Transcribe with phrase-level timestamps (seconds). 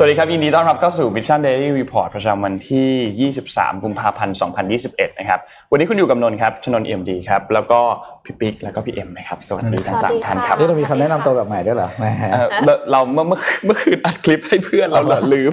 [0.00, 4.36] สวัสดีครับ ยินดีต้อนรับเข้าสู่ Mission Daily Report ประจำวันที่ 23 กุมภาพันธ์
[4.78, 5.40] 2021 นะครับ
[5.70, 7.80] วันนี้คุณอยู่กับนนท์ครับ ชนนท์เอ็มดีครับ แล้วก็
[8.24, 15.52] พี่ปิ๊ก แล้วก็พี่เอ็มนะครับ สวัสดีทั้งสามท่านครับเอ๊ะเรามีคำแนะนำตัวแบบใหม่ด้วยเหรอแหมเอ่อเราเราเมื่อเมื่อเมื่อคืนอัดคลิปให้เพื่อนเราเหรอลืม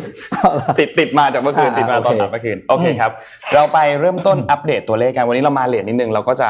[0.80, 3.12] ติดติดมาจากเมื่อคืนอ่าติดมาตอนโอเคอัดเมื่อคืน โอเคครับ
[3.54, 6.50] เราไปเริ่มต้นอัปเดตตัวเลขกัน วันนี้เรามา late นิดนึง เราก็จะ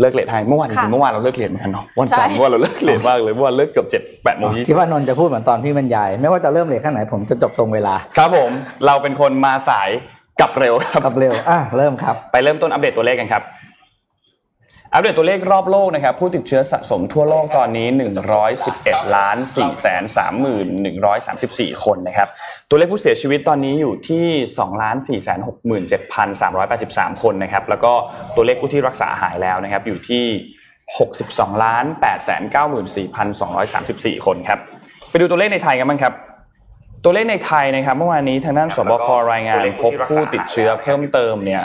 [0.00, 8.50] เลิก late ให้เมื่อวานจริงๆค่ะเมื่อวานเราเลิก late เหมือนกันเนาะวันจันทร์ใช่เมื่อวานเราเลิก late มากเลยเมื่อวานเลิกเกือบเจ็ดแปดโมงยี่สิบคิดว่านนท์จะพูดเหมือนตอนพี่บรรยาย ไม่ว่าจะเริ่ม late แค่ไหนผมจะจบตรงเวลา ครับผม
[8.86, 9.88] เราเป็นคนมาสาย
[10.40, 13.42] กลับเร็วครับกลับเร็วอะเริ่มครับ ไปเริ่มต้นอัปเดตตัวเลขกันครับ
[14.92, 17.86] อัปเดตตัวเลขรอบโลกนะครับผู้ติดเชื้อสะสมทั่วโลกตอนนี้
[18.50, 20.02] 111ล้าน4แสน
[21.74, 22.28] 3134 คนนะครับ
[22.68, 24.24] ตัวเลขผู้เสียชีวิตตอนนี้อยู่ที่
[24.56, 25.40] 2ล้าน4แสน
[26.50, 27.92] 67,383 คนนะครับแล้วก็
[28.36, 30.24] ตัวเลขผู้ที่รักษาหายแล้วนะครับอยู่ที่
[30.92, 32.42] 62ล้าน8แสน
[33.54, 34.58] 94,234 คนครับ
[35.10, 36.12] ไปดูตัวเลขในไทยกันบ้างครับ
[37.04, 41.62] ตัวเลขในไทยนะครับเมื่อวานนี้ทางด้านสบครายงานพบผู้ติดเชื้อเพิ่มเติมเนี่ย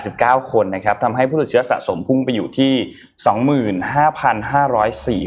[0.00, 2.72] 89 คนนะครับทำให้ผู้ติดเชื้อสะสมพุ่งไปอยู่ที่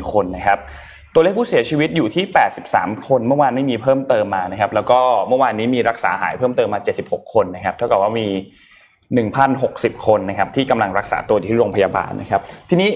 [0.02, 0.60] 25,504 คนนะครับ
[1.14, 2.26] ตัวเลขผู้เสียชีวิตอยู่ที่
[2.66, 8.28] 83 คน เมื่อวานไม่มีเพิ่มเติมมานะครับ แล้วก็เมื่อวานนี้มีรักษาหายเพิ่มเติมมา 76 คนนะครับ เท่ากับว่ามี
[9.36, 12.90] 1,060 คนนะครับที่กำลังรักษาตัวอยู่ที่โรงพยาบาลนะครับ ทีนี้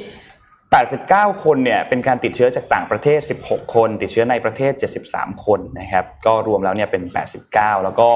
[0.68, 4.74] 89 คนเนี่ยเป็นการติดเชื้อจากต่างประเทศ 16 คน ติดเชื้อในประเทศ
[5.08, 7.04] 73 คนนะครับ ก็รวมแล้วเนี่ยเป็น
[7.44, 8.10] 89 แล้วก็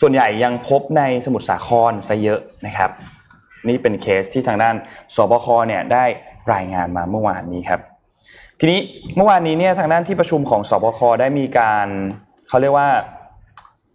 [0.00, 2.90] ส่วนใหญ่ยังพบในสมุทรสาครซะเยอะนะครับ
[3.68, 4.74] นี่เป็นเคสที่ทางด้าน
[5.14, 6.04] สบคเนี่ยได้
[6.52, 7.80] รายงานมาเมื่อวานนี้ครับ
[8.60, 8.80] ทีนี้
[9.16, 11.86] เมื่อวานนี้เนี่ยทางด้านที่ประชุมของสบคได้มีการ
[12.48, 12.88] เขาเรียกว่า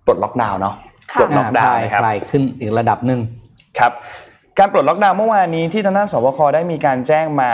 [0.06, 0.76] ปลดล็อกดาวน์เนาะ
[1.12, 3.20] ค่ะปลดล็อกดาวน์คลายนะครับคลายขึ้นอีกระดับหนึ่ง
[3.80, 3.92] ครับ
[4.59, 7.52] การปลดล็อกดาวน์เมื่อวานนี้ที่ทางด้านสบคได้มีการแจ้งมา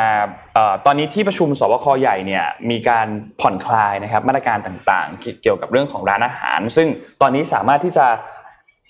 [0.53, 3.07] เอ่อตอนนี้ที่ประชุมสบคใหญ่เนี่ยมีการ
[3.41, 6.87] ผ่อนคลายนะครับมาตรการต่างๆ เกี่ยวกับเรื่องของร้านอาหาร ซึ่ง
[7.21, 8.05] ตอนนี้สามารถที่จะ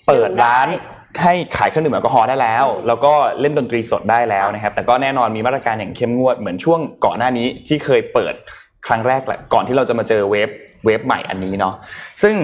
[0.06, 0.68] เปิดร้าน
[1.22, 8.34] ให้ขายเครื่องดื่มแอลกอฮอล์ได้แล้ว แล้วก็เล่นดนตรีสดได้แล้วนะครับ แต่ก็แน่นอนมีมาตรการอย่างเข้มงวดเหมือนช่วงก่อนหน้านี้ที่เคยเปิด
[8.86, 10.48] ครั้งแรกแหละก่อนที่เราจะมาเจอเวฟ
[10.84, 11.74] เวฟใหม่อันนี้เนาะ
[12.22, 12.36] ซึ่ง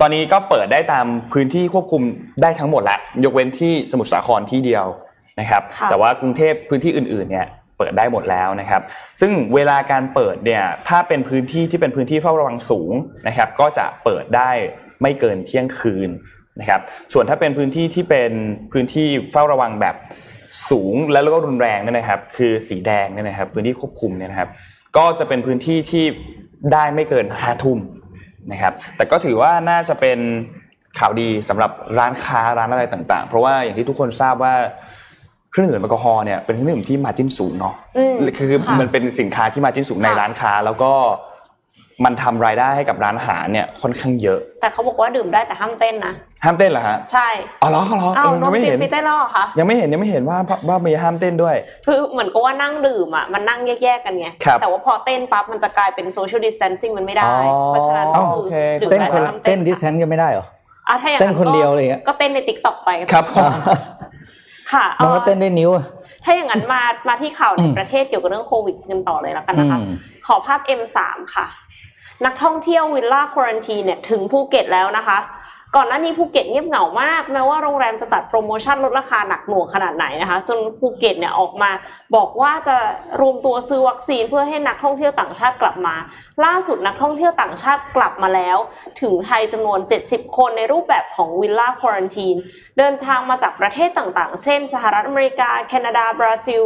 [0.00, 2.02] ตอนนี้ก็เปิดได้ตามพื้นที่ควบคุม
[2.42, 4.86] ได้ทั้งหมดแล้วยกเว้นที่สมุทรสาครที่เดียว
[5.40, 7.46] นะครับค่ะแต่ว่ากรุงเทพพื้นที่อื่นๆเนี่ย
[7.78, 8.82] เปิดได้หมดแล้วนะครับ
[9.20, 12.92] ซึ่งเวลาการเปิดเนี่ยถ้าเป็นพื้นที่ที่เป็นพื้นที่เฝ้าระวังสูง
[13.28, 14.50] นะครับ ก็จะเปิดได้
[15.02, 16.10] ไม่เกินเที่ยงคืน
[16.60, 16.80] นะครับ
[17.12, 18.32] ส่วนถ้าเป็นพื้นที่ที่เป็น
[18.72, 19.94] พื้นที่เฝ้าระวังแบบ
[20.70, 24.48] สูงแล้วก็รุนแรงเนี่ยนะครับ คือสีแดงเนี่ยนะครับ พื้นที่ควบคุมเนี่ยนะครับ
[24.96, 26.04] ก็จะเป็นพื้นที่ที่
[26.72, 27.78] ได้ไม่เกินห้าทุ่ม
[28.52, 30.18] นะครับ แต่ก็ถือว่าน่าจะเป็น
[30.98, 34.54] ข่าวดีสำหรับร้านค้าร้านอะไรต่าง ๆ เพราะว่าอย่างที่ทุกคนทราบว่า
[35.50, 40.92] เครื่องดื่มแอลกอฮอล์เนี่ยเป็นเครื่องดื่มที่มาจิ้นสูงเนาะอืมคือค่ะมันเป็นสินค้าที่มาจิ้นสูงในค่ะร้านค้า แล้วก็
[42.04, 46.14] มันทำรายได้ให้กับร้านอาหารเนี่ยค่อนข้างเยอะ แต่เขาบอกว่าดื่มได้แต่ห้ามเต้นนะ
[46.44, 47.28] ห้ามเต้นเหรอฮะใช่
[47.62, 50.38] อ๋อเหรอเหรออ้าเอวอน้ยัองงไม่ติ๊เห็บนไปเต้นแล้วเหรอคะยังไม่เห็นยังไม่เห็นว่า
[50.68, 60.46] ว่ามีห้ามเต้นด้วย คือเหมือนกับว่านั่งดื่มอะมันนั่งแยกๆกันไงครับแต่ว่าพอเต้นปั๊บมันจะกลายเป็น social distancing มันไม่ได้อ๋อเพราะฉะนั้นก็คือโอเคดื่มเต้นได้คนแต่ห้ามเต้นดิสแทนกันไม่ได้เหรอ
[60.88, 63.50] อะถ้าอย่างเต้นคนก็เดียวอะไรอย่างเงี้ยก็เต้นในติ๊กต็อกไปครับผม
[64.72, 65.84] ค่ะมันก็อาเต้นได้นิ้วอะ
[66.24, 69.90] ถ้าอย่างนั้นมามาที่ข่าวในอืมประเทศเกี่ยวกับเรื่องโควิดกันต่อเลยแล้วกันนะคะอืม
[70.26, 70.98] ขอภาพ M3
[71.34, 71.46] ค่ะ
[72.26, 75.18] นักท่องเที่ยว villa quarantine เนี่ยถึงภูเก็ตแล้วนะคะ
[75.76, 81.70] ก่อนหน้านี้ภูเก็ตเงียบเหงามาก แม้ว่าโรงแรมจะตัดโปรโมชั่นลดราคาหนักหน่วงขนาดไหนนะคะ จนภูเก็ตเนี่ยออกมา
[82.16, 82.76] บอกว่าจะ
[83.20, 85.94] รวมตัวซื้อวัคซีนเพื่อให้นักท่องเที่ยวต่างชาติกลับมา
[86.44, 88.58] ล่าสุดนักท่องเที่ยวต่างชาติกลับมาแล้ว
[89.00, 92.36] ถึงไทยจำนวน 70 คนในรูปแบบของวิลล่าควอนตีน
[92.78, 96.62] เดินทางมาจากประเทศต่างๆ เช่น สหรัฐอเมริกา แคนาดา บราซิล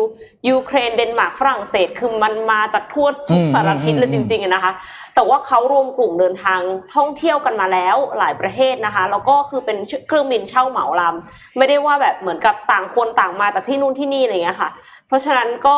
[0.49, 4.75] ยูเครน เดนมาร์ก ฝรั่งเศส คือมันมาจากทั่วทุกสารทิศเลยจริงๆนะคะ
[5.15, 6.61] แต่ว่าเขารวมกลุ่มเดินทาง
[6.95, 14.71] ท่องเที่ยวกันมาแล้วหลายประเทศนะคะแล้วก็คือเป็นเครื่องบินเช่าเหมาลำไม่ได้ว่าแบบเหมือนกับต่างคนต่างมาจากที่นู่นที่นี่อะไรอย่างเงี้ยค่ะ
[15.09, 15.77] เพราะฉะนั้นก็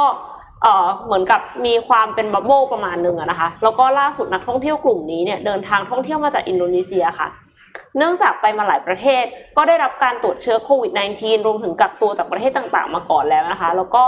[0.63, 7.29] เอ่อเหมือนกับมีความเป็น bubble ประมาณหนึ่งอะนะคะ แล้วก็ล่าสุดนักท่องเที่ยวกลุ่มนี้เนี่ยเดินทางท่องเที่ยวมาจากอินโดนีเซียค่ะ
[7.99, 9.25] เนื่องจากไปมาหลายประเทศ
[9.57, 14.03] ก็ได้รับการตรวจเชื้อโควิด -19 รวมถึงกักตัวจากประเทศต่างๆ มาก่อนแล้วนะคะ แล้วก็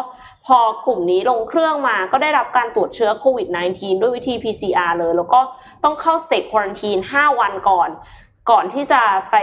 [0.47, 5.41] พอกลุ่มนี้ลงเครื่องมาก็ได้รับการตรวจเชื้อโควิด -19 ด้วยวิธี PCR เลย แล้วก็
[5.85, 7.89] ต้องเข้า state quarantine 5วันก่อน
[8.51, 9.37] ก่อนที่จะไป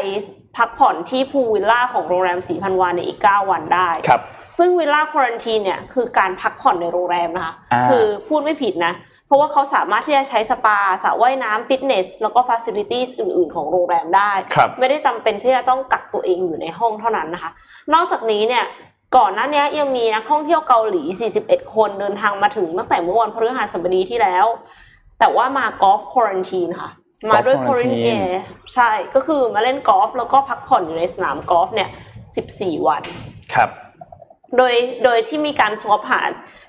[0.57, 4.21] พักผ่อนที่ pool villa ของโรงแรมศรีพันวาในอีก 9 วันได้ครับ
[4.57, 8.94] ซึ่งวิลล่าควอนตีนเนี่ยคือการพักผ่อนในโรงแรมนะคะอ่าคือพูดไม่ผิดนะ
[9.27, 17.51] เพราะว่าเขาสามารถที่จะใช้สปาสระว่ายน้ำฟิตเนส แล้วก็ฟ a ซิลิตี้อื่น ๆ ของโรงแรมได้ครับไม่ได้จำเป็นที่จะต้องกักตัวเองอยู่ในห้องเท่านั้นนะคะ
[17.94, 18.63] นอกจากนี้เนี่ย
[19.17, 21.01] ก่อนหน้านี้ยังมีนักท่องเที่ยวเกาหลี
[21.39, 24.45] 41 คนเดินทางมาถึงตั้งแต่เมื่อวันพฤหัสบดีที่แล้ว
[25.19, 26.89] แต่ว่ามา golf quarantine ค่ะ
[27.29, 28.09] มาด้วย golf quarantine เอ
[28.73, 31.89] ใช่ก็คือมาเล่นกอล์ฟแล้วก็พักผ่อนอยู่ในสนามกอล์ฟเนี่ย
[32.37, 33.03] 14วัน
[33.53, 33.69] ครับ
[34.57, 34.73] โดย
[35.03, 36.21] โดยที่มีการ swab หา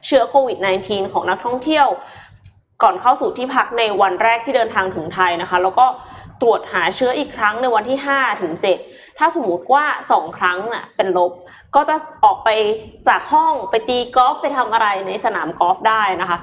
[0.06, 1.88] เชื้อโควิด -19 ของนักท่องเที่ยว
[2.82, 5.86] ก่อนเข้าสู่ที่พักในวันแรกที่เดินทางถึงไทยนะคะ แล้วก็
[6.42, 8.52] ตรวจหาเชื้ออีกครั้งในวันที่5ถึง
[8.86, 9.84] 7ถ้าสมมติว่า
[10.14, 11.32] 2ครั้งน่ะเป็นลบ
[11.74, 12.48] ก็จะออกไป
[13.08, 16.38] จากห้องไปตีกอล์ฟไปทำอะไรในสนามกอล์ฟได้นะคะ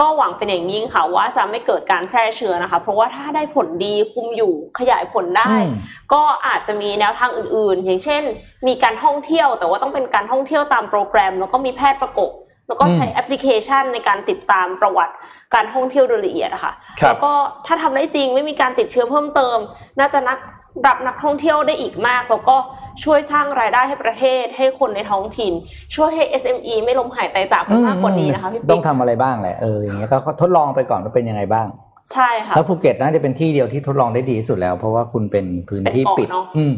[0.00, 5.72] ก็หวังเป็นอย่างยิ่งค่ะว่าจะไม่เกิดการแพร่เชื้อนะคะ เพราะว่าถ้าได้ผลดีคุมอยู่ขยายผลได้อืม
[6.12, 8.22] ก็อาจจะมีแนวทางอื่นๆ อย่างเช่น
[8.66, 12.30] มีการท่องเที่ยวแต่ว่าต้องเป็นการท่องเที่ยวตามโปรแกรม แล้วก็มีแพทย์ประกบ
[12.68, 15.14] แล้วก็ใช้แอปพลิเคชันในการติดตามประวัติ
[15.54, 17.32] การท่องเที่ยวโดยละเอียดอะค่ะครับแล้วก็
[17.66, 19.58] ถ้าทำได้จริงไม่มีการติดเชื้อเพิ่มเติม
[19.98, 20.38] น่าจะนัก
[20.86, 22.56] รับนักท่องเที่ยวได้อีกมาก แล้วก็
[23.04, 25.52] ช่วยสร้างรายได้ให้ประเทศให้คนในท้องถิ่น
[25.94, 31.68] ช่วยให้ SME ไม่ล้มหายตายจากไปมากกว่านี้นะคะพี่ต้ปิ๊อกงทำอะไรบ้างแหละเอออย่างเงี้ยก็ทดลองไปก่อนว่าเป็นยังไงบ้าง
[32.14, 36.74] ใช่ค่ะแล้วภูเก็ตน่าจะเป็นที่เดียวที่ทดลองได้ดีที่สุดแล้ว เพราะว่าคุณเป็นพื้นที่เป็นเกาะปิดเนอะอืม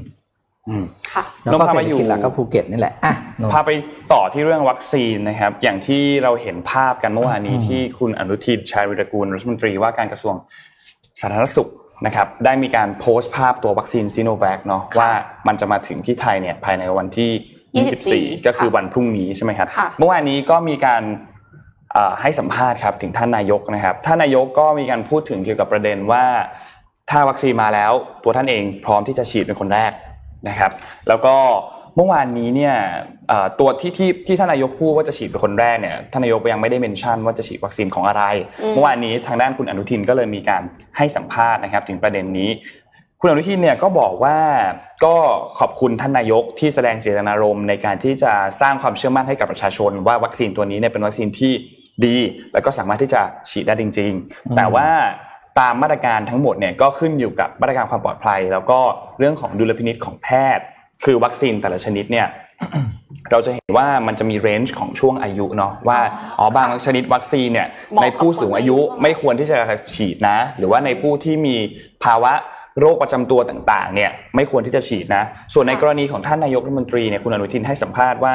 [0.68, 3.70] อืมค่ะแล้วก็น้องพาเศรไปษฐอยู่กิจหลักก็ภูเก็ตนี่แหละอะนนท์พาไป
[4.12, 10.34] ต่อที่เรื่องวัคซีนนะครับ อย่างที่เราเห็นภาพกันเมื่อวานนี้อืมที่คุณอนุทินชาญวิรกูลรัฐมนตรีว่าการกระทรวง
[11.20, 11.68] สาธารณสุข
[12.06, 15.10] นะครับได้มีการโพสต์ภาพตัววัคซีนซีโนแวคเนาะว่า
[15.46, 17.30] มันจะมาถึงที่ไทยเนี่ยภายในวันที่
[18.32, 21.02] 24 ก็คือวันพรุ่งนี้ใช่ไหมครับค่ะเมื่อวานนี้ก็มีการ
[21.92, 26.24] เอ่อให้สัมภาษณ์ครับถึงท่านนายกนะครับท่านนายกก็มีการพูดถึงเกี่ยวกับประเด็นว่า
[27.10, 27.92] ถ้าวัคซีนมาแล้ว
[28.24, 29.92] ตัวท่านเองพร้อมที่จะฉีดเป็นคนแรก
[30.48, 30.70] นะครับ
[31.08, 31.36] แล้วก็
[31.96, 32.74] เมื่อวานนี้เนี่ย
[33.28, 38.22] เอ่อตัวที่ที่ที่ท่านนายกพูดว่าจะฉีดเป็นคนแรกเนี่ยท่านนายกยังไม่ได้เมนชั่นว่าจะฉีดวัคซีนของอะไร
[38.62, 40.62] อืมเมื่อวานนี้ทางด้านคุณอนุทินก็เลยมีการ
[40.96, 42.50] ให้สัมภาษณ์นะครับ ถึงประเด็นนี้
[43.20, 44.38] คุณอนุทินเนี่ยก็บอกว่า
[45.04, 45.16] ก็
[45.58, 51.52] ขอบคุณท่านนายกที่แสดงเจตนารมณ์ในการที่จะสร้างความเชื่อมั่นให้กับประชาชน ว่าวัคซีนตัวนี้เนี่ยเป็นวัคซีนที่
[52.06, 52.16] ดี
[52.52, 53.20] แล้วก็สามารถที่จะ
[53.50, 54.88] ฉีดได้จริง ๆ แต่ว่า
[55.60, 58.78] ตามมาตรการทั้งหมดเนี่ยก็ขึ้นอยู่กับมาตรการความปลอดภัย แล้วก็
[59.18, 60.64] เรื่องของดุลพินิจของแพทย์
[61.04, 62.26] คือวัคซีนแต่ละชนิดเนี่ย
[63.30, 65.98] เราจะเห็นว่ามันจะมี range ของช่วงอายุเนาะว่า
[66.38, 69.58] อ๋อบางชนิดวัคซีนเนี่ยเหมาะกับในผู้สูงอายุคนอายุไม่ควรที่จะ
[69.94, 71.56] ฉีดนะ หรือว่าในผู้ที่มี
[72.04, 72.32] ภาวะ
[72.80, 75.24] โรคประจำตัวต่างๆเนี่ยไม่ควรที่จะฉีดนะ
[75.54, 78.34] ส่วนในกรณีของท่านนายกรัฐมนตรีเนี่ยคุณอนุทินให้สัมภาษณ์ว่า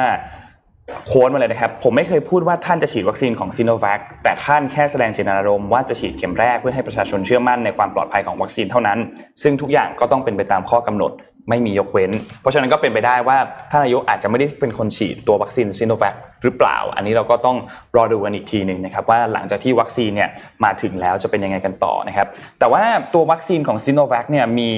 [1.06, 8.98] quote มาเลยนะครับ ผมไม่เคยพูดว่าท่านจะฉีดวัคซีนของซีโนแวคแต่ท่านแค่แสดงเจตนารมณ์ว่าจะฉีดเข็มแรกเพื่อให้ประชาชนเชื่อมั่นในความปลอดภัยของวัคซีนเท่านั้น
[9.42, 11.12] ซึ่งทุกอย่างก็ต้องเป็นไปตามข้อกำหนด
[11.48, 12.10] ไม่มียกเว้น
[12.40, 13.38] เพราะฉะนั้นก็เป็นไปได้ว่า
[13.70, 17.56] ท่านนายกอาจจะไม่ได้เป็นคนฉีดตัววัคซีนซีโนแวคหรือเปล่า อันนี้เราก็ต้อง
[17.96, 20.30] รอดูกันอีกทีหนึ่งนะครับว่าหลังจากที่วัคซีนเนี่ย
[20.64, 22.26] มาถึงแล้วจะเป็นยังไงกันต่อนะครับ
[22.58, 22.82] แต่ว่า
[23.14, 24.70] ตัววัคซีนของซีโนแวคเนี่ยมี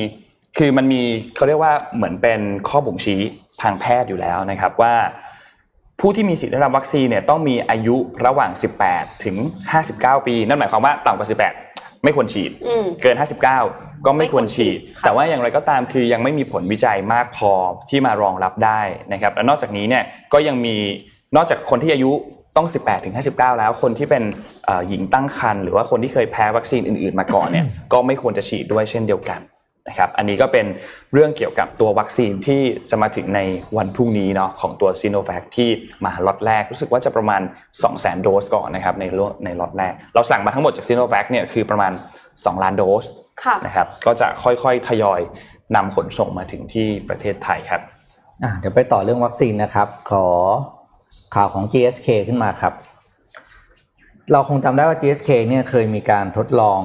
[0.59, 1.03] คือมันมี
[1.37, 3.21] เขาเรียกว่าเหมือนเป็นข้อบ่งชี้
[3.63, 4.95] ทางแพทย์อยู่แล้วนะครับว่า
[6.01, 8.51] ผู้ที่มีสิทธิ์ได้รับวัคซีนเนี่ยต้องมีอายุระหว่าง
[8.87, 9.37] 18 ถึง
[9.83, 11.72] 59 ปี นั่นหมายความว่าต่ำกว่า 18
[12.05, 13.17] ไม่ควรฉีดอืมเกิน
[13.61, 17.53] 59 ก็ไม่ควรฉีดไม่ควรฉีดค่ะแต่ว่าอย่างไรก็ตามคือยังไม่มีผลวิจัยมากพอ
[17.91, 18.81] ที่มารองรับได้
[19.13, 20.77] นะครับและนอกจากนี้เนี่ยก็ยังมี
[21.37, 22.11] นอกจากคนที่อายุ
[22.57, 24.23] ต้อง 18ถึง59 แล้วคนที่เป็น
[24.65, 29.41] เอ่อหญิงตั้งครรภ์หรือว่าคนที่เคยแพ้วัคซีนอื่น ๆ มาก่อนเนี่ยก็ไม่ควรจะฉีดด้วยเช่นเดียวกัน
[29.89, 30.67] นะครับอันนี้ก็เป็น
[31.13, 33.41] เรื่องเกี่ยวกับตัววัคซีนที่จะมาถึงใน
[33.77, 35.71] วันพรุ่งนี้เนาะของตัวซีโนแวคที่
[36.05, 37.43] มาล็อตแรกรู้สึกว่าจะประมาณ
[37.83, 41.93] 200,000 โดสก่อนนะครับในล็อตในล็อตแรก เราสั่งมาทั้งหมดจากซีโนแวคเนี่ยคือประมาณ
[42.27, 43.05] 2 ล้านโดส
[43.45, 45.21] ค่ะนะครับก็จะค่อยๆ ทยอย
[45.77, 47.81] นำขนส่งมาถึงที่ประเทศไทยครับ
[48.43, 50.27] อะเดี๋ยวไปต่อเรื่องวัคซีนนะครับ ขอ
[51.35, 52.75] ข่าวของ GSK ขึ้นมาครับ
[54.33, 56.81] เราคงจำได้ว่า GSK เนี่ยเคยมีการทดลอง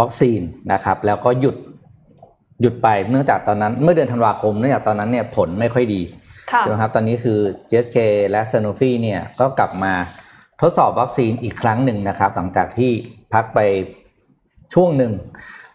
[0.00, 0.40] วัคซีน
[0.72, 1.56] นะครับ แล้วก็หยุด
[2.60, 6.02] หยุดไปเนื่องจากตอนนั้น เมื่อเดือนธันวาคมเนื่องจากตอนนั้นเนี่ยผลไม่ค่อยดี
[6.52, 7.98] ค่ะใช่ไหมครับตอนนี้คือ GSK
[8.30, 9.92] และ Sanofi เนี่ยก็กลับมา
[10.62, 12.90] ทดสอบวัคซีนอีกครั้งหนึ่งนะครับ หลังจากที่
[13.34, 13.58] พักไป
[14.74, 15.12] ช่วงหนึ่ง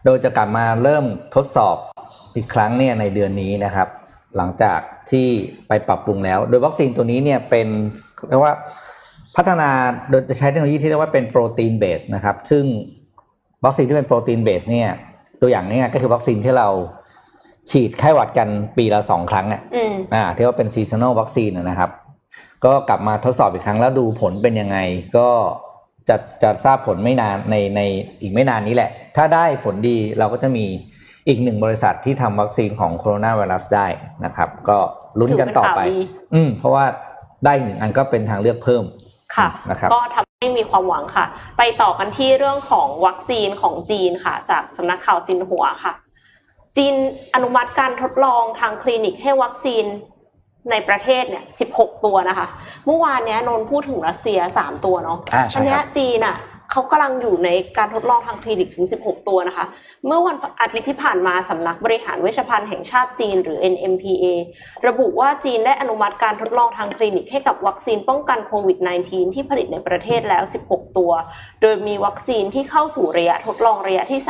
[0.06, 1.76] โดยจะกลับมาเริ่มทดสอบ
[2.36, 3.88] อีกครั้งเนี่ยในเดือนนี้นะครับ
[4.38, 4.80] หลังจาก
[5.12, 5.28] ที่
[5.68, 7.68] ไปปรับปรุงแล้ว โดยวัคซีนตัวนี้เนี่ยเป็น
[8.30, 8.54] เรียกว่า
[9.36, 9.70] พัฒนา
[10.10, 12.64] โดยจะใช้เทคโนโลยีที่เรียกว่าเป็น protein-based นะครับ ซึ่ง
[13.66, 14.90] วัคซีนที่เป็น protein-based เนี่ย
[15.42, 16.68] ตัวอย่างเนี้ก็คือวัคซีนที่เรา
[17.72, 21.92] ฉีดไข้หวัดกันปีละสองครั้งอะอืมอ่าที่ว่าเป็นซีซัน a ลวัคซีนนะครับ
[22.66, 24.78] ก็กลับมาทดสอบอีกครั้งแล้วดูผลเป็นยังไง
[25.18, 25.28] ก็
[26.10, 27.82] จะจะทราบผลไม่นานในใน
[28.22, 30.66] อีกไม่นานนี้แหละ ถ้าได้ผลดีเราก็จะมี
[31.28, 33.88] อีกหนึ่งบริษัทที่ทำวัคซีนของโคโรนาไวรัสได้
[34.26, 34.78] นะครับ ก็
[35.20, 36.86] ลุ้นกันต่อไปถือเป็นข่าวดีอืมเพราะว่า
[37.46, 38.84] ได้อีกหนึ่งอันก็เป็นทางเลือกเพิ่ม
[39.36, 41.26] ค่ะนะครับก็ทำ ให้มีความหวังค่ะ
[41.58, 45.94] ไปต่อกันที่เรื่องของวัคซีนของจีนค่ะ จากสำนักข่าวซินหัวค่ะ
[46.78, 46.96] จีน
[47.36, 49.84] อนุมัติการทดลองทางคลินิกให้วัคซีน
[50.72, 51.44] ในประเทศเนี่ย
[51.74, 52.48] 16 ตัวนะคะ
[52.86, 56.36] เมื่อวานเนี้ยนนท์พูดถึงรัสเซีย 3 ตัวเนาะอ่าใช่อันเนี้คยรับจีนอะ
[56.72, 59.66] เขากำลังอยู่ในการทดลองทางคลินิกถึง 16 ตัวนะคะ
[60.06, 64.26] เมื่อวันอาทิตย์ที่ผ่านมาสำนักบริหารเวชภัณฑ์แห่งชาติจีน หรือ NMPA
[64.88, 71.12] ระบุว่าจีนได้อนุมัติการทดลองทางคลินิกให้กับวัคซีนป้องกันโควิด -19 ที่ผลิตในประเทศแล้ว 16 ตัว
[71.62, 74.22] โดยมีวัคซีนที่เข้าสู่ระยะทดลองระยะที่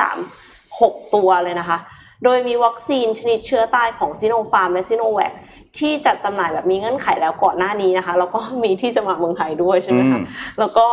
[0.51, 1.77] 3 6 ตัวเลยนะคะ
[2.23, 5.33] โดยมีวัคซีนชนิดเชื้อตายของซิโนฟาร์มและซิโนแวค
[5.77, 10.23] ที่จัดจำหน่ายแบบมีเงื่อนไขแล้วก่อนหน้านี้นะคะ แล้วก็มีที่จะมาเมืองไทยด้วยใช่ไหมคะอืม
[10.59, 10.85] แล้วก็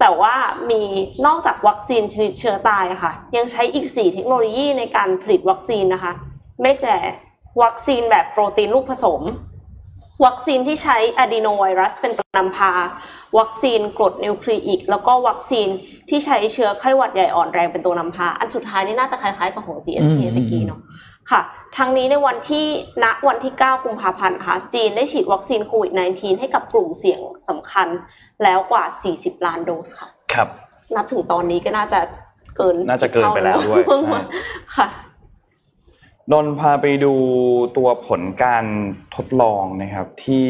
[0.00, 0.34] แต่ว่า
[0.70, 0.82] มี
[1.26, 6.12] นอกจากวัคซีนชนิดเชื้อตายอะค่ะ ยังใช้อีก 4 เทคโนโลยีในการผลิตวัคซีนนะคะ
[6.62, 6.96] ตั้งแต่
[7.62, 9.22] วัคซีนแบบโปรตีนลูกผสม
[10.24, 12.72] วัคซีนที่ใช้อะดีโนไวรัสเป็นตัวนำพา
[13.38, 15.68] วัคซีนกรดนิวคลีอิก แล้วก็วัคซีน
[16.08, 20.80] ที่ใช้เชื้อไข้หวัดใหญ่อ่อนแรงเป็นตัวนำพา อันสุดท้ายนี่น่าจะคล้ายๆกับของ GSK อืมตะกี้เนาะ
[21.30, 21.40] ค่ะ
[21.76, 22.66] ทั้งนี้ในวันที่
[23.04, 27.88] ณวันที่ 9 กุมภาพันธ์ค่ะจีนได้ฉีดวัคซีนโควิด -19 ให้กับกลุ่มเสี่ยงสำคัญ
[28.42, 30.48] แล้วกว่า 40 ล้านโดสค่ะ ครับ
[30.96, 32.00] นับถึงตอนนี้ก็น่าจะ
[32.56, 34.20] เกิน น่าจะเกินไปแล้วด้วยใช่
[34.76, 34.86] ค่ะ
[36.32, 37.14] นนท์พาไปดู
[37.76, 38.64] ตัวผลการ
[39.16, 40.48] ทดลองนะครับที่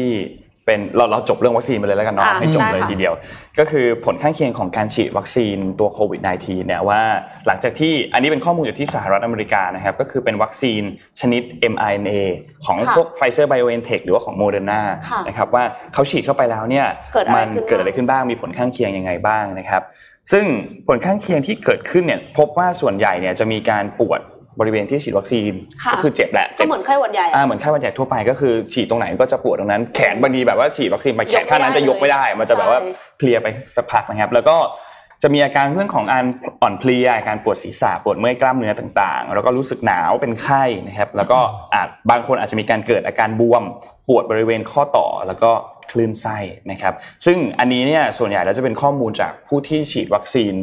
[0.67, 3.13] เป็นเราเราจบเรื่องวัคซีนไปเลยแล้วกันเนาะอ่าให้จบเลยได้ค่ะทีเดียว
[3.59, 7.01] ก็คือผลข้างเคียงของการฉีดวัคซีนตัวโควิด -19 เนี่ยว่า
[7.47, 10.81] หลังจากที่อันนี้เป็นข้อมูลจากที่สหรัฐอเมริกานะครับก็คือเป็นวัคซีน
[11.19, 11.41] ชนิด
[11.73, 12.17] mRNA
[12.65, 19.83] ของค่ะพวก Pfizer BioNTech หรือว่าของ Moderna ค่ะนะครับว่าเขาฉีดเข้าไปแล้วเนี่ยเกิดอะไรมันขึ้นเกิดอะไรขึ้นบ้างมีผลข้างเคียงยังไงบ้างนะครับ
[20.31, 20.45] ซึ่ง
[20.87, 24.21] ผลข้างเคียงที่เกิดขึ้นเนี่ยพบว่าส่วนใหญ่เนี่ยจะมีการปวด
[24.59, 34.57] บริเวณที่ฉีดวัคซีนค่ะก็คือเจ็บแหละก็เจ็บเหมือนไข้หวัดใหญ่อ่าอะเหมือนไข้หวัดใหญ่ทั่วไปก็คือฉีดตรงไหนก็จะปวดตรงนั้น แขนบางทีแบบว่าฉีดวัคซีนไปแขนข้างนั้นจะยกไม่ได้ มันจะแบบว่าใช่เพลียไปสักพักนะครับ แล้วก็
[35.23, 36.25] จะมีอาการเรื่องของการ
[36.61, 41.39] อ่อนเพลียอาการปวดศีรษะปวดเมื่อยกล้ามเนื้อต่างๆ แล้วก็รู้สึกหนาวเป็นไข้นะครับ แล้วก็
[41.73, 43.63] อาจบางคนอาจจะมีการเกิดอาการบวม
[44.07, 45.51] ปวดบริเวณข้อต่อแล้วก็
[45.91, 46.37] คลื่นไส้
[46.71, 46.93] นะครับ
[47.25, 50.53] ซึ่งอันนี้เนี่ยส่วนใหญ่แล้วจะเป็นข้อมูลจากผู้ที่ฉีดวัคซีน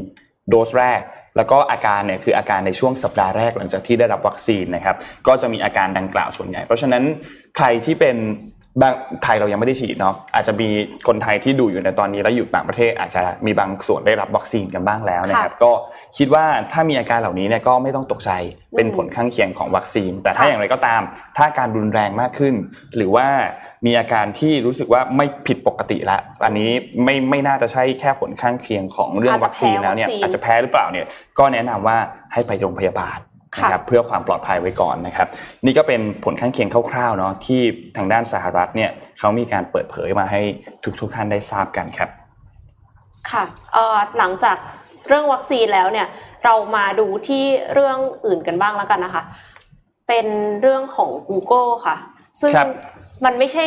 [0.48, 1.00] โดสแรก
[1.36, 7.02] แล้วก็อาการเนี่ยคืออาการในช่วงสัปดาห์แรกหลังจากที่ได้รับวัคซีนนะครับ ก็จะมีอาการดังกล่าวส่วนใหญ่ เพราะฉะนั้น
[7.56, 8.16] ใครที่เป็น
[8.83, 10.69] บางไทยเรายังไม่ได้ฉีดเนาะอาจจะมี
[11.09, 15.73] คนไทยที่ดูอยู่ในตอนนี้แล้วอยู่ต่างประเทศ อาจจะมีบางส่วนได้รับวัคซีนกันบ้างแล้วนะครับ ก็
[16.19, 18.31] คิดว่าถ้ามีอาการเหล่านี้เนี่ยก็ไม่ต้องตกใจ
[18.76, 21.02] เป็นผลข้างเคียงของวัคซีน แต่ถ้าค่ะอย่างไรก็ตาม
[21.37, 22.54] ถ้าการรุนแรงมากขึ้น
[22.97, 23.26] หรือว่า
[23.87, 26.71] มีอาการที่รู้สึกว่าไม่ผิดปกติละ อันนี้
[27.04, 31.07] ไม่ไม่น่าจะใช่แค่ผลข้างเคียงของเรื่องวัคซีนแล้วเนี่ยอาจจะแพ้หรือเปล่าเนี่ย
[31.38, 31.97] ก็แนะนำว่า
[32.33, 35.28] ให้ไปโรงพยาบาลค่ะ นะครับเพื่อความปลอดภัยไว้ก่อนนะครับ
[35.64, 37.61] นี่ก็เป็นผลข้างเคียงคร่าวๆเนาะที่
[37.96, 40.40] ทางด้านสหรัฐเนี่ยเขามีการเปิดเผยมาให้
[41.00, 42.11] ทุกๆท่านได้ทราบกันครับ
[43.30, 44.56] ค่ะเอ่อหลังจาก
[45.08, 46.06] เรื่องวัคซีนแล้วเนี่ย
[46.44, 47.44] เรามาดูที่
[47.75, 49.23] เรื่องอื่นกันบ้างแล้วกันนะคะ
[50.08, 50.26] เป็น
[50.62, 51.96] เรื่องของ Google ค่ะ
[52.40, 52.68] ซึ่งครับ
[53.25, 53.66] มันไม่ใช่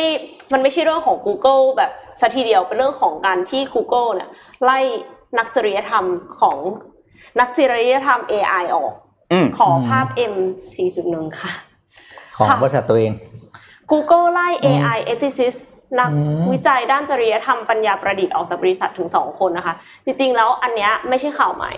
[0.52, 4.28] มันไม่ใช่เรื่องของ Google แบบสัทีเดียวเป็นเรื่องของการที่ Google เนี่ย
[4.64, 4.78] ไล่
[5.38, 6.04] นักจริยธรรม
[6.40, 6.58] ของ
[7.40, 9.07] นักจริยธรรม AI ออกอืม
[9.58, 10.34] ขอภาพ M
[10.86, 11.50] 4.1 ค่ะ
[12.36, 13.12] ของค่ะบริษัทตัวเอง
[13.90, 15.60] Google ไล่อืม AI ethicist
[15.98, 21.72] นักอืมวิจัยด้านจริยธรรมปัญญาประดิษฐ์ออกจากบริษัทถึง2คนนะคะ จริงๆแล้วอันเนี้ยไม่ใช่ข่าวใหม่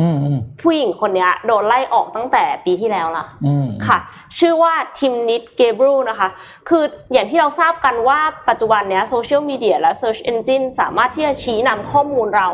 [0.00, 3.98] อืมอืมผู้หญิงคนเนี้ยโดนไล่ออกตั้งแต่ปีที่แล้วล่ะอืมค่ะ
[4.38, 6.28] ชื่อว่าทิมนิดเกบรูนะคะ
[6.68, 6.82] คือ
[7.12, 12.48] อย่างที่เราทราบกันว่าปัจจุบันเนี้ยโซเชียลมีเดียและ Search Engine สามารถที่จะชี้นำข้อมูลเรา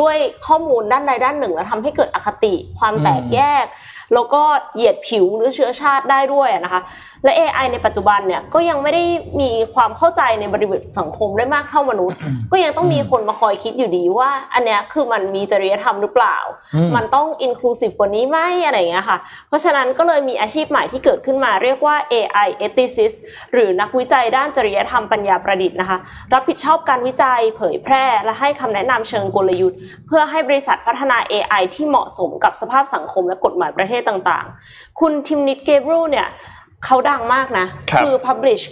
[0.00, 3.66] ด้วยข้อมูลด้านใดด้านหนึ่ง แล้วทำให้เกิดอคติความแตกแยก
[4.14, 4.42] แล้วก็
[4.74, 6.82] เหยียดผิวหรือเชื้อชาติได้ด้วยอะนะคะ
[7.24, 9.04] และ AI ในปัจจุบันเนี่ยก็ยังไม่ได้
[9.40, 12.18] มีความเข้าใจในบริบทสังคมได้มากเท่ามนุษย์
[12.52, 16.36] ก็ยังต้องมีคนมาคอยคิดอยู่ดีว่า อันเนี้ยคือมันมีจริยธรรมหรือเปล่า
[16.74, 23.16] อืมมันต้อง inclusive กว่านี้ไหมอะไรอย่างเงี้ยค่ะ เพราะฉะนั้นก็เลยมีอาชีพใหม่ที่เกิดขึ้นมาเรียกว่า AI ethicist
[23.52, 25.98] หรือนักวิจัยด้านจริยธรรมปัญญาประดิษฐ์นะคะ
[26.32, 36.28] รับผิดชอบการวิจัยเผยแพร่ และให้คำแนะนำเชิงกลยุทธ์ เพื่อให้บริษัทพัฒนา AI ที่เหมาะสมกับสภาพสังคมและกฎหมายประเทศต่างๆ คุณทิมนิดเกบรูเนี่ย
[36.84, 38.62] เขาดังมากนะครับอ publish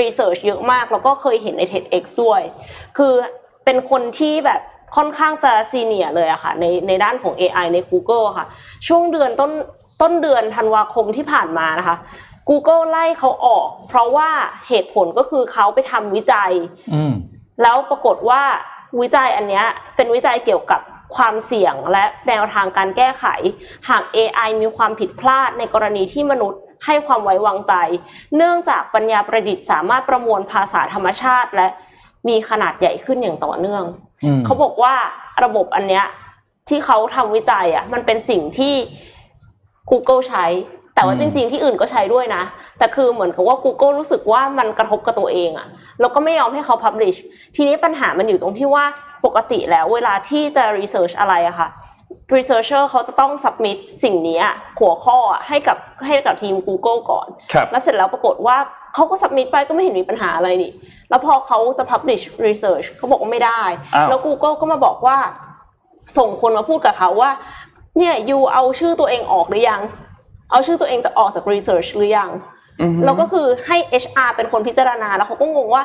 [0.00, 2.40] research เยอะมาก แล้วก็เคยเห็นใน TEDx ด้วย
[2.96, 3.12] คือ
[3.64, 4.60] เป็นคนที่แบบ
[4.96, 8.46] ค่อนข้างจะซีเนียเลยอะค่ะในในด้านของ AI ใน Google อะค่ะ
[8.86, 9.52] ช่วงเดือนต้น
[10.02, 11.96] ต้นเดือนธันวาคมที่ผ่านมานะคะ
[12.48, 14.30] Google ไล่เขาออก เพราะว่า
[14.68, 16.52] เหตุผลก็คือเขาไปทำวิจัย
[16.94, 17.12] อืม
[17.62, 18.42] แล้วปรากฏว่า
[19.00, 19.64] วิจัยอันเนี้ย
[19.96, 20.80] เป็นวิจัยเกี่ยวกับ
[21.16, 23.24] ความเสี่ยงและแนวทางการแก้ไข
[23.88, 27.74] หาก AI มีความผิดพลาดในกรณีที่มนุษย์ให้ความไว้วางใจ
[28.36, 31.68] เนื่องจากปัญญาประดิษฐ์สามารถประมวลภาษาธรรมชาติ และ
[32.28, 33.84] มีขนาดใหญ่ขึ้นอย่างต่อเนื่อง
[34.24, 34.94] อืมเขาบอกว่า
[35.44, 36.04] ระบบอันเนี้ย
[36.68, 38.74] ที่เขาทำวิจัยอะมันเป็นสิ่งที่
[39.90, 40.46] Google ใช้
[40.94, 42.42] แต่ว่าจริง ๆ ที่อื่นก็ใช้ด้วยนะ
[42.78, 45.66] แต่คือเหมือนกับว่า Google รู้สึกว่ามันกระทบกับตัวเองอะ
[46.00, 47.18] แล้วก็ไม่ยอมให้เขา publish
[47.56, 48.84] ทีนี้ปัญหามันอยู่ตรงที่ว่า
[49.24, 51.68] ปกติแล้วเวลาที่จะ research อะไรอะค่ะ
[52.36, 54.40] researcher เขาจะต้อง submit สิ่งนี้
[54.80, 58.56] หัวข้อให้กับให้กับทีม Google ก่อนครับแล้วเสร็จแล้วปรากฏว่า
[58.94, 60.72] เขาก็ submit ไปก็ไม่เห็นมีปัญหาอะไรนี่
[61.10, 63.62] แล้วพอเขาจะ publish research เขาบอกว่าไม่ได้
[63.94, 65.16] อ้าวแล้ว Google ก็มาบอกว่า
[66.18, 67.30] ส่งคนมาพูดกับเขาว่า
[67.98, 69.80] เนี่ยยูเอาชื่อตัวเองออกหรือยัง
[70.50, 72.30] เอาชื่อตัวเองจะออกจาก research หรือยัง
[72.80, 75.82] อือฮึแล้วก็คือให้ HR เป็นคนพิจารณา แล้วเขาก็งงว่า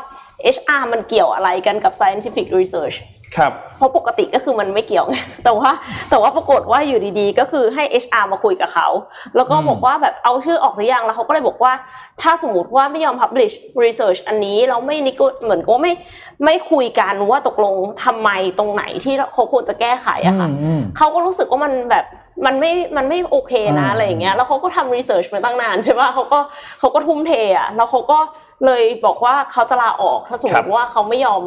[0.56, 2.96] HR มันเกี่ยวอะไรกันกับ scientific research
[3.38, 5.70] ครับเพราะปกติก็คือมันไม่เกี่ยวไงแต่ว่า
[6.10, 8.88] แต่ว่าปรากฏว่าอยู่ดีๆ ก็คือให้ HR มาคุยกับเขา
[9.36, 11.74] แล้วก็อืมบอกว่าแบบเอาชื่อออกหรือยังแล้วเขาก็เลยบอกว่า
[12.22, 15.94] ถ้าสมมติว่าไม่ยอม publish research อันนี้เราไม่นิโกเหมือนก็ไม่
[16.46, 22.06] ไม่คุยกันว่าตกลงทำไมตรงไหนที่เขาควรจะแก้ไขอะค่ะอืมอืมเขาก็รู้สึกว่ามันแบบ
[22.46, 26.40] มันไม่ มันไม่โอเคนะอืมอะไรอย่างเงี้ย แล้วเขาก็ทำรีเสิร์ชมาตั้งนานใช่ป่ะเขาก็
[26.80, 28.20] เขาก็ทุ่มเทอะแล้วเขาก็
[28.66, 31.42] เลยบอกว่าเขาจะลาออกถ้าสมมครัติบว่าเขาไม่ยอม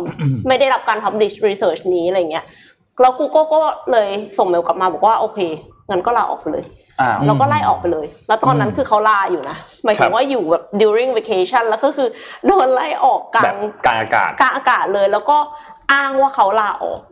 [0.49, 2.45] ไม่ได้รับการ publish research นี้อะไรเงี้ย
[3.01, 3.61] แล้ว Google ก็
[3.93, 5.39] เลยส่งเมลกลับมาบอกว่าโอเค
[5.91, 6.65] งั้นก็ลาออกไปเลย
[7.01, 12.09] อ้าวแล้วก็ไล่ออกไปเลย แล้วตอนนั้นคือเขาลาอยู่นะ หมายถึครังบว่าอยู่แบบ during vacation แล้วก็คือ
[12.47, 15.37] โดนไล่ออกกลาแบงบกลางอากาศกลางอากาศเลย แล้วก็
[15.93, 17.12] อ้างว่าเขาลาออกโ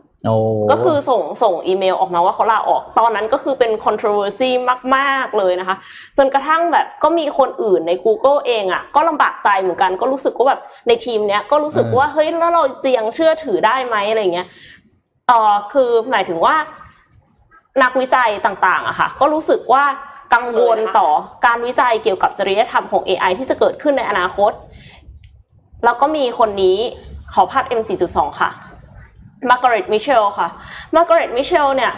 [0.71, 4.49] ก็คือส่งส่งอีเมลออกมาว่าเขาลาออก ตอนนั้นก็คือเป็น controversy
[4.95, 5.75] มากๆเลยนะคะ
[6.17, 14.47] จนกระทั่งแบบก็มีคนอื่นใน Google เองอะ ก็ลำบากใจเหมือนกัน ก็รู้สึกว่าแบบในทีมเนี้ยก็รู้สึกว่าเฮ้ยแล้วเราจะยังเชื่อถือได้ไหมอะไรเงี้ย
[15.27, 16.55] เออคือหมายถึงว่า
[17.83, 19.83] นักวิจัยต่างๆอะค่ะ ก็รู้สึกว่า
[20.33, 21.07] กังวลต่อ
[21.45, 24.51] การวิจัยเกี่ยวกับจริยธรรมของ AI ที่จะเกิดขึ้นในอนาคต
[25.85, 26.77] แล้วก็มีคนนี้
[27.33, 28.49] ขอภาพ M4.2 ค่ะ
[29.49, 30.47] มาร์กาเร็ตมิเชลค่ะ
[30.95, 31.93] มาร์กาเร็ตมิเชลเนี่ย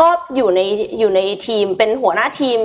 [0.00, 0.60] ก็อยู่ใน
[0.98, 2.58] อยู่ในทีมเป็นหัวหน้าทีม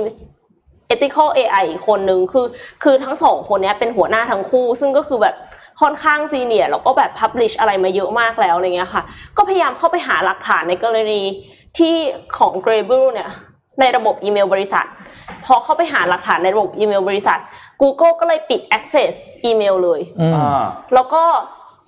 [0.94, 2.46] ethical AI อีกคนนึงคือ
[2.82, 5.36] คือทั้งสองคนเนี้ยเป็นหัวหน้าทั้งคู่ ซึ่งก็คือแบบ
[5.80, 9.02] ค่อนข้าง senior แล้วก็แบบ publish อะไรมาเยอะมากแล้วอะไรเงี้ยค่ะ
[9.36, 11.22] ก็พยายามเข้าไปหาหลักฐานในกรณี
[11.78, 11.94] ที่
[12.38, 13.30] ของ g r a b l e เนี่ย
[13.80, 14.86] ในระบบอีเมลบริษัท
[15.44, 17.38] พอเข้าไปหาหลักฐานในระบบอีเมลบริษัท
[17.82, 19.12] Google ก็เลยปิด access
[19.44, 21.22] อีเมลเลยอืมอ่าแล้วก็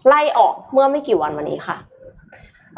[0.08, 1.76] ไล่ออกเมื่อไม่กี่วันมานี้ค่ะ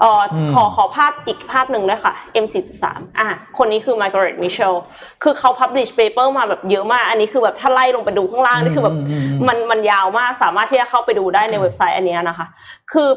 [0.00, 2.84] เอ่ออมขอขอภาพอีกภาพหนึ่งด้วยค่ะ M4.3
[3.18, 4.76] อะคนนี้คือ Margaret Mitchell
[5.22, 12.46] คือเขา publish paper มาแบบเยอะมาก อันนี้คือแบบถ้าไล่ลงไปดูข้างล่างนี่คือแบบอืมอืมอืมมันมันยาวมากสามารถที่จะเข้าไปดูได้ในเว็บไซต์อันเนี้ยนะคะ
[12.92, 13.08] คือ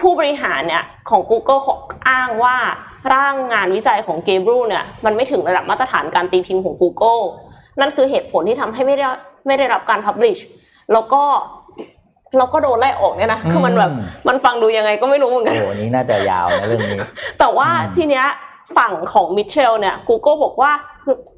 [0.00, 1.76] ผู้บริหารเนี่ยของ Google เขา
[2.08, 2.56] อ้างว่า
[3.14, 7.22] ร่างงานวิจัยของ Gabriel เนี่ยมันไม่ถึงระดับมาตรฐานการตีพิมพ์ของ Google
[7.80, 9.08] นั่นคือเหตุผลที่ทำให้ไม่ได้
[9.46, 10.40] ไม่ได้รับการ publish
[10.92, 11.22] แล้วก็
[12.38, 16.98] แล้วก็โดนไล่ออกเนี่ยนะคือมันแบบอืมมันฟังดูยังไงก็ไม่รู้เหมือนกันโอ้อันนี้น่าจะยาวนะเรื่องนี้
[17.38, 18.26] แต่ว่าอืมทีเนี้ย
[18.76, 20.72] ฝั่งของมิเชลเนี่ย Google บอกว่า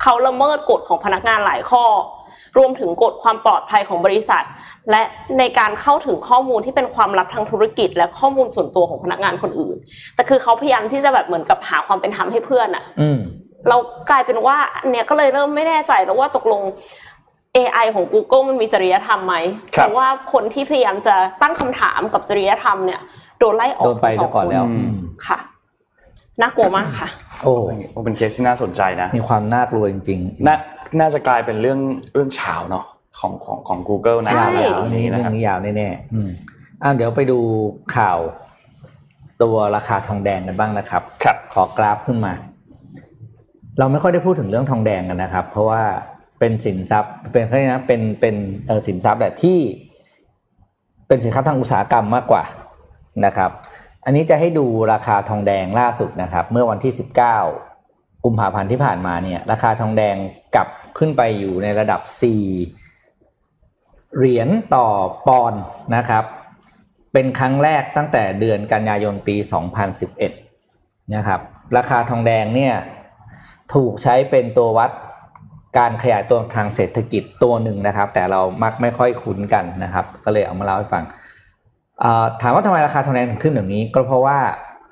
[0.02, 1.85] เขาละเมิดกฎของพนักงานหลายข้อ
[2.59, 4.44] รวมถึงกฎความปลอดภัยของบริษัท
[4.90, 5.02] และ
[5.38, 9.76] ในการเข้าถึงข้อมูลที่เป็นความลับทางธุรกิจ และข้อมูลส่วนตัวของพนักงานคนอื่น
[10.14, 13.20] แต่คือเขาพยายามที่จะแบบเหมือนกับหาความเป็นธรรมให้เพื่อนอะอืม
[13.68, 13.76] เรา
[14.11, 16.62] กลายเป็นว่าอันเนี้ยก็เลยเริ่มไม่แน่ใจแล้วว่าตกลง
[17.59, 19.35] AI ของ Google มันมีจริยธรรมไหม
[19.77, 23.01] ครัเพบราะว่าคนที่พยายามจะตั้งคำถามกับจริยธรรมเนี่ย
[23.38, 24.93] โดนไล่ออกโดนไปทั้ซะงสงก่อนแล้วคอืม
[25.27, 25.38] ค่ะ
[26.41, 27.09] น่ากลัวมากค่ะ
[27.43, 27.53] โอ้
[27.93, 30.57] โอ้เป็นเคสที่น่าสนใจนะ มีความน่ากลัวจริงๆน่า
[31.01, 31.79] น่าจะกลายเป็นเรื่อง
[32.15, 32.85] เรื่องเฉาเนาะ
[33.19, 36.29] ของของของ Google นะใช่ในยาววันนี้นี้นะเรื่คอรับงนี้ยาวแน่ๆอืม
[36.83, 37.38] อ่าเดี๋ยวไปดู
[37.97, 38.19] ข่าว
[39.43, 42.33] ตัวราคาทองแดงกันบ้างนะครับครับขอกราฟขึ้นมา
[43.79, 45.83] เราไม่ค่อยได้พูดถึงเรื่องทองแดงกันนะครับ เพราะว่า
[46.42, 49.59] เป็นสินทรัพย์เป็นเขาเรียกนะเป็นเป็นเออสินทรัพย์แบบที่
[51.09, 52.44] เป็นสินค้าทางอุตสาหกรรมมากกว่า
[53.24, 53.50] นะครับ
[54.05, 56.92] อันนี้จะให้ดูราคาทองแดงล่าสุดนะครับ เมื่อวันที่
[57.59, 60.16] 19 กุมภาพันธ์ที่ผ่านมาเนี่ย ราคาทองแดง
[60.55, 62.00] กลับขึ้นไปอยู่ในระดับ
[62.88, 64.87] 4 เหรียญต่อ
[65.26, 65.62] ปอนด์
[65.96, 66.24] นะครับ
[67.12, 69.37] เป็นครั้งแรกตั้งแต่เดือนกันยายนปี
[70.24, 71.40] 2011 นะครับ
[71.76, 72.74] ราคาทองแดงเนี่ย
[73.74, 74.90] ถูกใช้เป็นตัววัด
[75.78, 81.04] การขยายตัวทางเศรษฐกิจตัวหนึ่งนะครับ แต่เรามักไม่ค่อยคุ้นกันนะครับ ก็เลยเอามาเล่าให้ฟัง
[82.02, 84.38] อ่าถามว่าทำไมราคาทองแดงถึงขึ้นแบบนี้ ก็เพราะว่า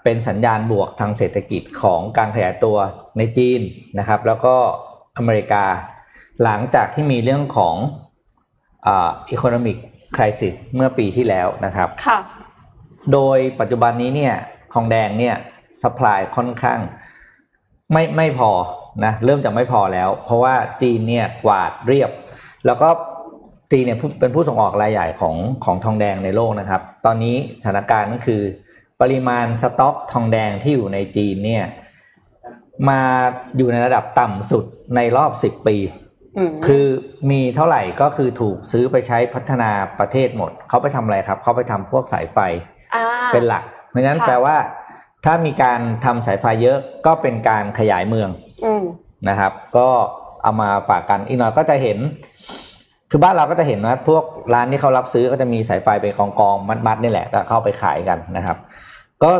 [0.05, 2.77] เป็นสัญญาณบวกทางเศรษฐกิจของการขยายตัว
[3.19, 3.61] ในจีน
[3.99, 4.55] นะครับ แล้วก็
[5.19, 5.65] อเมริกา
[6.43, 7.75] หลังจากที่มีเรื่องของ
[8.87, 9.79] อ่า economic
[10.17, 12.19] crisis เมื่อปีที่แล้วนะครับค่ะ
[13.13, 14.35] โดยปัจจุบันนี้เนี่ย
[14.73, 15.37] ทองแดงเนี่ย
[15.83, 16.81] สป라이ค่อนข้าง
[17.93, 18.51] ไม่ไม่พอ
[19.05, 22.11] นะเริ่มจะไม่พอแล้ว เพราะว่าจีนเนี่ยกวาดเรียบ
[22.67, 22.89] แล้วก็
[23.73, 28.43] จีนเนี่ยผู้เป็นผู้ส่งออกรายใหญ่ของของทองแดงในโลกนะครับ ตอนนี้สถานการณ์ก็คือ
[29.01, 31.65] ปริมาณสต็อกทองแดงที่อยู่ในจีนเนี่ย
[32.89, 33.01] มา
[33.57, 34.65] อยู่ในระดับต่ำสุด
[34.97, 35.77] ในรอบ10ปี
[36.39, 36.87] อืมคือ
[37.31, 42.39] มีเท่าไหร่ก็คือถูกซื้อไปใช้พัฒนาประเทศหมด เขาไปทำอะไรครับ เขาไปทำพวกสายไฟ
[42.95, 44.57] อ่าเป็นหลัก เพราะฉะนั้นค่ะแปลว่า
[45.25, 48.29] ถ้ามีการทำสายไฟเยอะก็เป็นการขยายเมือง
[48.65, 48.85] อืม
[49.29, 49.89] นะครับ ก็
[50.43, 51.99] เอามาฝากกันอีกหน่อยก็จะเห็น
[53.11, 58.57] คือบ้านเราก็จะเห็นว่าพวกร้านที่เขารับซื้อก็จะมีสายไฟเป็นกองกองๆมัดๆนี่แหละก็เข้าไปขายกันนะครับ
[59.25, 59.33] ก็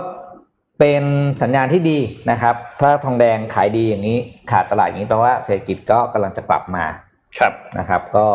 [0.79, 1.03] เป็น
[1.43, 1.99] สัญญาณที่ดี
[2.31, 4.19] นะครับ ถ้าทองแดงขายดีอย่างนี้
[4.51, 6.85] ขาดตลาดอย่างนี้แปลว่าเศรษฐกิจก็กำลังจะกลับมา
[7.39, 8.27] ครับนะครับ ก็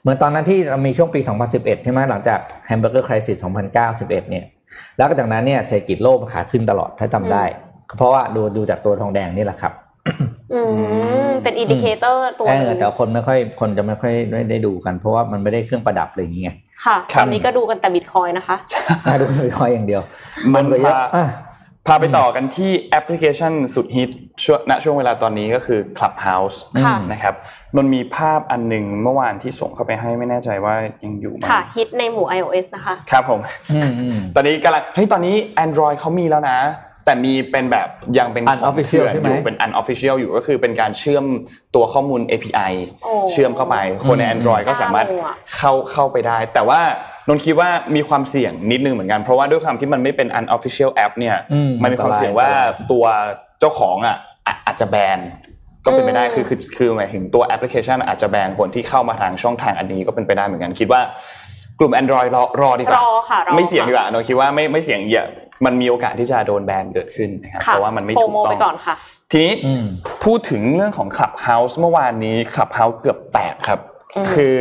[0.00, 1.20] เหมือนตอนนั้นที่เรามีช่วงปี
[1.52, 3.36] 2011 ใช่ไหมหลังจากแฮมเบอร์เกอร์ crisis
[3.70, 4.44] 2009 11 เนี่ย
[4.96, 7.44] แล้วก็จากนั้นเนี่ยเศรษฐกิจโลกมันขาขึ้นตลอดถ้าจำได้
[7.96, 9.72] เพราะว่าดูดูจากตัวทองแดงนี่แหละครับ
[10.52, 10.60] อื
[11.28, 18.56] มเป็น indicator ตัวหนึ่งแต่คนไม่ค่อยคนจะไม่ค่อยได้ได้ดูกัน เพราะว่ามันไม่ได้เครื่องประดับอะไรอย่างเงี้ยค่ะครัตบอนนี้ก็ดูกันแต่บิตคอยนะคะ
[19.06, 20.02] น่าดูไม่ค่อยอย่างเดียว
[20.54, 20.96] มันก็เยอะ
[21.86, 24.10] พาอะพาไปต่อกันที่แอปพลิเคชันสุดฮิต
[24.44, 27.34] ช่วงณช่วงเวลาตอนนี้ก็คือ Clubhouse ค่ะนะครับ
[27.76, 33.40] มันมีภาพอันหนึ่งเมื่อวานที่ส่งเข้าไปให้ไม่แน่ใจว่ายังอยู่ไหมค่ะฮิตในหมู่ iOS นะคะครับผม
[33.72, 36.58] อืมอืมตอนนี้กำลังเฮ้ยตอนนี้ Android เขามีแล้วนะ
[37.04, 37.88] แต่มีเป็นแบบ
[38.18, 41.24] ยังเป็นของ Unofficial เถื่อนใช่ไหมอยู่เป็น unofficial อยู่ก็คือเป็นการเชื่อม
[41.74, 42.72] ตัวข้อมูล API
[43.04, 46.80] โอ้เชื่อมเข้าไป คนในอืม Android ก็สามารถน่าโง่อะเข้าเข้าไปได้ แต่ว่า
[47.30, 53.04] นนท์คิดว่ามีความเสี่ยงนิดนึงเหมือนกัน เพราะว่าด้วยความที่มันไม่เป็น unofficial app เนี่ยอืมมันมีความเสี่ยงว่าอันตรายตัว
[53.60, 54.16] เจ้าของอะ
[54.46, 55.18] อะอาจจะแบน
[55.84, 61.00] ก็เป็นไปได้อืมคือคือคือหมายถึงตัวแอปพลิเคชันอาจจะแบนคนที่เข้ามาทางช่องทางอันนี้ก็เป็นไปได้เหมือนกัน คิดว่า
[61.78, 65.26] กลุ่ม Android รอรอดีกรว่าอค่ะรอไม่เสี่ยงดีกค่ะว่าเราคิดว่าไม่ไม่เสี่ยงเยอะ
[65.64, 68.94] มันมีโอกาสที่จะโดนแบนเกิดขึ้นนะครับค่ะเพราะว่ามันไม่โปรถูกโมต้ไปองก่อนค่ะ
[69.30, 69.84] ทีนี้อืม
[70.24, 73.80] พูดถึงเรื่องของ Clubhouse เมื่อวานนี้ Clubhouse เกือบแตกครับ
[74.16, 74.56] อืมคือ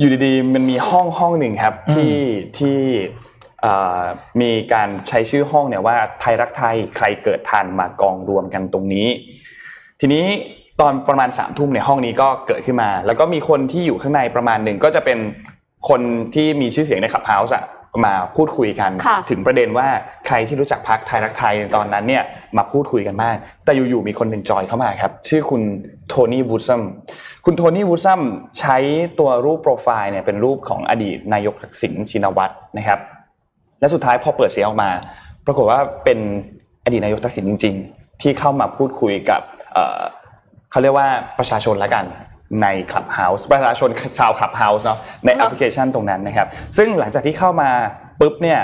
[0.00, 2.16] อยู่ดีๆมันมีห้องห้องหนึ่งครับอืมที่
[2.58, 2.78] ที่
[3.62, 4.02] เอ่อ
[4.40, 9.08] มีการใช้ชื่อห้องเนี่ยว่าไทยรักไทยใครเกิดทันมากองรวมกันตรงนี้
[10.00, 10.24] ทีนี้
[10.80, 15.18] ตอนประมาณสามทุ่มเนี่ยห้องนี้ก็เกิดขึ้นมา แล้วก็มีคนที่อยู่ข้างในประมาณหนึ่งก็จะเป็น
[15.88, 16.00] คน
[16.34, 17.64] ที่มีชื่อเสียงในขับเฮาส์อะ
[18.04, 19.88] มาพูดคุยกันค่ะถึงประเด็นว่า
[20.26, 22.22] ใครที่รู้จักพักไทยรักไทยตอนนั้นเนี่ย
[22.56, 25.62] มาพูดคุยกันบ้างแต่อยู่ๆมีคนหนึ่งจอยเข้ามาครับชื่อคุณ
[26.08, 26.82] โทนี่วูดซัม
[27.44, 28.20] คุณโทนี่วูดซัม
[28.60, 28.76] ใช้
[29.18, 32.98] ตัวรูปโปรไฟล์เนี่ยเป็นรูปของอดีตนายกทักษิณชินวัตรนะครับ
[33.80, 34.90] และสุดท้ายพอเปิดเสียงออกมา
[35.46, 36.18] ปรากฏว่าเป็น
[36.84, 39.40] อดีตนายกทักษิณจริง ๆ ที่เข้ามาพูดคุยกับ
[39.72, 40.00] เอ่อ
[40.70, 42.04] เขาเรียกว่าประชาชนละกัน
[42.62, 47.70] ใน Clubhouse ประชาชนชาว Clubhouse เนาะในแอปพลิเคชันตรงนั้นนะครับ ซึ่งหลังจากที่เข้ามา
[48.20, 48.60] ปุ๊บเนี่ย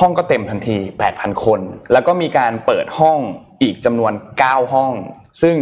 [0.00, 0.76] ห้องก็เต็มทันที
[1.10, 1.60] 8,000 คน
[1.92, 3.18] แล้วก็มีการเปิดห้อง
[3.62, 4.92] อีกจำนวน 9 ห้อง
[5.42, 5.56] ซึ่ง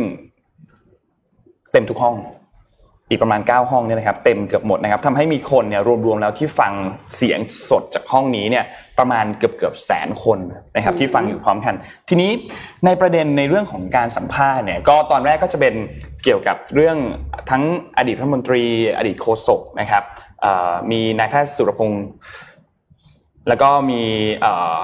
[1.73, 2.17] เต็มทุกห้อง
[3.11, 6.73] อีกประมาณ 9 ห้องเนี่ยนะครับเต็มเกือบหมดนะครับทำให้มีคนเนี่ยรวมๆแล้วที่ฟัง
[7.17, 7.39] เสียง
[7.71, 8.65] สดจากห้องนี้เนี่ย
[8.99, 10.39] ประมาณเกือบเกือบแสนคน
[10.77, 11.75] นะครับที่ฟังอยู่พร้อมกัน
[12.09, 12.31] ทีนี้
[12.85, 15.75] ในประเด็นในเรื่องของการสัมภาษณ์เนี่ยก็ตอนแรกก็จะเป็น
[16.25, 16.97] เกี่ยวกับเรื่อง
[17.51, 17.63] ทั้ง
[17.99, 18.65] อดีตรัฐมนตรี
[18.99, 20.03] อดีตโฆษกนะครับ
[20.41, 22.07] เอ่อมีนายแพทย์สุรพงศ์
[23.49, 24.03] แล้วก็มี
[24.41, 24.81] เอ่อ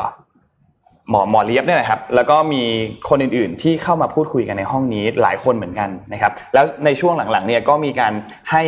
[1.10, 2.62] หมอหมอเลียบเนี่ยนะครับแล้วก็มี
[3.08, 8.12] คนอื่นๆ ที่เข้ามาพูดคุยกันในห้องนี้หลายคนเหมือนกันนะครับ แล้วในช่วงหลังๆเนี่ยก็มีการ
[8.50, 8.62] ให้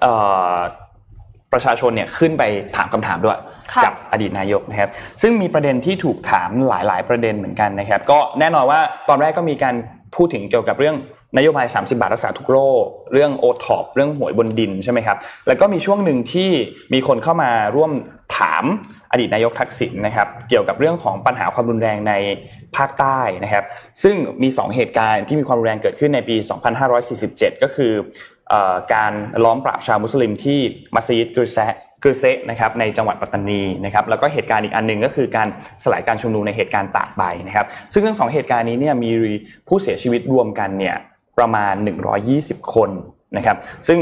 [0.00, 0.12] เอ่
[0.54, 0.56] อ
[1.52, 2.42] ประชาชนเนี่ยขึ้นไป
[2.76, 3.38] ถามคำถามด้วย
[3.72, 4.90] ค่ะกัอดีตนายกนะครับ
[5.22, 9.74] ซึ่งมีประเด็นที่ถูกถามหลาย ๆ ประเด็นเหมือนกันนะครับ ก็แน่นอนว่าตอนแรกก็มีการ
[10.16, 10.96] พูดถึงเกี่ยวกับเรื่อง
[11.36, 15.16] นโยบาย 30 บาทรักษาทุกโรค เรื่องโอท็อปเรื่องหวยบนดินใช่ไหมครับ
[15.46, 16.50] แล้วก็มีช่วงหนึ่งที่
[16.92, 17.90] มีคนเข้ามาร่วม
[18.38, 18.64] ถาม
[19.12, 22.12] อดีตนายกทักษิณนะครับ เกี่ยวกับเรื่องของปัญหาความรุนแรงใน
[22.76, 23.64] ภาคใต้นะครับ
[24.02, 26.36] ซึ่งมี 2 เหตุการณ์ที่มีความรุนแรงเกิดขึ้นในปี
[27.00, 27.92] 2547 ก็คือ
[28.48, 29.12] เอ่อการ
[29.44, 30.58] ล้อมปราบชาวมุสลิมที่
[30.94, 35.48] มัสยิดกรุเซะกรุเซะนะครับในจังหวัดปัตตานีนะครับแล้วก็เหตุการณ์อีกอันหนึ่งก็คือการ
[35.82, 39.10] สลายการชุมนุมในเหตุการณ์ตากใบนะครับ ซึ่งทั้งสองเหตุการณ์นี้เนี่ยมี
[39.68, 40.96] ผู้เสียชีวิตรวมกันเนี่ย
[41.38, 41.74] ประมาณ
[42.24, 42.90] 120 คน
[43.36, 43.56] นะครับ
[43.88, 43.98] ซึ่ง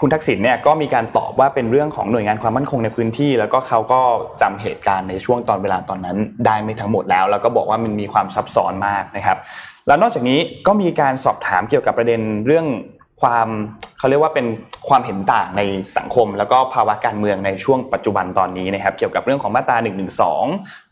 [0.00, 4.00] คุณทักษิณเนี่ยก็มีการตอบว่าเป็นเรื่องของหน่วยงานความมั่นคงในพื้นที่ แล้วก็เขาก็
[4.42, 9.38] จำเหตุการณ์ในช่วงตอนเวลาตอนนั้นได้ไม่ทั้งหมดแล้ว แล้วก็บอกว่ามันมีความซับซ้อนมากนะครับ
[9.86, 12.66] แล้วนอกจากนี้ก็มีการสอบถามเกี่ยวกับประเด็นเรื่อง
[13.22, 13.48] ความ
[13.98, 14.46] เขาเรียกว่าเป็น
[14.88, 15.62] ความเห็นต่างใน
[15.96, 19.90] สังคม แล้วก็ภาวะการเมืองในช่วงปัจจุบันตอนนี้นะครับ เกี่ยวกับเรื่องของมาตรา1นึ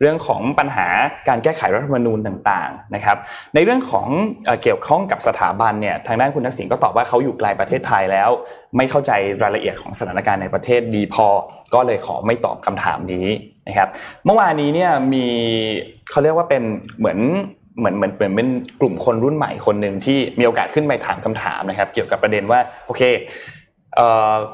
[0.00, 0.86] เรื่องของปัญหา
[1.28, 3.16] การแก้ไขรัฐธรรมนูญต่างๆนะครับ
[3.54, 4.06] ในเรื่องของ
[4.44, 8.30] เอ่อเกี่ยวข้องกับสถาบันเนี่ยทางด้านคุณทักษิณก็ตอบว่าเขาอยู่ไกลประเทศไทยแล้ว
[8.76, 9.10] ไม่เข้าใจ
[9.42, 11.26] รายละเอียดของสถานการณ์ในประเทศดีพอ
[11.74, 13.26] ก็เลยขอไม่ตอบคำถามนี้
[13.68, 13.88] นะครับ
[14.24, 15.26] เมื่อวานนี้เนี่ยมี
[16.10, 16.62] เขาเรียกว่าเป็น
[16.98, 17.18] เหมือน
[17.78, 18.48] เหมือนเหมือนเหมือนเป็น
[18.80, 23.02] กลุ่มคนรุ่นใหม่คนหนึ่งที่มีโอกาสขึ้นไปถามคำถามนะครับ เกี่ยวกับประเด็นว่าโอเค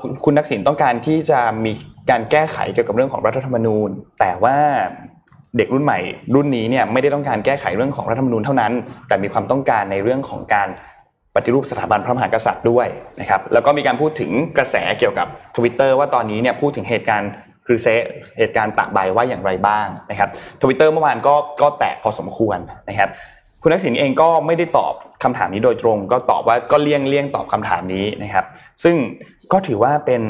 [0.01, 1.73] คุณคุณทักษิณต้องการที่จะมี
[2.11, 4.57] การแก้ไขเกี่ยวกับเรื่องของรัฐธรรมนูญ แต่ว่า
[5.57, 6.01] เด็กรุ่นใหม่
[6.35, 8.73] รุ่นนี้เนี่ยไม่ได้ต้องการแก้ไขเรื่องของรัฐธรรมนูญเท่านั้น
[9.09, 10.69] แต่มีความต้องการในเรื่องของการ
[11.35, 12.87] ปฏิรูปสถาบันพระมหากษัตริย์ด้วย
[13.21, 17.31] นะครับแล้วก็มีการพูดถึงกระแสเกี่ยวกับทวิตเตอร์ว่าตอนนี้เนี่ยพูดถึงเหตุการณ์
[17.73, 17.89] คือเซ
[18.39, 20.29] เหตุการณ์ตากใบว่าอย่างไรบ้างนะครับ
[20.63, 23.09] ทวิตเตอร์เมื่อวานก็ก็แตกพอสมควรนะครับ
[23.63, 28.45] คุณทักษิณเองก็ไม่ได้ตอบคำถามนี้โดยตรง ก็ตอบว่าก็เลี่ยงเลี่ยงตอบคำถามนี้นะครับ
[28.83, 28.97] ซึ่ง
[29.53, 30.23] ก็ถือว่าเป็น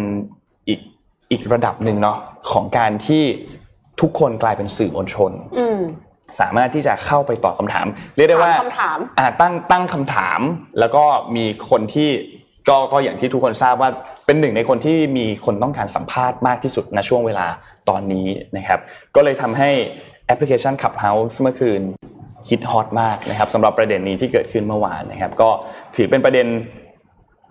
[0.69, 0.81] อีก
[1.31, 2.19] อีกระดับหนึ่งเนาะ
[2.51, 3.23] ของการที่
[4.01, 5.81] ทุกคนกลายเป็นสื่อมวลชนอืม
[6.41, 10.41] สามารถที่จะเข้าไปตอบคำถาม เรียกได้ว่าถามคำถามอ่าตั้งตั้งคำถาม
[10.81, 11.05] แล้วก็
[11.37, 12.11] มีคนที่
[12.69, 13.91] ก็ก็อย่างที่ทุกคนทราบว่า
[14.27, 17.47] เป็นหนึ่งในคนที่มีคนต้องการสัมภาษณ์มากที่สุดในช่วงเวลา
[17.89, 18.81] ตอนนี้นะครับ
[19.15, 19.71] ก็เลยทำให้
[20.27, 21.83] แอปพลิเคชัน Clubhouse เมื่อคืน
[22.49, 25.51] ฮิตฮอตมากนะครับสำหรับประเด็นนี้ที่เกิดขึ้นเมื่อวานนะครับ ก็
[25.97, 26.47] ถือเป็นประเด็น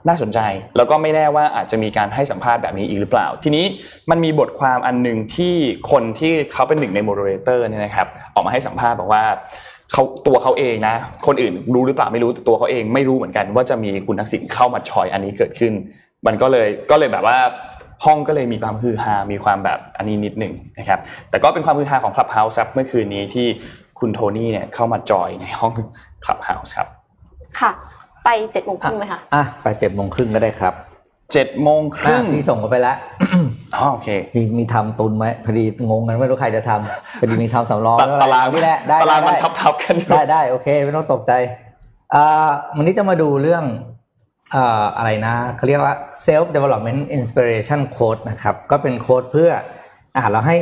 [0.08, 0.40] น่าสนใจ
[0.78, 3.66] แล้วก็ไม่แน่ว่าอาจจะมีการให้สัมภาษณ์แบบนี้อีกหรือเปล่า ทีนี้
[4.10, 5.56] มันมีบทความอันหนึ่งที่
[5.92, 9.24] คนที่เขาเป็นหนึ่งในโมเดเลเตอร์เนี่ยนะครับ ออกมาให้สัมภาษณ์บอกว่า
[9.92, 10.96] เขาตัวเขาเองนะ
[11.28, 15.74] คนอื่นรู้หรือเปล่าไม่รู้แต่ตัวเขาเองไม่รู้เหมือนกัน ว่าจะมีคุณทักษิณเข้ามาชอยอันนี้เกิดขึ้น
[16.26, 17.38] มันก็เลยก็เลยแบบว่า
[18.06, 21.00] ห้องก็เลยมีความฮือฮา มีความแบบอันนี้นิดหนึ่งนะครับ
[21.30, 23.48] แต่ก็เป็นความฮือฮาของ Clubhouse ครับเมื่อคืนนี้ที่
[24.00, 25.74] คุณโทนี่เนี่ยเข้ามาจอยในห้อง
[26.26, 26.88] Clubhouse ครับ
[27.60, 27.72] ค่ะ
[28.26, 30.74] ไปเจ็ดโมงครึ่งไหมคะ อะ ไปเจ็ดโมงครึ่งก็ได้ครับ
[31.34, 32.98] เจ็ดโมงครึ่งอะพี่ส่งเขาไปแล้ว
[33.76, 41.32] อ๋อโอเคมีมีทำตุนไหมพอดีงงกันไม่รู้ใครจะทำพอดีมีทำสำรองตาแล้วตารางนี่แหละได้ตารางมันได้ทับทับๆกันอยู่ได้ได้โอเคไม่ต้องตกใจ
[42.16, 43.64] อ่าวันนี้จะมาดูเรื่อง
[44.56, 49.52] อ่าอะไรนะเขาเรียกว่า self development inspiration code นะครับ ก็เป็นโค้ดเพื่อ
[50.16, 50.58] อ่าเราให้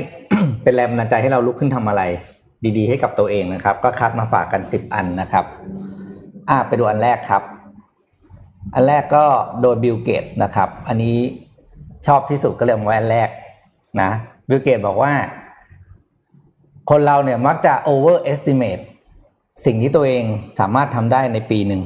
[0.63, 2.03] เป็นแรงบันดาลใจให้เราลุกขึ้นทำอะไร
[2.77, 5.45] ดีๆ ให้กับตัวเองนะครับ ก็คัดมาฝากกัน 10 อันนะครับ
[6.49, 7.43] อ่าไปดูอันแรกครับ
[8.73, 9.25] อันแรกก็
[9.61, 11.17] โดยบิลเกตส์นะครับ อันนี้
[12.07, 13.29] ชอบที่สุดก็เลยเอามาไว้อันแรก
[14.01, 14.09] นะ
[14.47, 15.13] บิลเกตส์บอกว่า
[16.89, 18.83] คนเราเนี่ยมักจะ overestimate
[19.65, 20.23] สิ่งที่ตัวเอง
[20.59, 21.81] สามารถทำได้ในปีหนึ่ง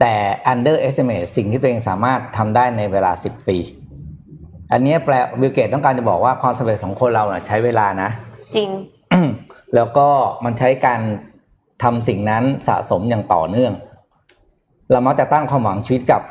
[0.00, 0.14] แต่
[0.52, 3.58] underestimate สิ่งที่ตัวเองสามารถทำได้ในเวลา 10 ปี
[4.72, 8.10] อันนี้แปลบิลเกตต้องการจะบอกว่าความสำเร็จของคนเราเนี่ยใช้เวลานะ
[8.56, 8.70] จริง
[9.74, 10.08] แล้วก็
[10.44, 11.00] มันใช้การ
[11.82, 13.72] ทำสิ่งนั้นสะสมอย่างต่อเนื่อง
[14.92, 16.22] เรามักจะตั้งความหวังชีวิตกับ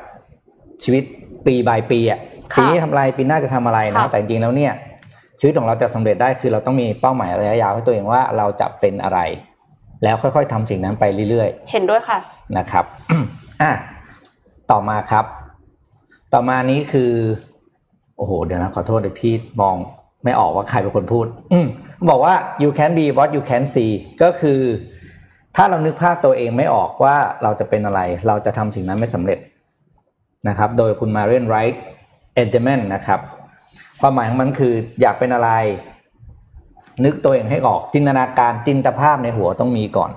[0.84, 1.04] ชีวิต
[1.46, 2.20] ปีบายปีอะ
[2.54, 4.74] ค่ะปีนี้ทำอะไรปีหน้าจะทำอะไรนะค่ะ แต่จริงๆแล้วเนี่ย
[5.40, 9.20] ชีวิตของเราจะสำเร็จได้คือเราต้องมีเป้าหมายระยะยาวให้ตัวเองว่าเราจะเป็นอะไร
[10.04, 12.18] แล้วค่อยๆทำสิ่งนั้นไปเรื่อย ๆ เห็นด้วยค่ะ
[12.58, 12.86] นะครับ
[13.62, 13.72] อะ
[14.72, 15.26] ต่อมาครับ
[16.34, 17.12] ต่อมานี้คือ
[18.18, 19.76] โอ้โห เดี๋ยวนะ ขอโทษเดี๋ยวพี่มอง
[20.24, 21.68] ไม่ออกว่าใครเป็นคนพูด อืม
[22.10, 23.92] บอกว่า you can be what you can see
[24.24, 24.60] ก็คือ
[25.56, 29.40] ถ้าเรานึกภาพตัวเองไม่ออกว่าเราจะเป็นอะไร เราจะทำสิ่งนั้นไม่สำเร็จ
[30.48, 31.82] นะครับ โดยคุณมาเรียนไรท์
[32.36, 33.20] เอเดเมนนะครับ
[34.00, 35.50] ความหมายของมันคืออยากเป็นอะไร
[37.06, 40.12] นึกตัวเองให้ออก จินตนาการจินตภาพในหัวต้องมีก่อน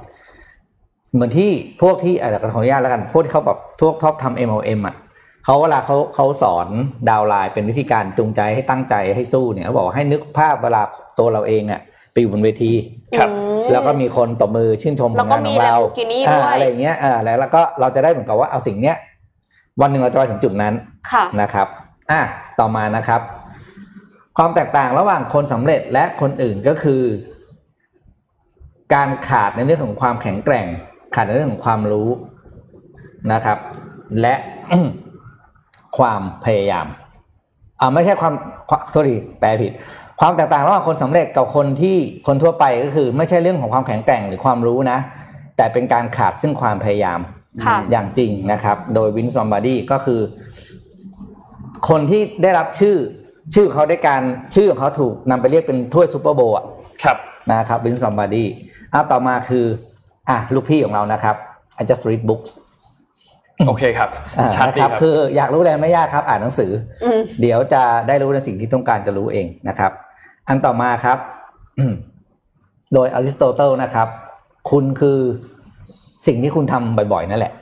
[1.12, 1.50] เหมือนที่
[1.82, 4.96] พวกที่อะไรขออนุญาตแล้วกัน พวกที่เขาแบบพวกท็อปทำ MLM อะ
[5.44, 6.68] เขาเวลาเขาเขาสอน
[7.08, 10.82] ดาวไลน์เป็นวิธีการจูงใจให้ตั้งใจให้สู้เนี่ยเขาบอกว่าให้นึกภาพเวลา
[11.18, 11.80] ตัวเราเองอะ
[12.12, 12.72] ไปอยู่บนเวที
[13.18, 13.30] ครับ
[13.72, 18.96] แล้วก็มีคนตบมือชื่นชมผแล้วลก็งานขมีองเรา Lamborghini อ่าด้วยอะไรอย่างเงี้ยอ่าแล้วแล้วก็เราจะได้เหมือนกับว่าเอาสิ่งเนี้ย
[19.80, 20.74] วันหนึ่งเราจะไปถึงจุดนั้น
[21.10, 21.68] ค่ะนะครับ
[22.10, 22.20] อะ
[22.60, 23.20] ต่อมานะครับ
[24.38, 27.02] ความแตกต่างระหว่างคนสำเร็จและคนอื่นก็คือ
[28.94, 30.66] การขาดในเรื่องของความแข็งแกร่ง
[31.14, 32.08] ขาดในเรื่องของความรู้
[33.32, 33.58] นะครับ
[34.20, 34.34] และ
[35.98, 36.86] ความพยายาม
[37.80, 38.34] อ่าไม่ใช่ความ
[38.68, 39.72] ความโทษทีแปลผิด
[40.20, 41.96] ความแตกต่างระหว่างคนสำเร็จกับคนที่
[42.26, 44.98] คนทั่วไปก็คือไม่ใช่เรื่องของความแข็งแกร่งหรือความรู้นะ
[45.56, 47.20] แต่เป็นการขาดซึ่งความพยายาม
[47.64, 50.20] ค่ะอย่างจริงนะครับ โดยวินซ์ลอมบาร์ดี้ก็คือ
[51.88, 52.96] คนที่ได้รับชื่อ
[53.54, 54.22] ชื่อเขาได้การ
[54.54, 56.64] ชื่อของเขาถูกนำไปเรียกเป็นถ้วยซูเปอร์โบว์อะ
[57.04, 57.18] ครับ
[57.50, 58.48] นะครับวินซ์ลอมบาร์ดี้
[58.92, 59.64] อะต่อมาคือ
[60.28, 61.36] อะลูกพี่ของเรานะครับ
[61.80, 62.63] I just read books โอเคครับอ่า
[63.58, 64.10] ชัดนะดีครับ
[64.80, 66.70] ครับคืออยากรู้อะไรไม่ยากครับอ่านหนังสือ
[67.04, 69.92] อืมเดี๋ยวจะได้รู้ในสิ่งที่ต้องการจะรู้เองนะครับ
[70.48, 71.18] อันต่อมาครับ
[72.94, 74.08] โดยอริสโตเติลนะครับ
[74.70, 75.18] คุณคือ
[76.26, 77.52] สิ่งที่คุณทำบ่อยๆ นั่นแหละ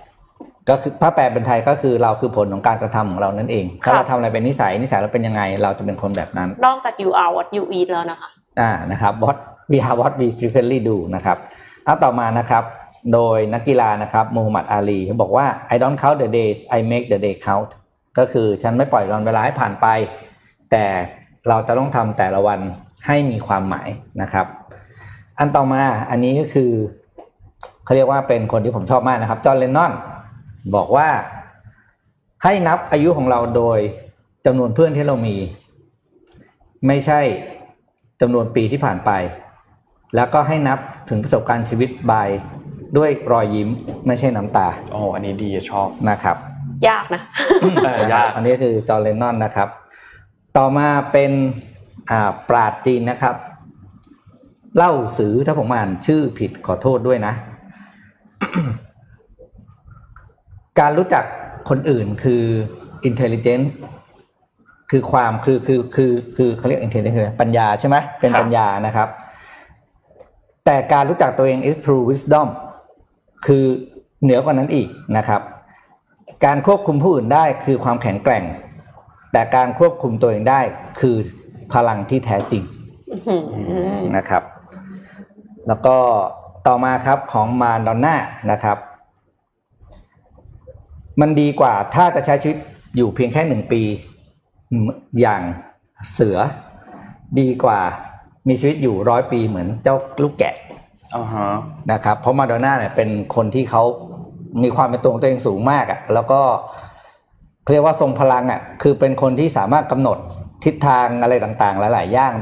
[0.69, 8.29] ก็คือถ้าแปลเป็นไทยก็คือเราคือผลของการกระทำของเรานั่นเองถ้าค่ะเราทำอะไรเป็นนิสัยนิสัยเราเป็นยังไง เราจะเป็นคนแบบนั้น นอกจาก you are what you eat แล้วนะคะ
[8.61, 9.37] อ่านะครับ what
[9.71, 11.37] we are what we frequently do นะครับ
[11.85, 12.65] เอาต่อมานะครับ
[13.13, 17.71] โดยนักกีฬานะครับมูฮัมหมัดอาลีเขาบอกว่า I don't count the days I make the day count
[18.19, 19.87] ก็คือฉันไม่ปล่อยวันเวลาให้ผ่านไป
[20.71, 20.85] แต่
[21.49, 22.61] เราจะต้องทำแต่ละวัน
[23.07, 23.89] ให้มีความหมาย
[24.23, 24.47] นะครับ
[25.39, 26.71] อันต่อมาอันนี้ก็คือ
[27.85, 29.93] เขาเรียกว่าเป็นคนที่ผมชอบมากนะครับ จอห์นเลนนอน
[30.75, 31.09] บอกว่า
[32.45, 33.79] ให้นับอายุของเราโดย
[34.47, 35.37] จำนวนเพื่อนที่เรามี
[36.87, 37.21] ไม่ใช่
[38.21, 39.11] จำนวนปีที่ผ่านไป
[40.17, 42.29] แล้วก็ให้นับถึงประสบการณ์ชีวิตบาย
[42.97, 43.69] ด้วยรอยยิ้ม
[44.07, 46.37] ไม่ใช่น้ำตาโอ้อันนี้ดีชอบนะครับ
[46.89, 47.23] ยากนะ
[47.85, 49.69] เออยากอันนี้คือจอร์เลนนอนนะครับ
[50.57, 51.33] ต่อมาเป็น
[52.11, 53.37] อ่าปราดจีนนะครับ
[54.77, 57.35] เล่าสือถ้าผมอ่านชื่อผิดขอโทษด้วยนะ
[60.81, 61.25] การรู้จัก
[61.69, 62.43] คนอื่นคือ
[63.09, 63.73] intelligence
[64.91, 69.09] คือความคือคือคือคือเขาเรียก intelligence คือปัญญาใช่ไหมเป็นครับปัญญานะครับ
[70.65, 72.49] แต่การรู้จักตัวเอง is true wisdom
[73.47, 73.65] คือ
[74.23, 75.43] เหนือกว่านั้นอีกนะครับ
[76.45, 78.45] การควบคุมผู้อื่นได้คือความแข็งแกร่ง
[79.33, 80.61] แต่การควบคุมตัวเองได้
[81.01, 81.17] คือ
[81.73, 82.63] พลังที่แท้จริง
[84.17, 84.43] นะครับ
[85.69, 85.97] แล้วก็
[86.67, 88.17] ต่อมาครับของมาดอนน่า
[88.51, 88.79] นะครับ
[91.21, 92.59] มันดีกว่าถ้าจะใช้ชีวิต
[92.97, 93.83] อยู่เพียงแค่หนึ่งปี
[95.21, 95.43] อย่าง
[96.13, 96.39] เสือ
[97.39, 97.81] ดีกว่า
[98.49, 100.55] มีชีวิตอยู่ร้อยปีเหมือนเจ้าลูกแกะ
[101.93, 103.83] นะครับเพราะมาดอนน่าเนี่ยเป็นคนที่เขา
[104.63, 106.41] มีความเป็นตัวของตัวเองสูงมากอะ่ะแล้วก็
[107.73, 110.19] เรียกว่าทรงพลังอะ่ะคือเป็นคนที่สามารถกำหนด
[110.65, 112.33] ทิศทางอะไรต่างๆ หลายๆอย่าง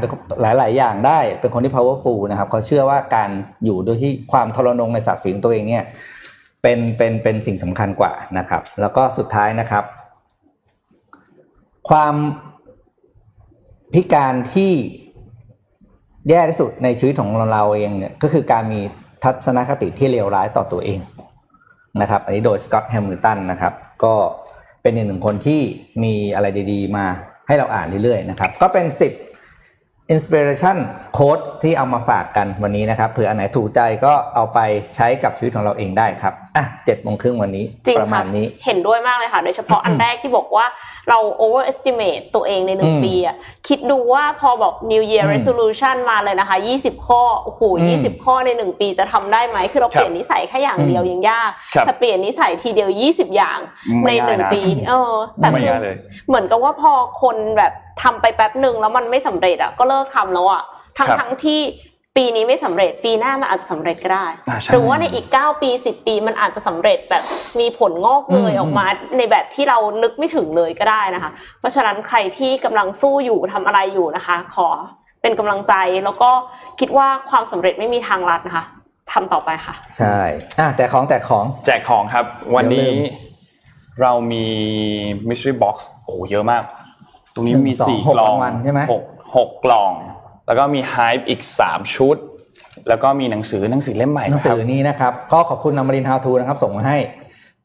[0.42, 3.30] หลาย ๆ อย่างได้เป็นคนที่ powerful นะครับเขาเชื่อว่าการ
[3.64, 5.84] อยู่โดยที่ความทรนงในศักดิ์ศรีของตัวเองเนี่ย
[6.62, 9.84] เป็นเป็นเป็นสิ่งสำคัญกว่านะครับ แล้วก็สุดท้ายนะครับ
[11.88, 12.14] ความ
[13.94, 14.72] พิการที่
[16.28, 18.80] แย่ที่สุดในชีวิตของเราเองเนี่ยก็คือการมี
[19.24, 21.00] ทัศนคติที่เลวร้ายต่อตัวเอง
[22.00, 23.72] นะครับ อันนี้โดยสกอตแฮมิลตันนะครับ
[24.04, 24.14] ก็
[24.82, 25.60] เป็นอีกหนึ่งคนที่
[26.02, 27.06] มีอะไรดี ๆ มา
[27.46, 28.86] ให้เราอ่านเรื่อยๆนะครับ ก็เป็น
[29.50, 30.76] 10 inspiration
[31.16, 34.58] quote ที่เอามาฝากกันวันนี้นะครับเผื่ออันไหนถูกใจก็เอาไป
[34.96, 40.66] ใช้กับชีวิตของเราเองได้ครับอะเจ็ดโมงครึ่งวันนี้จริงประมาค่ะณนี้เห็นด้วยมากเลยค่ะ โดยเฉพาะอันแรกที่บอกว่า
[41.08, 43.36] เรา overestimate ตัวเองในหนึ่งอืมปีอะ
[43.68, 53.58] คิดดูว่าพอบอก New Year อืม Resolution มาเลยนะคะ 20 ข้อโอ้โหอืม20 ข้อในหนึ่งปีจะทำได้ไหมคือเราเปลี่ยนนิสัยแค่อย่างเดียวอืมยังยากครับแต่เปลี่ยนนิสัยทีเดียว 20 อย่าง
[54.02, 55.96] ไม่ในง่ายหนึ่งนะปีเออแต่ไม่คือง่ายเลย
[56.28, 56.92] เหมือนกับว่าพอ
[57.22, 60.62] คนแบบทำไปแป๊บหนึ่งแล้วมันไม่สำเร็จอะก็เลิกทำแล้วอะ
[60.98, 61.60] ทั้งครับทั้งที่
[62.16, 67.22] ปีนี้ไม่สำเร็จปีหน้ามันอาจจะสำเร็จก็ได้อ่าใช่หรือว่าในอีก 9 ปี 10 ปีมันอาจจะสำเร็จแบบ
[67.60, 74.68] มีผลงอกเงยอืมออกมาในแบบที่เรานึกไม่ถึงเลยก็ได้นะคะ เพราะฉะนั้นใครที่กำลังสู้อยู่ทำอะไรอยู่นะคะ ขอ
[75.22, 75.74] เป็นกำลังใจ
[76.04, 76.30] แล้วก็
[76.80, 78.64] คิดว่าความสำเร็จไม่มีทางลัดนะคะ
[79.12, 80.18] ทำต่อไปค่ะ ใช่
[80.58, 82.24] อะแต่ของแต่ของแจกของครับ
[82.54, 84.44] วันนี้เดี๋ยวลืมเรามี
[85.28, 86.62] mystery box โอ้โหเยอะมาก
[87.34, 89.04] ตรงนี้หนึ่งมีสองสี่หกกล่องรางวัลใช่ไหมหก
[89.36, 89.92] หกกล่อง
[90.50, 92.16] แล้วก็มี hype อีกสามชุด
[92.88, 96.98] แล้วก็มีหนังสือหนังสือเล่มใหม่หนังสือนี้นะครับก็ขอบคุณนำมาริน How to นะครับส่งมาให้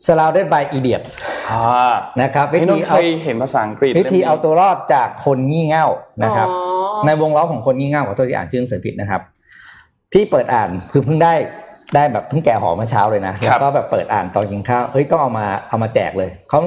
[0.06, 1.10] Surrounded by Idiots
[1.52, 5.88] อ่านะครับวิพี่นธีนท์เคเอายเห็นภาษาอังกฤษวิธีล่มนี้เอาตัวรอดจากคนงี่เง่า
[6.24, 6.56] นะครับอ๋
[7.00, 9.22] อในวงล้อของคนงี่เง่าขอโทษที่อ่านชื่อหนังสือผิดนะครับ
[10.12, 11.34] พี่เปิดอ่านคือเพิ่งได้
[11.96, 16.60] ได้แบบเพิ่งแก่หอมเมื่อเช้าเลยนะแล้วก็แบบเปิดอ่านตอนกินข้าวเฮ้ยต้องเอามาเอามาแจกเลยเขา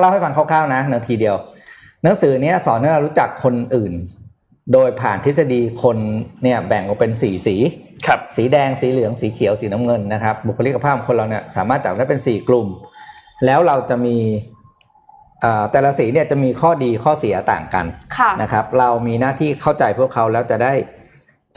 [0.00, 1.36] เล่าให้ฟังคร่าวๆนะนาทีเดียว
[2.04, 3.92] หนังสือเนี้ยสอนให้เรารู้จักคนอื่น
[4.72, 5.98] โดยผ่านทฤษฎีคน
[6.42, 7.56] เนี่ยแบ่งออกเป็นสี่สี
[8.06, 12.68] ครับสีแดงสีเหลืองสีเขียวสีน้ำเงินนะครับ บุคลิกภาพของคนเราเนี่ยสามารถจับได้เป็นสี่กลุ่ม
[13.46, 14.16] แล้วเราจะมี
[15.44, 20.72] อ่าแต่ละสีเนี่ยจะมีข้อดีข้อเสียต่างกันค่ะนะครับ เรามีหน้าที่เข้าใจพวกเขาแล้วจะได้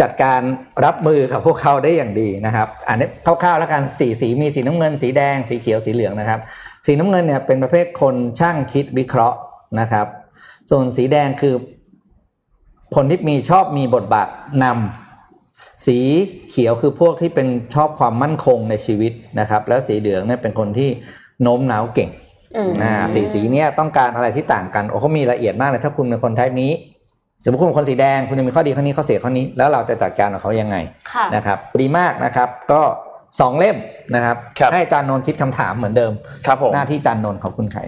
[0.01, 0.41] จัดการ
[0.85, 6.39] รับมือกับพวกเขาได้อย่างดีนะครับ อันนี้คร่าวๆแล้วกันสีสีมีสีน้ำเงิน สีแดงสีเขียวสีเหลืองนะครับ
[6.85, 9.37] สีน้ำเงินเนี่ยเป็นประเภทคนช่างคิดวิเคราะห์
[9.79, 10.07] นะครับ
[10.69, 11.55] ส่วนสีแดงคือ
[12.95, 14.27] คนที่มีชอบมีบทบาท
[14.63, 15.97] นำสี
[16.49, 20.89] เขียวคือพวกที่เป็นชอบความมั่นคงในชีวิตนะครับ แล้วสีเหลืองเนี่ยเป็นคนที่
[21.41, 22.09] โน้มน้าวเก่ง
[22.55, 26.71] อืมอ่าสีสีเนี่ยต้องการอะไรที่ต่างกันโอ้เขามีละเอียดมากเลยถ้าคุณเป็นคนไทป์นี้
[27.43, 30.75] สมมติคุณเป็นคนสีแดงคุณจะมีข้อดีข้อนี้ข้อเสียข้อนี้แล้วเราจะจัดการกับเขายังไง
[31.11, 32.81] ค่ะนะครับ ดีมากนะครับก็
[33.39, 33.77] สองเล่ม
[34.15, 36.11] นะครับครับให้อาจารย์นนท์คิดคำถามเหมือนเดิม
[36.45, 37.81] ครับผมหน้าที่อาจารย์นนท์ขอบคุณใคร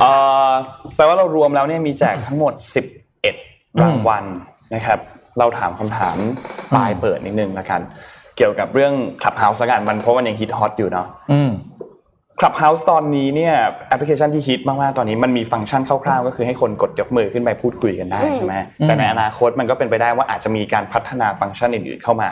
[0.00, 0.12] เอ่
[0.48, 0.52] อ
[0.96, 4.24] แปลว่าเรารวมแล้วเนี่ยมีแจกทั้งหมด 11 รางวัล
[4.74, 4.98] นะครับ
[5.38, 6.16] เราถามคำถาม
[6.72, 7.80] ปลายเปิดนิดนึงละกัน
[8.36, 11.50] เกี่ยวกับเรื่อง Clubhouse ละกันมันเพราะมันยังฮิตฮอตอยู่เนาะอืม
[12.40, 13.54] Clubhouse ตอนนี้เนี่ย
[13.88, 22.28] แอปพลิเคชันที่ฮิตมากๆตอนนี้มันมีฟังก์ชันคร่าวๆ ก็คือให้คนกดยกมือขึ้นไปพูดคุยกันได้อืมใช่ไหมอืมแต่ในอนาคตมันก็เป็นไปได้ว่าอาจจะมีการพัฒนาฟังก์ชันอื่นๆเข้ามา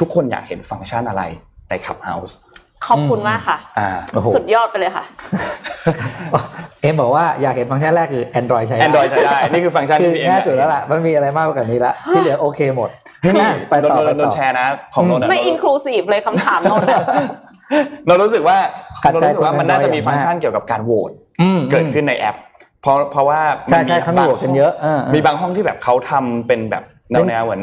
[0.00, 1.22] ทุกคนอยากเห็นฟังก์ชันอะไร
[1.68, 2.32] ใน Clubhouse
[2.86, 5.04] ขอบคุณมากค่ะอ่าโอ้โหสุดยอดไปเลยค่ะ
[6.82, 12.90] เอ็มบอกว่าอยากเห็นฟังก์ชันแรกคือ Android ใช้ได้ Android ใช้ได้ นี่คือฟังก์ชันคือที่ PM ง่ายสุดแล้วล่ะ มันมีอะไรมากกว่านี้ละ ที่เหลือโอเคหมด
[13.24, 17.02] นี่อะไปต่อโดไปนโดต่นอแชร์นะ ของโนนอะไม่อินคลูซีฟเลยคำถามเราเนี่ย
[18.06, 18.58] เรารู้สึกว่า
[19.02, 21.10] ขัดเราใจรู้สึกว่าคนมันน่าจะมี Android ฟังก์ชันเกี่ยวกับการโหวต
[21.42, 22.36] อืมเกิดขึ้นในแอป
[22.82, 27.62] เพราะเพราะว่าใช่ใช่เขามีโหวตกันเยอะเออเออมีบางห้องที่แบบเขาทำเป็นแบบ แนวแนวเหมือน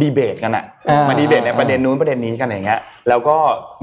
[0.00, 3.36] ดีเบตกันอะอ่ามาดีเบตในอ่าประเด็นนู้นประเด็นนี้กันอย่างเงี้ยแล้วก็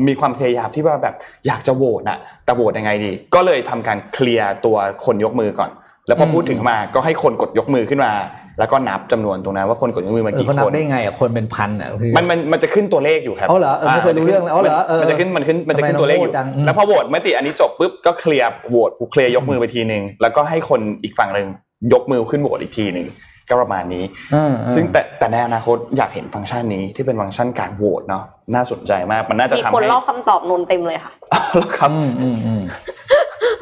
[0.08, 1.16] มีความพยายามที่ว่าแบบ
[1.48, 5.72] อยากจะโหวตอะแต่โหวตยังไงดี ก็เลยทำการเคลียร์ตัวคนยกมือก่อน
[6.08, 8.14] แล้วพอพูดถึงมาก็ให้คนกดยกมือขึ้นมา
[8.60, 21.48] แล้วก็นับจำนวนตรงนั้นว่าคนกดยกมือมาเออกี่เขานัคบนได้ไงอะคนเป็นพันอะพี่มันมันมันจะขึ้นตัวเลขอยู่ครับอ๋อเหรอเออไม่เคยรู้เรื่องเลยอ๋อเหรอเออมันจะขึ้นมันขึ้นมันจะขึ้นทำไมตัวเลขอยู่เราโง่จังอืมแล้วพอโหวตมติอันนี้จบปุ๊บก็เคลียร์โหวตกูเคลียร์ยกมือไปทีหนึ่งแล้วก็ให้คนอีกฝั่งหนึ่ง
[21.94, 23.08] ยกมือขึ้นโหวตอีกทีหนึ่ง
[23.50, 28.24] ก็ประมาณนี้เออเออซึ่งแต่แต่ในอนาคตอยากเห็นฟังก์ชันนี้ที่เป็นฟังก์ชันการโหวตเนาะ
[28.54, 31.12] น่าสนใจมากมันน่าจะมีทำคนให้ลอกคำตอบนนเต็มเลยค่ะ
[31.56, 32.64] แล้วครับอืมอืมอืม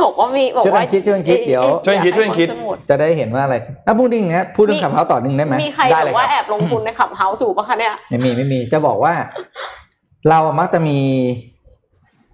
[0.04, 3.56] บอกว่ามีบอกช่วยกัว่านคิดช่วยกันคิดเดี๋ยวช่วยกันคิดช่วยกันคิดสมุดจะได้เห็นว่าอะไร
[3.88, 9.14] อะพูดจริงนะพูดเรื่องมีขับเฮาส์ต่อหนึ่งได้ไหมมีใครได้บเลอยกว่าครับแอบลงทุนในขับเฮาส์สูปะคะเนี่ยไม่มีไม่มีจะบอกว่า
[10.30, 10.98] เรามักจะมี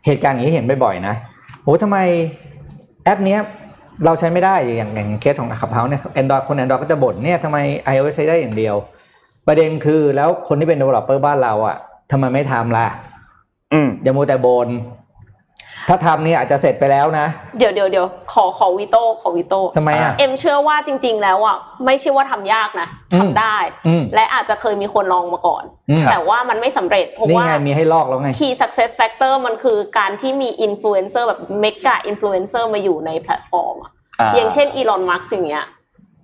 [0.05, 1.15] เหตุการณ์อย่างนี้เห็นบ่อยๆนะ
[1.63, 1.97] โหทำไม
[3.05, 3.39] แอปเนี้ย
[4.05, 7.57] เราใช้ไม่ได้อย่างอย่างเคสของ Clubhouse เนี่ย Android คน Android ก็จะบ่นเนี่ยทำไม
[7.93, 8.75] iOS ใช้ได้อย่างเดียว
[9.47, 11.77] ประเด็นคือแล้วคนที่เป็น developer บ้านเราอะ
[12.11, 12.87] ทำไมไม่ทำล่ะ
[13.73, 14.67] อืมอย่ามัวแต่บ่น
[15.89, 17.25] ถ้าทำเนี่ยอาจจะเสร็จไปแล้วนะ
[17.57, 23.57] เดี๋ยวเดี๋ยวเดี๋ยวขอขอวิโต้ขอวิโต้ทำไมอะเอ็มเชื่อว่าจริง ๆ แล้วอะไม่ใช่ว่าทำยากนะอืมทำได้
[23.87, 35.65] อืมและอาจจะเคยมีคนลองมาก่อนอืมแต่ว่ามันไม่สำเร็จ เพราะนี่ว่าไงมีให้ลอกแล้วไง key success factor มันคือการที่มีอินฟลูเอนเซอร์แบบ mega influencer มาอยู่ในแพลตฟอร์มอะอ่าอย่างเช่นอีลอนมัสก์อย่างเงี้ย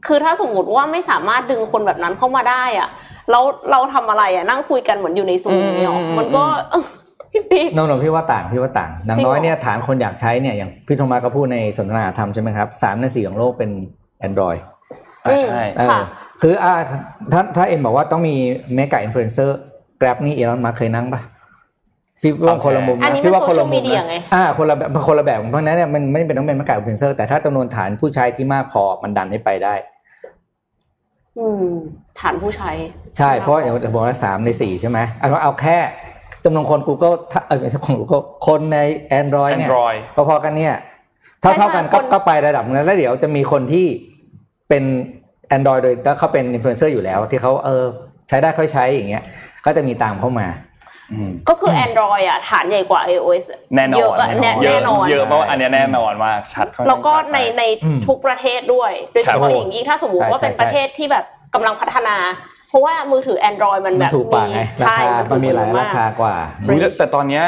[0.08, 2.90] คือถ้าสมมติว่าไม่สามารถดึงคนแบบนั้นเข้ามาได้อะ
[3.32, 6.44] แล้วเราทำอะไรอะนั่งคุยกันเหมือนอยู่ในซูมเนี่ยหรอมันก็
[7.38, 13.72] พี่ปิ๊ก no no พี่ว่าต่างพี่ว่าต่างอย่างจริงเหรอน้อยเนี่ยฐานคนอยากใช้เนี่ยอย่างพี่โทมัสก็พูดในสนทนาธรรมใช่ไหมครับสามในสี่ของโลกเป็น
[14.28, 14.60] Android
[15.26, 16.02] อ่าใช่เออค่ะ
[16.42, 16.74] คืออ่า
[17.32, 18.36] ถ้าถ้าเอ็มบอกว่าต้องมี
[18.76, 19.58] เมกะอินฟลูเอนเซอร์
[20.02, 21.22] กราฟนี่เอลอนมาเคยนั่งปะ
[22.22, 29.76] พี่ว่าโอเคคนละมุมอันนะนี้พี่ว่ามันคนละมุม social media ไงนะอ่าคนละแบบคนละแบบเพราะฉะนั้นเนี่ยมันไม่เป็นต้องเป็นเมกะอินฟลูเอนเซอร์แต่ถ้าจำนวนฐานผู้ใช้ที่มากพอมันดันให้ไปได้
[31.40, 31.72] อืม
[32.20, 32.72] ฐานผู้ใช้
[33.18, 35.78] ใช่เพราะอย่างที่บอกว่าสามในสี่ใช่ไหมเอาเอาแค่
[36.46, 38.80] จำนวนคน Google ถ้าเออไม่ใช่คน Google คนใน
[39.22, 40.00] Android เนี่ย Android
[40.30, 40.76] พอๆกันเนี่ย
[41.42, 43.86] เท่าเท่าๆกันก็คนก็ไประดับนึงแล้วเดี๋ยวจะมีคนที่
[44.70, 44.84] เป็น
[45.56, 47.86] Android โดยแล้วเขาเป็นอินฟลูเอนเซอร์อยู่แล้ว ที่เขาเออ
[48.30, 49.24] ใช้ได้ค่อยใช้อย่างเงี้ย
[49.66, 50.48] ก็จะมีตามเข้ามา
[51.14, 53.44] อืม ก็คือ Android อะ ฐานใหญ่กว่า iOS
[53.76, 66.36] แน่นอนเยอะอะแน่เยอะแน่นอน เยอะเพราะว่าอันเนี้ยแน่นอนมากชัดค่อนข้างแล้วก็ชัดมากในในอืมทุกประเทศด้วยโดยเฉครับอย่างยิ่งถ้าสมมติว่าใช่เป็นใช่ประเทศที่แบบกำลังพัฒนาเพ ราะว่ามือถือ Android มันมัแบนบถูกกว่าไงราใช่คามันมีหลายถูกกราว่คากว่า
[66.68, 67.44] อุ๊ยแต่แต่ตอนเนี้ย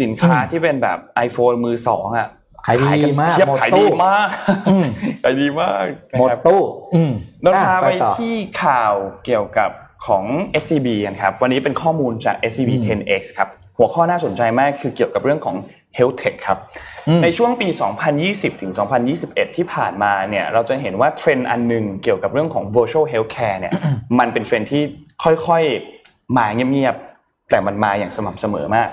[0.00, 2.28] สินค้าอืมที่เป็นแบบ iPhone มือสองอะ
[2.66, 4.28] ขายดีกันมากเทียบหมดขายตู้ดีมาก
[4.68, 4.86] อืม
[5.24, 5.84] ขายดีมาก
[6.18, 6.60] หมดนะครับตู้
[6.94, 7.12] อืม
[7.42, 9.70] เราอะพาไปต่อที่ข่าวเกี่ยวกับ
[10.06, 10.24] ของ
[10.62, 15.56] SCB กันครับ วันนี้เป็นข้อมูลจาก SCB อืม 10X ครับ หัวข้อน่าสนใจมากคือเกี่ยวกับเรื่องของ
[15.98, 16.58] Health Tech ครับ
[17.08, 17.68] อืมในช่วงปี
[18.14, 18.72] 2020 ถึง
[19.14, 23.72] 2021 ที่ผ่านมาเนี่ยเราจะเห็นว่าเทรนด์อันหนึ่งเกี่ยวกับเรื่องของ virtual healthcare เนี่ย
[24.18, 24.82] มันเป็นเทรนด์ที่
[25.24, 28.88] ค่อยๆ มาเงียบๆ แต่มันมาอย่างสม่ำเสมอมาก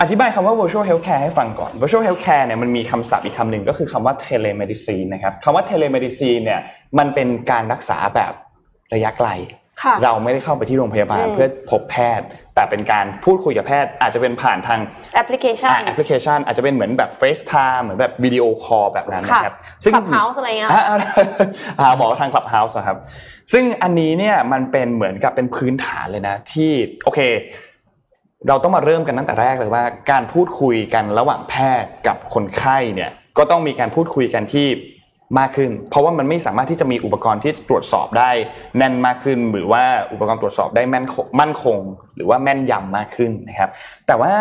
[0.00, 6.60] อธิบายคำว่า virtual healthcare ให้ฟังก่อน virtual healthcare เนี่ยมันมีคำศัพท์อีกคำหนึ่งก็คือคำว่า telemedicine นะครับคำว่า telemedicine เนี่ย
[6.98, 8.32] มันเป็นการรักษาแบบ
[8.94, 9.61] ระยะไกลค่ะ
[10.04, 14.80] เราไม่ได้เข้าไปที่โรงพยาบาลอืมเพื่อพบแพทย์ แต่เป็นการพูดคุยกับแพทย์ อาจจะเป็นผ่านทาง
[15.14, 19.54] แอปพลิเคชันแอปพลิเคชัน อาจจะเป็นเหมือนแบบ FaceTime เหมือนแบบวิดีโอคอลแบบนั้นค่ะนะครับ
[19.94, 20.96] Clubhouse อะไรเงี้ยอ่าอ่า
[21.80, 22.96] อ่าหมอทาง Clubhouse อะครับ
[23.52, 26.70] ซึ่งอันนี้เนี่ยมันเป็นเหมือนกับเป็นพื้นฐานเลยนะ ที่
[27.04, 27.20] โอเค
[28.48, 34.66] เราต้องมาเริ่มกันตั้งแต่แรกเลยว่า การพูดคุยกันระหว่างแพทย์กับคนไข้เนี่ยก็ต้องมีการพูดคุยกันที่
[35.38, 38.30] มากขึ้น เพราะว่ามันไม่สามารถที่จะมีอุปกรณ์ที่ตรวจสอบได้
[38.78, 41.78] แน่นมากขึ้น หรือว่าอุปกรณ์ตรวจสอบได้แม่นคงมั่นคง
[42.16, 43.70] หรือว่าแม่นยำมากขึ้นนะครับ
[44.06, 44.32] แต่ว่า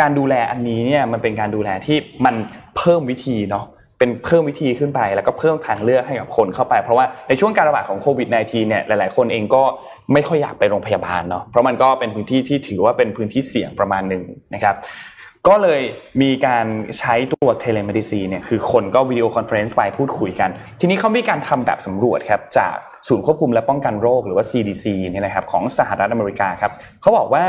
[0.00, 2.34] การดูแลอันนี้เนี่ยมันเป็นการดูแลที่มัน
[2.76, 3.66] เพิ่มวิธีเนาะ
[3.98, 9.62] เป็นเพิ่มวิธีขึ้นไปแล้วก็เพิ่มทางเลือกให้กับคนเข้าไป เพราะว่าในช่วงการระบาดของโควิด -19 เนี่ยหลาย ๆ คนเองก็
[10.12, 14.22] ไม่ค่อยอยากไปโรงพยาบาลเนาะเพราะมันก็เป็นพื้นที่ที่ถือว่าเป็นพื้นที่เสี่ยงประมาณหนึ่ง
[14.54, 14.74] นะครับ
[15.48, 15.82] ก็เลย
[16.22, 16.66] มีการ
[16.98, 22.74] ใช้ตัวเทเล m มดิซีเนี่ยคือคนก็ video conference ไปพูดคุยกัน ทีนี้เขามีการทำแบบสำรวจครับจาก
[23.08, 26.72] ศูนย์ควบคุมและป้องกันโรคหรือว่า CDC เนี่ยนะครับของสหรัฐอเมริกาครับ
[27.02, 27.44] เขาบอกว่า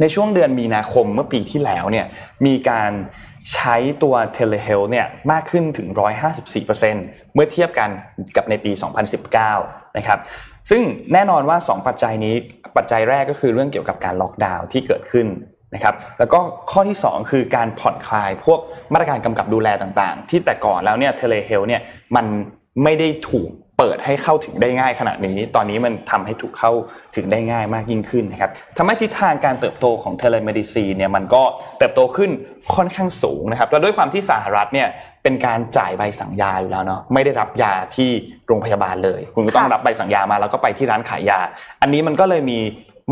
[0.00, 2.06] ในช่วงเดือนมีนาคมเมื่อปีที่แล้วเนี่ย
[2.46, 2.92] มีการ
[3.52, 5.88] ใช้ตัว telehealth เนี่ยมากขึ้นถึง
[6.62, 7.90] 154%เมื่อเทียบกัน
[8.36, 8.72] กับในปี
[9.34, 10.18] 2019 นะครับ
[10.70, 10.82] ซึ่ง
[11.12, 12.34] แน่นอนว่า 2 ปัจจัยนี้
[12.76, 15.26] ปัจจัยแรกก็คือเรื่องเกี่ยวกับการล็อกดาวน์ที่เกิดขึ้น
[15.76, 18.58] นะครับแล้วก็ข้อที่ 2 คือการผ่อนคลายพวก
[18.92, 21.82] มาตรการกำกับดูแลต่างๆ ที่แต่ก่อนแล้วเนี่ย telehealth เนี่ย
[22.16, 22.26] มัน
[22.82, 26.72] ไม่ได้ถูกเปิดให้เข้าถึงได้ง่ายขนาดนี้ ตอนนี้มันทำให้ถูกเข้า
[27.16, 31.42] ถึงได้ง่ายมากยิ่งขึ้นนะครับทำให้ทิศทางการเติบโตของ telemedicine เนี่ยมันก็
[31.78, 32.30] เติบโตขึ้น
[32.74, 34.88] ค่อนข้างสูงนะครับ แล้วด้วยความที่สหรัฐเนี่ย
[35.22, 38.10] เป็นการจ่ายใบสั่งยาอยู่แล้วเนาะ ไม่ได้รับยาที่
[38.46, 41.40] โรงพยาบาลเลย คุณก็ต้องรับใบสั่งยามาแล้วก็ไปที่ร้านขายยา
[41.82, 42.58] อันนี้มันก็เลยมี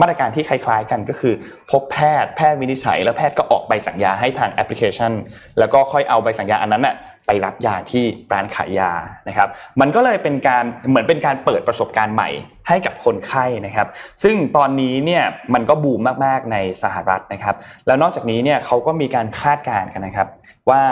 [0.01, 1.34] มาตรการที่คล้ายๆกันก็คือ
[1.70, 5.12] พบแพทย์แพทย์วินิจฉัย แล้วแพทย์ก็ออกใบสั่งยาให้ทางแอปพลิเคชัน
[5.59, 8.92] แล้วก็ค่อยเอาใบสั่งยาอันนั้นน่ะไปรับยาที่ร้านขายยา
[9.28, 9.49] นะครับ
[9.80, 12.28] มันก็เลยเป็นการเหมือนเป็นการเปิดประสบการณ์ใหม่
[12.68, 13.88] ให้กับคนไข้นะครับ
[14.22, 15.24] ซึ่งตอนนี้เนี่ย
[15.55, 17.55] มันก็บูมมากๆในสหรัฐนะครับ
[17.86, 20.28] แล้วนอกจากนี้เนี่ยเขาก็มีการคาดการณ์กันนะครับ
[20.71, 20.83] ว่า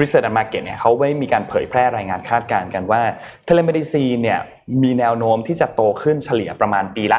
[0.00, 3.02] Research and Market เนี่ยเขาได้มีการเผยแพร่รายงานคาดการณ์กันว่า
[3.48, 4.40] Telemedicine เนี่ย
[4.82, 7.18] มีแนวโน้มที่จะโตขึ้นเฉลี่ยประมาณปีละ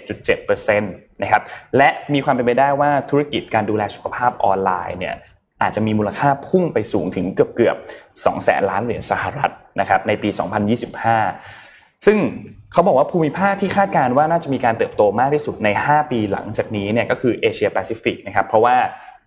[0.00, 1.42] 37.7%นะครับ
[1.76, 5.14] และมีความเป็นไปได้ว่าธุรกิจการดูแลสุขภาพออนไลน์เนี่ย
[5.62, 7.76] อาจจะมีมูลค่าพุ่งไปสูงถึงเกือบเกือบ
[8.10, 10.28] 2แสนล้านเหรียญสหรัฐนะครับในปี
[11.12, 12.18] 2025 ซึ่ง
[12.72, 18.76] เขาบอกว่าภูมิภาคที่คาดการณ์ว่าน่าจะมีการเติบโตมากที่สุดใน 5 ปีหลังจากนี้เนี่ยก็คือเอเชียแปซิฟิกนะครับเพราะว่า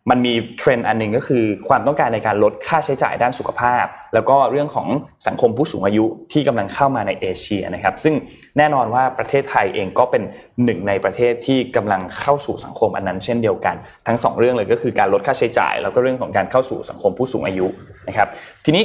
[0.10, 4.88] มันมีเทรนด์อันหนึ่งก็คือความต้องการในการลดค่าใช้จ่ายด้านสุขภาพ แล้วก็เรื่องของ
[5.28, 8.16] สังคมผู้สูงอายุที่กำลังเข้ามาในเอเชียนะครับ ซึ่ง
[8.58, 10.24] แน่นอนว่าประเทศไทยเองก็เป็น
[10.64, 13.76] หนึ่งในประเทศที่กำลังเข้าสู่สังคมอันนั้นเช่นเดียวกัน
[14.08, 17.68] ทั้งสองเรื่องเลยก็คือการลดค่าใช้จ่าย แล้วก็เรื่องของการเข้าสู่สังคมผู้สูงอายุ
[18.08, 18.28] นะครับ
[18.66, 18.84] ทีนี้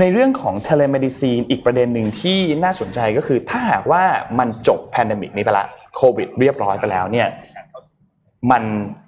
[0.00, 4.02] ในเรื่องของ telemedicine อีกประเด็นหนึ่งที่น่าสนใจก็คือถ้าหากว่า
[4.38, 5.66] มันจบ pandemic นี้ไปละ
[5.96, 7.28] โควิดเรียบร้อยไปแล้วเนี่ย
[8.50, 8.62] มัน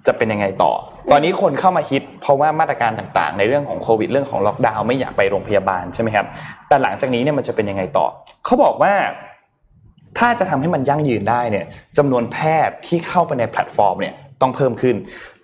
[0.07, 0.71] จะเป็นยังไงต่อ
[1.11, 6.25] ตอนนี้คนเข้ามาฮิต เพราะว่ามาตรการต่างๆ ในเรื่องของโควิดเรื่องของล็อกดาวน์ไม่อยากไปโรงพยาบาลใช่ไหมครับ
[6.67, 8.05] แต่หลังจากนี้เนี่ยมันจะเป็นยังไงต่อ
[8.45, 8.93] เขาบอกว่า
[10.17, 11.65] ถ้าจะทำให้มันยั่งยืนได้เนี่ย
[11.97, 14.95] จำนวนแพทย์ที่เข้าไปในแพลตฟอร์มเนี่ยต้องเพิ่มขึ้น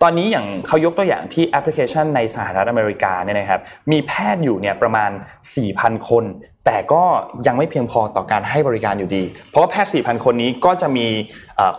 [0.02, 3.60] ตอนนี้อย่างเขายกตัวอย่างที่แอปพลิเคชันในสหรัฐอเมริกาเนี่ยนะครับ
[3.92, 5.10] มีแพทย์อยู่เนี่ยประมาณ
[5.58, 6.24] 4,000 คน
[6.66, 7.02] แต่ก็
[7.46, 11.06] ยังไม่เพียงพอต่อการให้บริการอยู่ดี เพราะว่าแพทย์ 4,000 คนนี้ก็จะมี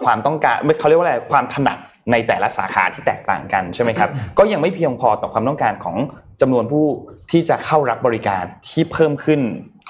[0.04, 1.78] ความต้องการเขาเรียกว่าอะไร ความถนัด
[2.12, 5.98] ในแต่ละสาขาที่แตกต่างกันใช่ไหมครับก็ยังไม่เพียงพอต่อความต้องการของ
[6.42, 6.86] จำนวนผู้
[7.32, 9.42] ที่จะเข้ารับบริการที่เพิ่มขึ้น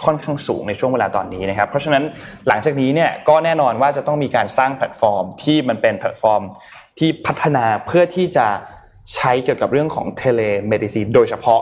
[0.05, 2.03] ค่อนข้างสูงในช่วงเวลาตอนนี้นะครับ เพราะฉะนั้น
[2.47, 6.41] หลังจากนี้เนี่ยก็แน่นอนว่าจะต้องมีการสร้างแพลตฟอร์มที่มันเป็นแพลตฟอร์ม
[6.99, 8.47] ที่พัฒนาเพื่อที่จะ
[9.15, 11.61] ใช้เกี่ยวกับเรื่องของ tele medicine โดยเฉพาะ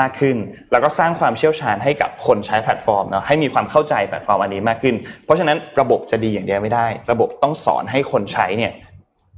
[0.00, 0.36] มากขึ้น
[0.72, 4.94] แล้วก็สร้างความเชี่ยวชาญให้กับคนใช้แพลตฟอร์มเนาะให้มีความเข้าใจแพลตฟอร์มอันนี้มากขึ้น
[5.24, 8.72] เพราะฉะนั้นระบบจะดีอย่างเดียวไม่ได้ ระบบต้องสอนให้คนใช้เนี่ย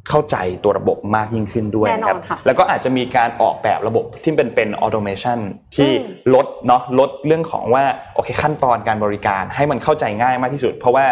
[0.08, 5.38] เข้าใจตัวระบบมากยิ่งขึ้นด้วยนะครับแล้วก็อาจจะมีการออกแบบระบบที่เป็นเป็น automation
[5.76, 5.90] ที่
[6.34, 7.84] ลดเนาะลดเรื่องของว่า
[8.14, 11.06] โอเคขั้นตอนการบริการให้มันเข้าใจง่ายมากที่สุด เพราะว่า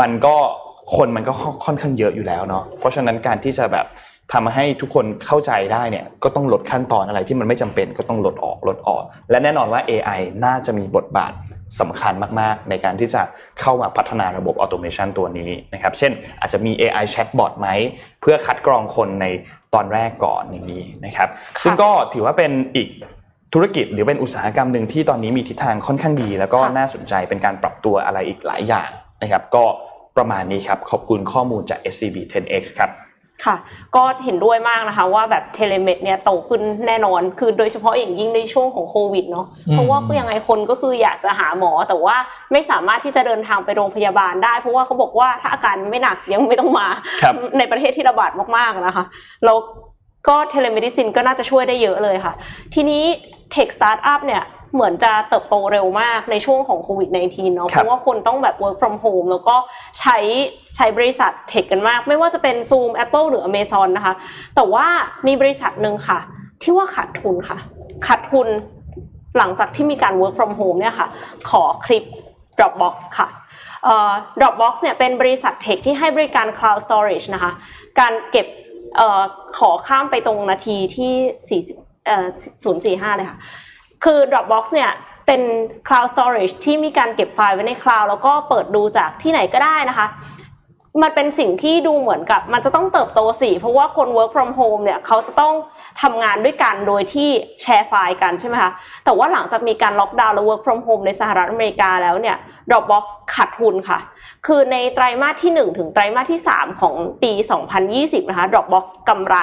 [0.00, 0.36] มันก็
[0.96, 1.32] คนมันก็
[1.64, 3.86] ค่อนข้างเยอะอยู่แล้วเนาะเพราะฉะนั้นการที่จะแบบ
[4.32, 11.32] ทำให้ทุกคนเข้าใจได้เนี่ยก็ต้องลดขั้นตอนอะไรที่มันไม่จำเป็นก็ต้องลดออกลดออก และแน่นอนว่า AI น่าจะมีบทบาท
[11.80, 13.22] สำคัญมากๆ ในการที่จะ
[13.60, 17.68] เข้ามาพัฒนาระบบ automation ตัวนี้นะครับ เช่นอาจจะมี AI chatbot ไหม
[18.20, 19.26] เพื่อคัดกรองคนใน
[19.74, 21.28] ตอนแรกก่อนอย่างนี้นะครับ
[21.62, 22.88] ซึ่งก็ถือว่าเป็นอีก
[23.54, 28.90] ธุรกิจหรือเป็นอุตสาหกรรมหนึ่งที่ตอนนี้มีทิศทางค่อนข้างดี แล้วก็น่าสนใจเป็นการปรับตัวอะไรอีกหลายอย่าง
[29.22, 29.64] นะครับ ก็
[30.16, 32.90] ประมาณนี้ครับ ขอบคุณข้อมูลจาก SCB 10X ครับ
[33.44, 33.56] ค่ะ
[33.96, 42.16] ก็เห็นด้วยมากนะคะ ว่าแบบ telemed เนี่ยโตขึ้นแน่นอน คือโดยเฉพาะอย่างยิ่งในช่วงของโควิดเนาะ เพราะว่าก็ยังไงคนก็คืออยากจะหาหมอ แต่ว่า
[42.52, 46.86] ไม่สามารถที่จะเดินทางไปโรงพยาบาลได้ เพราะว่าเขาบอกว่าถ้าอาการไม่หนักยังไม่ต้องมา
[47.58, 49.04] ในประเทศที่ระบาดมากๆนะคะ
[49.44, 49.58] แล้ว
[50.28, 52.32] ก็ telemedicine ก็น่าจะช่วยได้เยอะเลยค่ะ
[52.74, 53.04] ทีนี้
[53.52, 54.42] tech startup เนี่ย
[54.74, 59.56] เหมือนจะเติบโตเร็วมากในช่วงของโควิด -19 เนาะเพราะว่าคนต้องแบบ work from home แล้วก็
[59.98, 60.18] ใช้
[60.74, 64.14] ใช้บริษัทเทคกันมาก ไม่ว่าจะเป็น Zoom Apple หรือ Amazon นะคะ
[64.54, 64.86] แต่ว่า
[65.26, 66.18] มีบริษัทหนึ่งค่ะ
[66.62, 67.58] ที่ว่าขาดทุนค่ะ
[68.06, 68.48] ขาดทุน
[69.38, 71.08] หลังจากที่มีการ work from home เนี่ยค่ะ
[71.50, 72.04] ขอคลิป
[72.58, 73.28] Dropbox ค่ะ
[74.40, 77.52] Dropbox เนี่ยเป็นบริษัทเทคที่ให้บริการ cloud storage นะคะ
[78.00, 78.46] การเก็บ
[79.58, 83.38] ขอข้ามไปตรงนาทีที่ 40 045 เลยค่ะ
[84.04, 84.90] คือ Dropbox เนี่ย
[85.26, 85.42] เป็น
[85.88, 90.08] cloud storage ที่มีการเก็บไฟล์ไว้ในคลาวด์แล้วก็เปิดดูจากที่ไหนก็ได้นะคะ
[91.02, 95.54] มันเป็นสิ่งที่ดูเหมือนกับ มันจะต้องเติบโตสิเพราะว่าคน work from home เนี่ยเขาจะต้อง
[96.02, 97.30] ทำงานด้วยกันโดยที่
[97.62, 98.70] แชร์ไฟล์กันใช่ไหมคะ
[99.04, 102.36] แต่ว่าหลังจากมีการล็อกดาวน์และ work from home ในสหรัฐอเมริกาแล้วเนี่ย
[102.70, 103.98] Dropbox ขาดทุนค่ะ
[104.46, 107.32] คือในไตรมาสที่ 1 ถึงไตรมาสที่ 3 ของปี
[107.80, 109.36] 2020 นะคะ Dropbox กำไร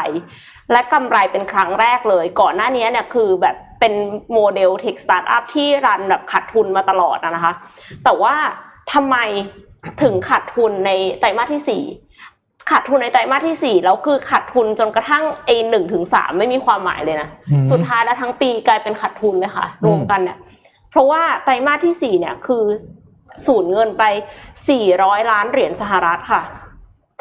[0.71, 3.93] และกำไรเป็นครั้งแรกเลย ก่อนหน้านี้เนี่ยคือแบบ เป็น
[4.33, 7.53] โมเดลเทคสตาร์ทอัพที่รันแบบขาดทุนมาตลอดนะคะ
[8.03, 8.35] แต่ว่า
[8.93, 9.17] ทำไม
[10.03, 11.83] ถึงขาดทุนในไตรมาสที่สี่
[12.69, 17.29] ขาดทุนในไตรมาสที่สี่แล้วคือขาดทุนจนกระทั่งเอหนึ่งถึงสามไม่มีความหมายเลยนะ
[17.71, 20.37] สุดท้ายแล้วทั้งปีกลายเป็นขาดทุนเลยค่ะ รวมกันเนี่ย
[20.89, 22.63] เพราะว่าไตรมาสที่สี่เนี่ยคือ
[23.45, 24.03] สูญเงินไป
[24.67, 26.41] 400 ล้านเหรียญสหรัฐค่ะ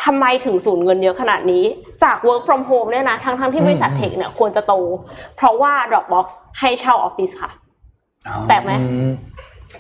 [0.05, 1.65] ทำไมถึงสูญเงินเยอะขนาดนี้
[2.05, 4.75] จาก work from home เนี่ยนะ ทั้งทั้งที่บริษัทเทคเนี่ยควรจะโต
[5.37, 6.27] เพราะว่า Dropbox
[6.61, 7.51] ให้เช่าออฟฟิศค่ะ
[8.49, 9.11] แปลกไหมอืม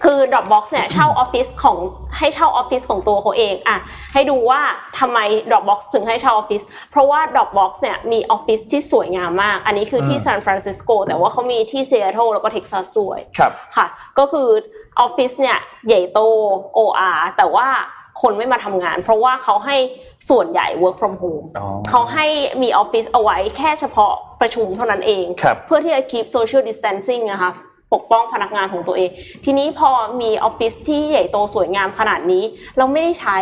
[0.04, 1.76] คือ Dropbox เนี่ยเช่าออฟฟิศของ
[2.18, 3.78] ให้เช่าออฟฟิศของตัวเขาเองอะ
[4.12, 4.60] ให้ดูว่า
[4.98, 5.18] ทำไม
[5.50, 13.86] Dropbox ถึงให้เช่าออฟฟิศเพราะว่า Dropbox เนี่ยมีออฟฟิศที่สวยงามมาก อันนี้คือที่อืมซานฟรานซิสโกแต่ว่าเขามีที่ซีแอตเทิลแล้วก็เท็กซัสด้วยครับค่ะ
[14.18, 14.48] ก็คือ
[15.00, 16.18] ออฟฟิศเนี่ยใหญ่โต
[16.78, 17.68] OR แต่ว่า
[18.22, 19.76] คนไม่มาทำงาน เพราะว่าเขาให้
[20.28, 22.26] ส่วนใหญ่ work from home อ๋อเขาให้
[22.62, 27.52] มีออฟฟิศเอาไว้แค่เฉพาะประชุมเท่านั้นเองครับเพื่อที่จะ keep social distancing นะคะ
[27.94, 29.10] ปกป้องพนักงานของตัวเอง
[29.44, 29.90] ทีนี้พอ
[30.20, 32.44] มีออฟฟิศที่ใหญ่โตสวยงามขนาดนี้
[32.76, 33.38] เราไม่ได้ใช้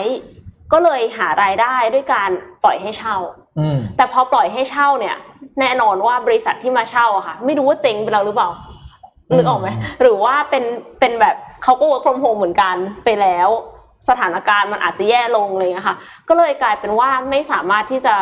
[0.72, 2.30] ก็เลยหารายได้ด้วยการ
[2.64, 3.16] ปล่อยให้เช่า
[3.58, 5.16] อืมแต่พอปล่อยให้เช่าเนี่ย
[5.60, 8.50] แน่นอนว่าบริษัทที่มาเช่าอะค่ะ ไม่รู้ว่าเจ๊งไปแล้วหรือเปล่า
[9.30, 9.68] อืมนึกออกไหม
[10.00, 10.64] หรือว่าเป็น
[11.00, 13.48] เป็นแบบเขาก็ work from home เหมือนกันไปแล้ว
[14.08, 15.96] สถานการณ์มันอาจจะแย่ลงเลยนะคะ
[16.28, 18.14] ก็เลยกลายเป็นว่าไม่สามารถที่จะ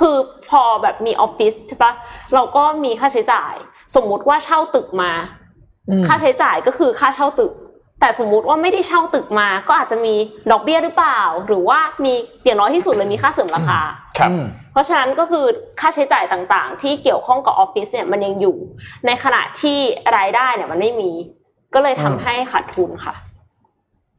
[0.00, 0.16] คือ
[0.50, 1.92] พอแบบมีออฟฟิศใช่ปะ
[2.34, 3.54] เราก็มีค่าใช้จ่าย
[3.94, 5.12] สมมุติว่าเช่าตึกมา
[5.90, 7.52] อืมค่าใช้จ่ายก็คือค่าเช่าตึก
[8.00, 10.14] แต่สมมุติว่าไม่ได้เช่าตึกมา ก็อาจจะมี
[10.50, 12.12] ดอกเบี้ยหรือเปล่า หรือว่ามี
[12.44, 13.80] อย่างน้อยที่สุดเลยมีค่าเสริมราคา
[14.18, 15.44] ครับอืมเพราะฉะนั้นก็คือ
[15.80, 18.56] ค่าใช้จ่ายต่างๆ ที่เกี่ยวข้องกับออฟฟิศเนี่ยมันยังอยู่
[19.06, 19.78] ในขณะที่
[20.16, 21.10] รายได้เนี่ยมันไม่มี
[21.74, 23.14] ก็เลยทำอืมให้ขาดทุนค่ะ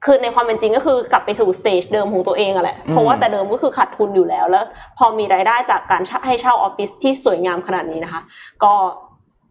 [0.06, 4.66] คือในความเป็นจริงก็คือกลับไปสู่ stage เดิมของตัวเองอะแหละ เพราะว่าแต่เดิมก็คือขาดทุนอยู่แล้วแล้ว
[4.98, 8.22] พอมีรายได้จากการให้เช่าออฟฟิศที่สวยงามขนาดนี้นะคะ
[8.64, 8.74] ก็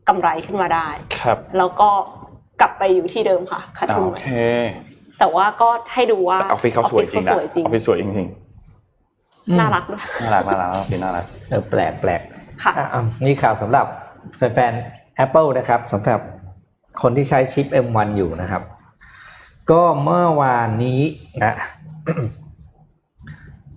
[0.08, 0.88] กำไรขึ้นมาได้
[1.20, 1.88] ครับ แล้วก็
[2.60, 4.26] กลับไปอยู่ที่เดิมค่ะขาดทุนโอเค
[5.18, 8.28] แต่ว่าก็ให้ดูว่าแต่ออฟฟิศเขาสวยจริงนะอฟฟิศเขาสวยจริงออฟฟิศสวยจริง
[9.58, 12.20] น่ารักด้วยๆน่ารักน่ารักออฟฟิศน่ารักเออแปลกแปลก
[12.62, 13.86] ค่ะอะอะนี่ข่าวสำหรับ
[14.36, 16.20] แฟนๆ Apple นะครับสำหรับ
[17.02, 18.62] คนที่ใช้ชิป M1 อยู่นะครับ
[19.70, 21.02] ก็เมื่อวานนี้
[21.44, 21.54] นะ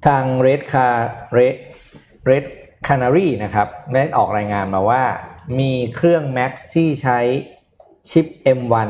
[0.05, 0.95] ทาง Red Car
[1.37, 1.55] Red
[2.29, 2.45] Red
[2.87, 5.03] Canary นะครับได้ออกรายงานมาว่า
[5.59, 7.19] มีเครื่อง Max ที่ใช้
[8.09, 8.25] ชิป
[8.57, 8.89] M1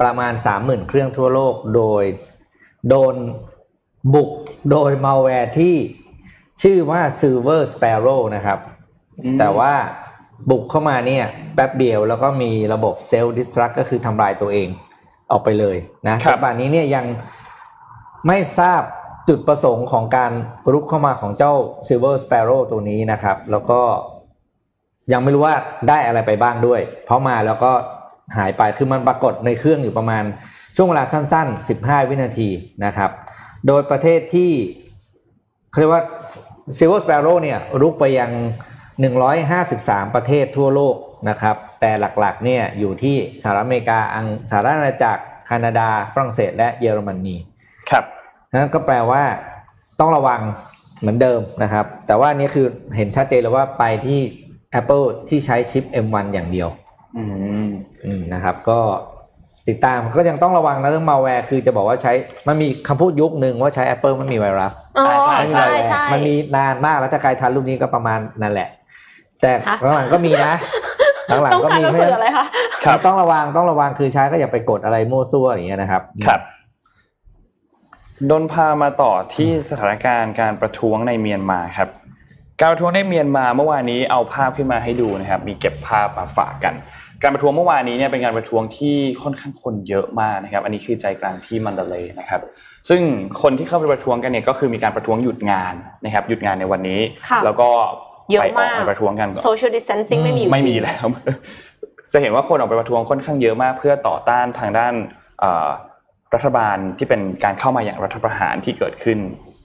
[0.00, 2.04] ประมาณ 30,000 เครื่องทั่วโลกโดย
[2.88, 3.14] โดน
[4.14, 4.30] บุก
[4.70, 5.76] โดยมัลแวร์ที่
[6.62, 8.58] ชื่อว่า Silver Sparrow นะครับ
[9.20, 9.74] อืมแต่ว่า
[10.50, 14.68] บุกเข้ามาเนี่ยแป๊บเดียวแล้วก็มีระบบ self-destruct ก็คือทำลายตัวเอง
[15.32, 15.76] ออกไปเลย
[16.08, 17.04] นะครับแต่ป่านนี้เนี่ยยัง
[18.26, 18.82] ไม่ทราบ
[19.28, 20.32] จุดประสงค์ของการ
[20.72, 21.52] รุกเข้ามาของเจ้า
[21.88, 23.80] Silver Sparrow ตัวนี้นะครับ แล้วก็
[25.12, 25.56] ยังไม่รู้ว่า
[25.88, 27.72] ได้อะไรไปบ้างด้วย เพราะมาแล้วก็
[28.36, 30.24] หายไปคือมันปรากฏในเครื่องอยู่ประมาณ
[30.76, 32.48] ช่วงเวลาสั้น ๆ 15 วินาที
[32.84, 33.10] นะครับ
[33.66, 34.50] โดยประเทศที่
[35.70, 36.02] เขาเรียกว่า
[36.78, 38.30] Silver Sparrow เนี่ยรุกไปยัง
[39.42, 40.96] 153 ประเทศทั่วโลก
[41.28, 47.36] นะครับ แต่หลักๆเนี่ยอยู่ที่สหรัฐอเมริกาอังสหรัฐอาณาจักรแคนาดา ฝรั่งเศส และเยอรมนี
[47.90, 48.04] ครับ
[48.52, 49.22] นั่นก็แปลว่า
[50.00, 50.40] ต้องระวัง
[51.00, 52.66] เหมือนเดิมนะครับ แต่ว่าอันนี้คือ
[52.96, 54.20] เห็นชัดเจนเลยว่าไปที่
[54.80, 56.68] Apple ที่ใช้ชิป M1 อย่างเดียว
[57.16, 57.24] อื
[57.66, 57.70] ม
[58.04, 58.78] อืมนะครับ ก็
[59.68, 62.12] ติดตามก็ยังต้องระวังนะเรื่องมาแวร์คือจะบอกว่าใช้
[62.48, 68.68] มันมีคำพูดยุคหนึ่งว่าใช้ Apple ไม่มีไวรัสอ๋อใช่ใช่ไม่มีไวรัสใช่มันมีนานมากแล้วถ้าใครทันรุ่นนี้ก็ประมาณนั่นแหละ
[69.40, 70.54] แต่ฮะหลังๆก็มีนะ
[71.42, 72.46] หลังต้องๆก็การมีจะเพราะสื่อฉะอะไรนั้นคะ
[72.84, 76.40] ครับต้องระวังต้องระวังคือใช้ก็อย่าไปกดอะไรมั่วซั่วอย่างเงี้ยนะครับ ครับ
[78.26, 81.88] โดนพามาต่อที่สถานการณ์การประท้วงในเมียนมาครับ
[82.60, 86.74] การประท้วงในเมียนมาเมื่อวานนี้เอาภาพขึ้นมาให้ดูนะครับ มีเก็บภาพมาฝากกัน
[87.22, 92.40] การประท้วงเมื่อวานนี้เนี่ยเป็นการประท้วงที่ค่อนข้างคนเยอะมากนะครับ อันนี้คือใจกลางที่มันดาเลย์นะครับ
[92.88, 93.00] ซึ่ง
[93.42, 97.68] คนที่เข้าไปประท้วงกันเนี่ยก็คือมีการประท้วงหยุดงานนะครับ หยุดงานในวันนี้ค่ะแล้วก็
[98.30, 101.06] เยอะไปออกมากมาประท้วงกัน social distancing ไม่มีอยู่ไม่มีจริงแล้ว
[102.12, 104.94] จะเห็นว่าคนออกไปประท้วงค่อนข้างเยอะมาก เพื่อต่อต้านทางด้าน
[105.40, 105.68] เอ่อ
[106.34, 109.18] รัฐบาลที่เป็นการเข้ามาอย่างรัฐประหารที่เกิดขึ้น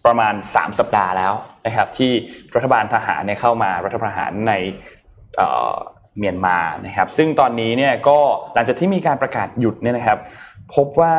[0.05, 1.33] ประมาณ 3 สัปดาห์แล้ว
[1.65, 2.11] นะครับ ที่
[2.55, 4.53] รัฐบาลทหารเนี่ยเข้ามารัฐประหารใน
[5.37, 5.73] เอ่อ
[6.17, 8.17] เมียนมานะครับ ซึ่งตอนนี้เนี่ยก็
[8.53, 10.19] หลังจากที่มีการประกาศหยุดเนี่ยนะครับ
[10.75, 11.15] พบว่า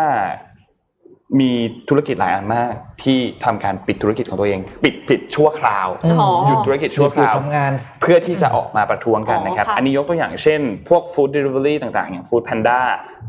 [1.41, 1.53] มี
[1.89, 2.73] ธุรกิจหลายอันมาก
[3.03, 12.81] ที่ทำการปิดธุรกิจของตัวเอง ปิดปิดชั่วคราวอืมอ๋อหยุดธุรกิจชั่วคราวหยุดทำงาน เพื่อที่จะออกมาประท้วงกันนะครับอ๋อค่ะอันนี้ยกตัวอย่างเช่น พวก Food Delivery ต่างๆ อย่าง Food Panda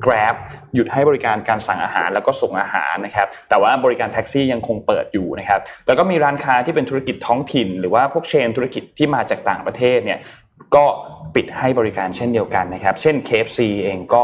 [0.06, 0.36] Grab
[0.76, 10.20] หยุดให้บริการการสั่งอาหารแล้วก็ส่งอาหารนะครับ แต่ว่าบริการแท็กซี่ยังคงเปิดอยู่นะครับ แล้วก็มีร้านค้าที่เป็นธุรกิจท้องถิ่น หรือว่าพวกเชนธุรกิจที่มาจากต่างประเทศเนี่ย
[10.76, 10.86] ก็
[11.36, 14.24] ปิดให้บริการเช่นเดียวกันนะครับ เช่น KFC เองก็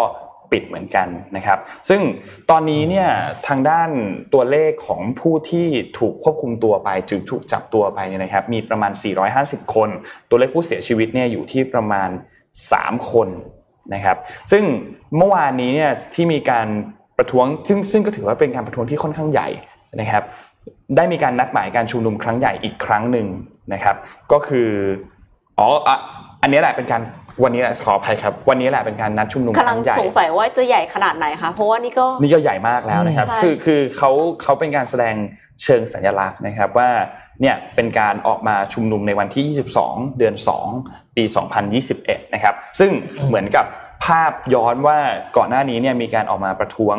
[0.52, 2.02] ปิดเหมือนกันนะครับ ซึ่ง
[2.50, 3.10] ตอนนี้เนี่ย
[3.48, 3.90] ทางด้าน
[4.34, 5.68] ตัวเลขของผู้ที่
[6.00, 8.92] ถูกควบคุมตัวไปถึงถูกจับตัวไปเนี่ยนะครับ มีประมาณ
[9.34, 9.90] 450 คน
[10.30, 12.10] ตัวเลขผู้เสียชีวิตเนี่ยอยู่ที่ประมาณ
[12.60, 13.28] 3 คน
[13.94, 14.18] นะครับ
[14.52, 14.64] ซึ่ง
[15.18, 16.68] เมื่อวานนี้เนี่ยที่มีการ
[17.18, 19.48] ประท้วงซึ่งซึ่งก็ถือว่าเป็นการประท้วงที่ค่อนข้างใหญ่
[20.02, 20.24] นะครับ
[20.96, 23.28] ได้มีการนัดหมายการชุมนุมครั้งใหญ่อีกครั้งหนึ่ง
[23.74, 23.96] นะครับ
[24.32, 24.70] ก็คือ
[25.60, 25.98] อ๋ออะ
[26.42, 27.02] อันนี้แหละเป็นการ
[27.44, 34.12] วันนี้แหละขออภัยครับ วันนี้แหละเป็นการนัดชุมนุมคกำลัรั้งงใหญ่สงสัยว่าจะใหญ่ขนาดไหนคะเพราะว่านี่ก็นี่ก็ใหญ่มากแล้วนะครับใช่คือคือเขา
[34.42, 35.16] เขาเป็นการแสดง
[35.64, 36.90] เชิงสัญลักษณ์นะครับว่า
[37.42, 39.46] เนี่ยเป็นการออกมาชุมนุมในวันที่
[39.82, 40.36] 22 เดือน
[40.76, 41.24] 2 ปี
[41.80, 42.92] 2021 นะครับ ซึ่ง
[43.28, 43.66] เหมือนกับ
[44.06, 44.98] ภาพย้อนว่า
[45.38, 46.98] ก่อนหน้านี้เนี่ยมีการออกมาประท้วง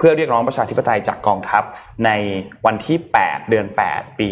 [0.00, 1.62] เพื่อเรียกร้องประชาธิปไตยจากกองทัพ
[2.06, 2.10] ใน
[2.66, 4.26] วันที่ 8 เดือน 8 ปี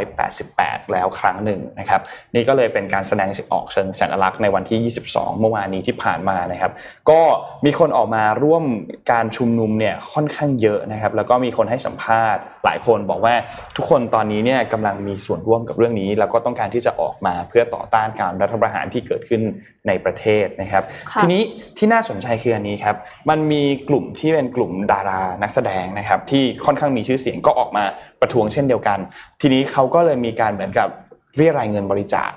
[0.00, 2.00] 1988 แล้วครั้งหนึ่งนะครับ
[2.34, 6.72] นี่ก็เลยเป็นการแสดงออกเชิงสัญลักษณ์ในวันที่ 22 เมื่อวานนี้ที่ผ่านมานะครับ
[7.10, 7.20] ก็
[7.64, 8.64] มีคนออกมาร่วม
[9.12, 13.34] การชุมนุมเนี่ยค่อนข้างเยอะนะครับ แล้วก็มีคนให้สัมภาษณ์ หลายคนบอกว่า
[13.76, 19.42] ทุกคนตอนนี้เนี่ยกำลังมีส่วนร่วมกับเรื่องนี้ แล้วก็ต้องการที่จะออกมาเพื่อต่อต้านการรัฐประหารที่เกิดขึ้น
[19.86, 21.42] ในประเทศนะครับค่ะทีนี้
[21.78, 22.96] ที่น่าสนใจคืออันนี้ครับ
[23.30, 27.84] มันมีกลุ่มที่เป็นกลุ่มดารานักแสดงนะครับที่ค่อนข้างมีชื่อเสียงก็ออกมา
[28.20, 28.98] ประท้วงเช่นเดียวกัน
[29.40, 30.88] ทีนี้เขาก็เลยมีการเหมือนกับ
[31.36, 32.30] เรียรายเงินบริจาค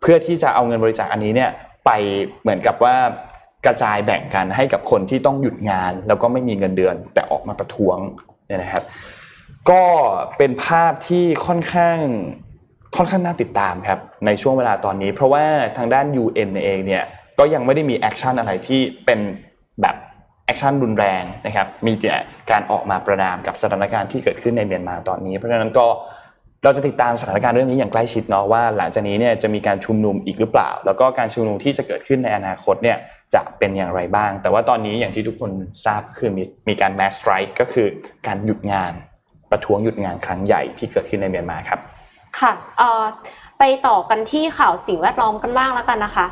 [0.00, 1.50] เพื่อที่จะเอาเงินบริจาคอันนี้เนี่ย
[1.86, 1.90] ไป
[2.42, 2.96] เหมือนกับว่า
[3.66, 7.96] กระจายแบ่งกันให้กับคนที่ต้องหยุดงาน แล้วก็ไม่มีเงินเดือน แต่ออกมาประท้วง
[8.46, 8.84] เนี่ยนะครับ
[9.70, 9.82] ก็
[10.38, 11.98] เป็นภาพที่ค่อนข้าง
[12.96, 15.44] ค่อนข้างน่าติดตามครับในช่วงเวลาตอนนี้ เพราะว่า
[15.76, 17.04] ทางด้าน UN เองเนี่ย
[17.38, 19.20] ก็ยังไม่ได้มี action อะไรที่เป็น
[19.82, 19.96] แบบ
[20.48, 22.14] action รุนแรงนะครับมีแต่
[22.50, 25.86] การออกมาประณามกับสถานการณ์ที่เกิดขึ้นในเมียนมาตอนนี้ เพราะฉะนั้นก็
[26.64, 32.98] เราจะติดตามสถานการณ์เรื่องนี้อย่างใกล้ชิดเนาะว่า หลังจากนี้เนี่ยจะมีการชุมนุมอีกหรือเปล่า แล้วก็การชุมนุมที่จะเกิดขึ้นในอนาคตเนี่ย
[33.34, 35.50] จะเป็นอย่างไรบ้าง แต่ว่าตอนนี้อย่างที่ทุกคน
[35.84, 37.86] ทราบคือมีมีการ mass strike ก็คือ
[38.26, 38.92] การหยุดงาน
[39.50, 41.78] ประท้วงหยุดงานครั้งใหญ่ที่เกิดขึ้นในเมียนมาครับ
[42.38, 42.52] ค่ะ
[43.58, 46.26] ไปต่อกันที่ข่าวสิ่งแวดล้อมกันบ้างแล้วกันนะคะ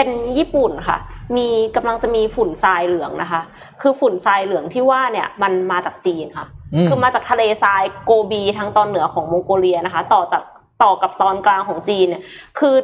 [0.00, 0.98] เป็นญี่ปุ่นค่ะ
[1.36, 3.40] มีกำลังจะมีฝุ่นทรายเหลืองนะคะ
[3.80, 10.42] คือฝุ่นทรายเหลืองที่ว่าเนี่ยมันมาจากจีนค่ะอืมคือมาจากทะเลทรายโกบีทางตอนเหนือของมองโกเลียนะคะ ต่อจาก
[10.82, 12.22] ต่อกับตอนกลางของจีนเนี่ย
[12.58, 12.74] คือ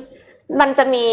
[0.60, 1.04] มันจะมี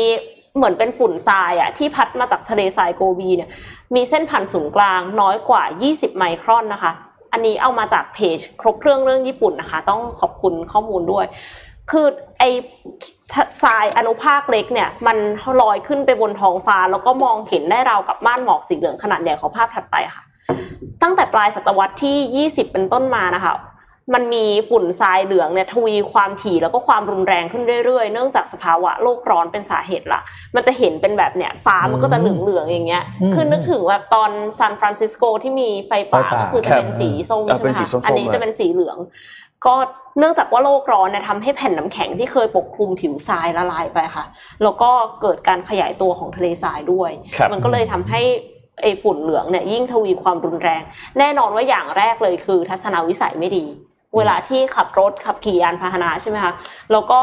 [0.56, 3.50] เหมือนเป็นฝุ่นทรายอะที่พัดมาจากทะเลทรายโกบีเนี่ย
[3.96, 6.92] มีเส้นผ่านศูนย์กลางน้อยกว่า 20 ไมครอนนะคะ
[7.32, 11.26] อันนี้เอามาจากเพจครบเครื่องเรื่องญี่ปุ่นนะคะ ต้องขอบคุณข้อมูลด้วย
[11.92, 12.06] คือ
[12.40, 12.44] ไอ
[13.64, 15.18] ทรายอนุภาคเล็กเนี่ยมัน
[15.62, 20.24] ลอยขึ้นไปบนท้องฟ้า แล้วก็มองเห็นได้ราวกับม่านหมอกสีเหลืองขนาดใหญ่ของภาพถัดไปค่ะ
[21.02, 23.54] ตั้งแต่ปลายศตวรรษที่ 20 เป็นต้นมานะคะ
[24.14, 30.24] มันมีฝุ่นทรายเหลืองเนี่ยทวีความถี่แล้วก็ความรุนแรงขึ้นเรื่อยๆ เนื่องจากสภาวะโลกร้อนเป็นสาเหตุหลัก
[30.56, 38.98] มันจะเห็นเป็นแบบเนี่ยฟ้ามันก็จะเหลืองๆอย่างเงี้ยอืมคือนึกถึงแบบตอนซานฟรานซิสโกที่มีไฟป่าไฟป่าก็คือจะเป็นสีส้มครับใช่ไหมเป็นสีส้คะมๆอันนี้เลยจะเป็นสีเหลือง
[39.66, 39.76] ก็
[40.20, 44.26] เนื่องจากว่าโลกร้อนเนี่ยทำให้แผ่นน้ำแข็งที่เคยปกคลุมผิวทรายละลายไปค่ะ
[44.64, 44.90] แล้วก็
[45.22, 48.22] เกิดการขยายตัวของทะเลทรายด้วยครับมันก็เลยทำให้
[48.82, 50.82] ไอ้ฝุ่นเหลืองเนี่ยยิ่งทวีความรุนแรง
[51.20, 53.66] แน่นอนว่าอย่างแรกเลยคือ ทัศนวิสัยไม่ดี
[54.18, 56.54] เวลาที่ขับรถขับขี่ยานพาหนะใช่ไหมคะ
[56.92, 57.20] แล้วก็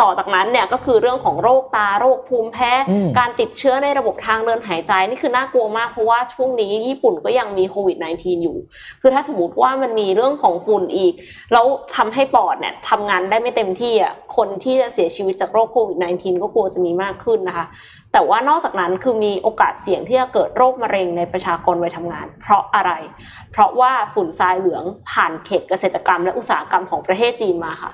[0.00, 8.56] ต่อจากนั้นเนี่ยก็คือเรื่องของโรคตาโรคภูมิแพ้อืมการติดเชื้อในระบบทางเดินหายใจนี่คือน่ากลัวมากเพราะว่าช่วงนี้ญี่ปุ่นก็ยังมีโควิด -19 อยู่
[9.00, 11.14] คือถ้าสมมติว่ามันมีเรื่องของฝุ่นอีก
[11.52, 17.66] แล้วทำให้ปอดเนี่ยทำงานได้ไม่เต็มที่อะคนที่จะเสียชีวิตจากโรคโควิด -19 ก็กลัวจะมีมากขึ้นนะคะ
[18.12, 22.92] แต่ว่านอกจากนั้นคือมีโอกาสเสี่ยงที่จะเกิดโรคมะเร็งในประชากรวัยทำงาน เพราะอะไร
[23.52, 27.92] เพราะว่าฝุ่นทรายเหลืองผ่านเขตเกษตรกรรม และอุตสาหกรรมของประเทศจีนมาค่ะ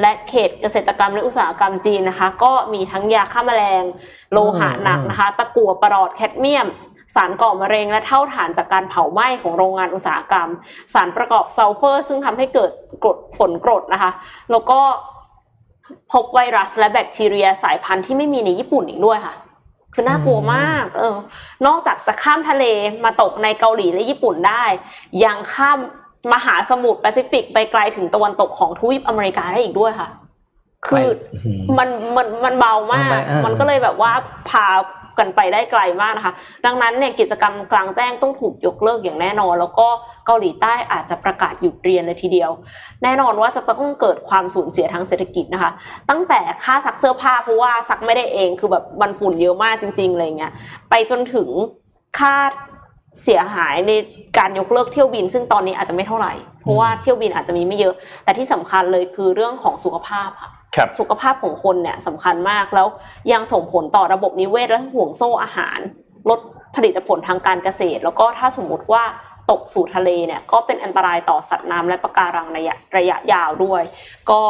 [0.00, 3.84] และเขตเกษตรกรรมและอุตสาหกรรมจีนนะคะ ก็มีทั้งยาฆ่าแมลง
[4.32, 6.68] โลหะหนักนะคะ ตะกั่วปรอทแคดเมียม
[7.14, 10.48] สารก่อมะเร็งและเถ้าถ่านจากการเผาไหม้ของโรงงานอุตสาหกรรม
[10.94, 12.70] สารประกอบซัลเฟอร์ ซึ่งทำให้เกิด
[13.02, 14.10] กรดฝนกรดนะคะ
[14.50, 14.80] แล้วก็
[16.12, 19.34] พบไวรัสและแบคทีเรียสายพันธุ์ที่ไม่มีในญี่ปุ่นอีกด้วยค่ะ
[19.94, 21.16] คือน่ากลัวมาก เออ
[21.66, 22.64] นอกจากจะข้ามทะเล
[23.04, 24.64] มาตกในเกาหลีและญี่ปุ่นได้
[25.24, 25.78] ยังข้าม
[26.32, 30.08] มหาสมุทรแปซิฟิกไปไกลถึงตะวันตกของทวีปอเมริกาได้อีกด้วยค่ะ
[30.86, 31.06] คือ
[31.74, 34.12] ไปมันมันมันเบามากมันไปเออมันก็เลยแบบว่า
[34.50, 34.66] พา
[35.18, 36.34] กันไปได้ไกลมากนะคะ
[36.66, 39.88] ดังนั้นเนี่ยกิจกรรมกลางแจ้งต้องถูกยกเลิกอย่างแน่นอน แล้วก็
[40.26, 42.50] เกาหลีใต้อาจจะประกาศหยุดเรียนเลยทีเดียว
[43.02, 45.70] แน่นอนว่าจะต้องเกิดความสูญเสียทางเศรษฐกิจนะคะ
[46.10, 50.52] ตั้งแต่ค่าซักเสื้อผ้าเพราะว่าซักไม่ได้เองคือแบบมันฝุ่นเยอะมากจริงๆอะไรเงี้ย
[50.90, 51.48] ไปจนถึง
[52.18, 52.34] ค่า
[53.24, 53.92] เสียหายใน
[54.38, 57.94] การยกเลิกเที่ยวบิน ซึ่งตอนนี้อาจจะไม่เท่าไหร่ เพราะว่าเที่ยวบินอาจจะมีไม่เยอะ
[58.24, 62.86] แต่ที่สำคัญเลยคือเรื่องของสุขภาพค่ะครับสุขภาพของคนเนี่ยสำคัญมากแล้ว
[63.32, 65.78] ยังส่งผลต่อระบบนิเวศและห่วงโซ่อาหาร
[66.30, 66.40] ลด
[66.76, 69.02] ผลิตผลทางการเกษตร แล้วก็ถ้าสมมุติว่า
[69.50, 73.82] ตกสู่ทะเลเนี่ยก็เป็นอันตรายต่อสัตว์น้ำและปะการังระยะระยะยาวด้วย
[74.30, 74.40] ก็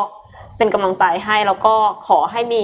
[0.58, 1.74] เป็นกำลังใจให้แล้วก็
[2.08, 2.62] ขอให้มี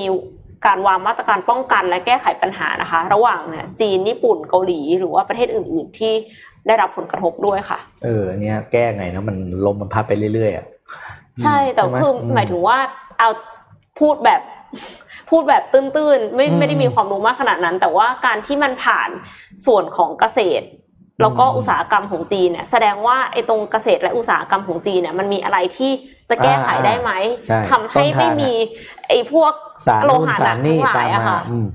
[0.67, 6.13] การวางมาตรการป้องกันและแก้ไขปัญหานะคะ ระหว่างเนี่ยจีนญี่ปุ่นเกาหลีหรือว่าประเทศอื่น ๆ ที่
[6.67, 10.67] ได้รับผลกระทบด้วยค่ะ เออเนี่ยแก้ไงนะมันลมมันพัดไปเรื่อยๆอะ
[11.43, 12.79] ใช่แต่ใช่ไหมคืออืมหมายถึงว่า
[13.19, 13.31] เอา
[14.01, 14.41] พูดแบบ
[15.31, 19.11] พูดแบบตื้นๆ ไม่อืมไม่ได้มีความรู้มากขนาดนั้น แต่ว่าการที่มันผ่าน
[19.67, 20.67] ส่วนของเกษตร
[21.21, 25.93] แล้วก็อืมอุตสาหกรรมของจีนเนี่ยแสดงว่าไอ้ตรงเกษตรและอุตสาหกรรมของจีนเนี่ยมันมีอะไรที่
[26.31, 27.13] จะแก้ไขอ่าได้ไหม
[27.47, 28.53] ใช่ทำให้ต้นทางไม่มี
[29.09, 29.53] ไอ้พวก
[29.87, 31.67] สารโลนู่นหะหสานัรกนี่ทั้งหลาตามยอะมาค่ะอืม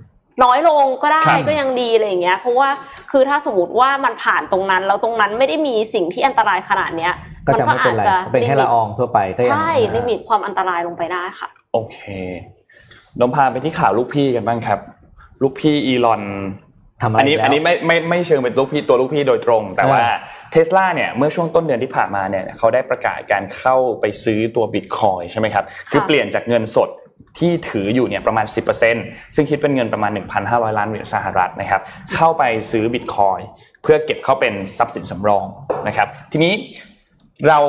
[0.44, 2.70] น้อยลงก็ได้ครับก็ยังดีอะไรอย่างเงี้ย เพราะว่า
[3.12, 7.14] คือถ้าสมมติว่ามันผ่านตรงนั้น แล้วตรงนั้นไม่ได้มีสิ่งที่อันตรายขนาดเนี้ย
[7.48, 12.00] ก็จะไม่เป็นไรก็เป็นแค่ละอองทั่วไปก็ยังใช่ลิมิตความอันตรายลงไปได้ค่ะ โอเค
[13.20, 14.80] น้องพาไปที่ข่าวลูกพี่กันบ้างครับ
[15.42, 16.22] ลูกพี่อีลอน
[17.02, 20.04] ทำอะไรอันนี้แล้วอันนี้ไม่ไม่ไม่เชิงเป็นลูกพี่ตัวลูกพี่โดยตรง แต่อ่าว่า
[20.52, 26.89] เทสลาเนี่ยเมื่อช่วงต้นเดือนที่ผ่านมาเนี่ยเขาได้ประกาศการเข้าไปซื้อตัวบิตคอยใช่ไหมครับคือเปลี่ยนจากเงินสด
[27.39, 28.45] ที่ถืออยู่เนี่ยประมาณ
[28.89, 30.12] 10%ซึ่งคิดเป็นเงินประมาณ
[30.43, 31.82] 1,500 ล้านเหรียญสหรัฐนะครับ
[32.16, 33.39] เข้าไปซื้อบิตคอย
[33.84, 35.45] เพื่อเก็บเข้าเป็นทรัพย์สินสำรอง
[35.88, 36.54] นะครับทีนี้
[37.47, 37.60] เรา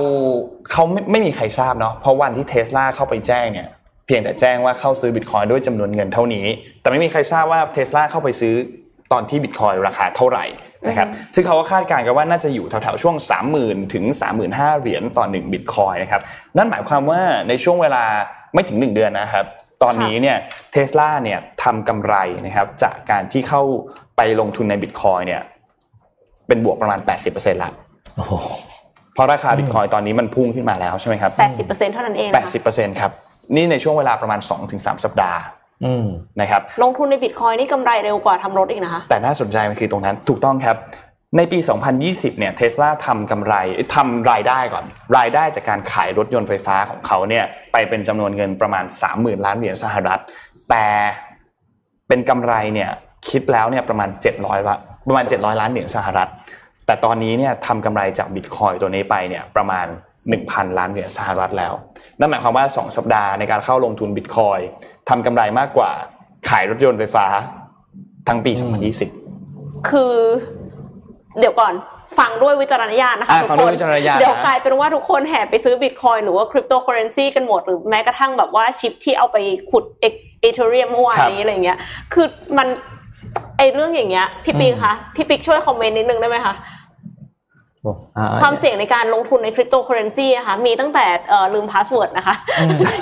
[0.70, 3.68] เขาไม่ไม่มีใครทราบเนาะเพราะวันที่เทสลาเข้าไปแจ้งเนี่ย
[4.07, 6.47] เพียงแต่แจ้งว่าเข้าซื้อบิตคอยด้วยจำนวนเงินเท่านี้
[6.81, 8.55] แต่ไม่มีใครทราบว่าเทสลาเข้าไปซื้อ
[9.13, 10.45] ตอนที่บิตคอยราคาเท่าไหร่
[10.89, 13.17] นะครับซึ่งเขาก็คาดการณ์กันว่าน่าจะอยู่แถวๆช่วง
[13.55, 14.05] 30,000 ถึง
[14.43, 16.23] 35,000 เหรียญต่อ1บิตคอยนะครับ
[16.57, 18.05] นั่นหมายความว่าในช่วงเวลา
[18.55, 19.45] ไม่ถึง 1 เดือนนะครับ
[19.83, 20.37] ตอนนี้เนี่ย
[20.73, 22.15] เทสลาเนี่ยทำกำไร
[22.47, 23.63] นะครับจากการที่เข้า
[24.17, 25.43] ไปลงทุนในบิตคอยเนี่ย
[26.49, 27.01] เป็นบวกประมาณ
[27.31, 27.73] 80%ละ
[28.17, 28.33] โอ้โห
[29.15, 31.31] เพราะราคาบิตคอยตอนนี้มันพุ่งขึ้นมาแล้วใช่ไหมครับ
[31.63, 33.11] 80%เท่านั้นเองนะคะ80%ครับ
[33.55, 34.41] นี่ในช่วงเวลาประมาณ
[34.73, 35.60] 2-3 สัปดาห์อืม
[36.41, 40.76] นะครับลงทุนในบิตคอยนี่กำไรเร็วกว่าทำรถอีกนะคะ แต่น่าสนใจมันคือตรงนั้นถูกต้องครับ
[41.37, 41.59] ในปี
[41.99, 44.85] 2020 เนี่ยเทสลาทำกำไรเอ้ยทำรายได้ก่อน
[45.16, 50.20] รายได้จากการขายรถยนต์ไฟฟ้าของเขาเนี่ยไปเป็นจำนวนเงินประมาณ 30,000 ล้านเหรียญสหรัฐ
[50.70, 50.87] แต่
[52.09, 52.91] เป็นกำไรเนี่ย
[53.28, 54.09] คิดแล้วเนี่ยประมาณ
[54.39, 54.76] 700ละ
[55.09, 56.28] ประมาณ 700 ล้านเหรียญสหรัฐ
[56.87, 59.87] แต่ตอนนี้เนี่ยทำกำไรจากบิตคอยตัวนี้ไปเนี่ยประมาณ
[60.29, 61.73] 1,000 ล้านเหรียญสหรัฐแล้ว
[62.18, 64.59] นั่นหมายความว่า 2 สัปดาห์ในการเข้าลงทุนบิตคอยน์
[65.09, 65.91] ทำกำไรมากกว่า
[66.49, 67.27] ขายรถยนต์ไฟฟ้า
[68.29, 68.53] ทั้งปี
[69.21, 70.14] 2020 คือ
[71.39, 71.75] เดี๋ยวก่อน
[72.18, 79.37] ฟังด้วยวิจารณญาณนะคะอะทุกคนฟังด้วยวิจารณญาณเดี๋ยวนะกลายเป็นว่าทุกคนแห่ไปซื้อบิตคอยน์หรือว่าคริปโตเคอเรนซีกันหมด หรือแม้กระทั่งแบบว่าชิปที่เอาไป
[79.71, 81.79] ขุด Ethereum เมื่อวานนี้อะไรเงี้ย
[82.12, 82.27] คือ
[82.59, 82.68] มัน
[83.59, 86.80] ไอเรื่องอย่างเงี้ยพี่ปิ๊กคะพี่ปิ๊กช่วย comment นิดนึงได้ไหมคะโอ้อ่
[88.43, 92.35] ความเสี่ยงในการลงทุนในคริปโตเคอเรนซีนะคะมีตั้งแต่เอ่อลืม password นะคะ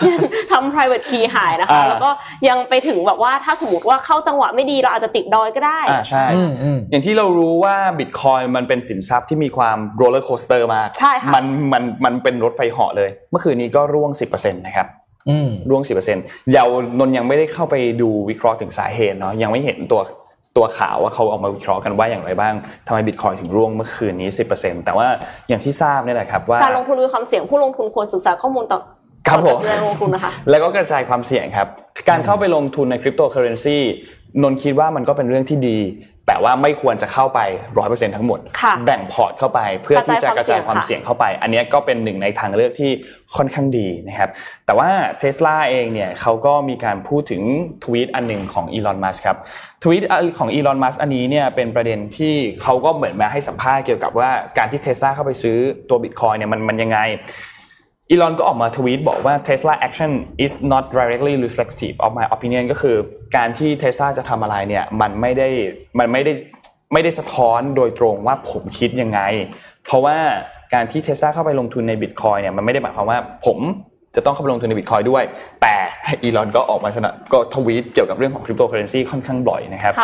[0.06, 0.18] ยัง
[0.52, 2.10] ทำ private key หายนะคะอ่าแล้วก็
[2.48, 14.86] ยังไปถึงแบบว่าถ้าสมมติว่าเข้าจังหวะไม่ดีเราอาจจะติดดอยก็ได้อ่าใช่อืมอืมอย่างที่เรารู้ว่าบิตคอยน์มันเป็นสินทรัพย์ที่มีความ roller coaster มากใช่ค่ะมันมันมันเป็นรถไฟเหาะเลย เมื่อคืนนี้ก็ร่วง 10%นะครับ
[15.28, 15.82] อืมร่วง
[16.16, 16.68] 10%เยาว
[16.98, 20.00] นนท์ยังไม่ได้เข้าไปดูวิเคราะห์ถึงสาเหตุเนาะยังไม่เห็นตัว
[20.58, 22.54] ตัวข่าวว่าเขาออกมาวิเคราะห์กันว่าอย่างไรบ้าง
[22.86, 24.28] ทำไมบิตคอยน์ถึงร่วงเมื่อคืนนี้
[24.58, 25.06] 10%แต่ว่า
[25.48, 28.80] อย่างที่ทราบนี่แหละครับว่าการลงทุนมีความเสี่ยงผู้ลงทุนควรศึกษาข้อมูลต่อ
[29.28, 31.66] ครับผมก่อนตัดสินใจลงทุนนะคะแล้วก็กระจายความเสี่ยงครับ
[32.08, 33.78] การเข้าไปลงทุนในคริปโตเคอเรนซี
[34.42, 35.78] นนท์คิดว่ามันก็เป็นเรื่องที่ดี
[36.26, 37.40] แต่ว่าไม่ควรจะเข้าไป
[37.78, 42.90] ร้อยเปอร์เซ็นต์ทั้งหมดค่ะแบ่งพอร์ตเข้าไปเพื่อที่จะกกระระจาจายยความมเสี่คาวเสี่ยยงงเข้าไป อันนี้ก็เป็นหนึ่งในทางเลือกที่
[43.36, 44.30] ค่อนข้างดีนะครับ
[44.66, 47.42] แต่ว่าเทสลาเองเนี่ยเขาก็มีการพูดถึง
[47.84, 49.36] ทวีตอันหนึ่งของอีลอนมัสครับ
[49.82, 50.02] ทวีต
[50.38, 55.56] ของอีลอนมัสอันนี้เนี่ยเป็นประเด็นที่เขาก็เหมือนมาให้สัมภาษณ์เกี่ยวกับว่าการที่เทสลาเข้าไปซื้อ
[55.88, 56.98] ตัวบิตคอยเนี่ยมันมันยังไง
[58.10, 60.12] อีลอนก็ออกมาทวีตบอกว่า Tesla action
[60.44, 62.96] is not directly reflective of my opinion ก็คือ
[63.36, 65.48] การที่ Tesla จะทำอะไรเนี่ยมันไม่ได้
[65.98, 66.32] มันไม่ได้
[66.92, 69.20] ไม่ได้สะท้อนโดยตรงว่าผมคิดยังไง
[69.86, 70.16] เพราะว่า
[70.74, 73.58] การที่ Tesla เข้าไปลงทุนใน Bitcoin เนี่ยมันไม่ได้หมายความว่าผม
[74.16, 75.24] จะต้องเข้าไปลงทุนใน Bitcoin ด้วย
[75.62, 75.76] แต่
[76.22, 79.94] อีลอนก็ออกมาสนับก็ทวีตเกี่ยวกับเรื่องของ cryptocurrency ค่อนข้างบ่อยนะครับ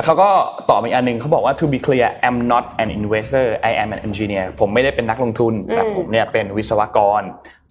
[0.00, 0.30] แล้วเขาก็
[0.70, 7.22] ตอบมาอีกอันหนึ่งเขาบอกว่า to be clear I'm not an investor I am an engineer ผมไม่ได้เป็นนักลงทุน แต่ผมเนี่ยเป็นวิศวกร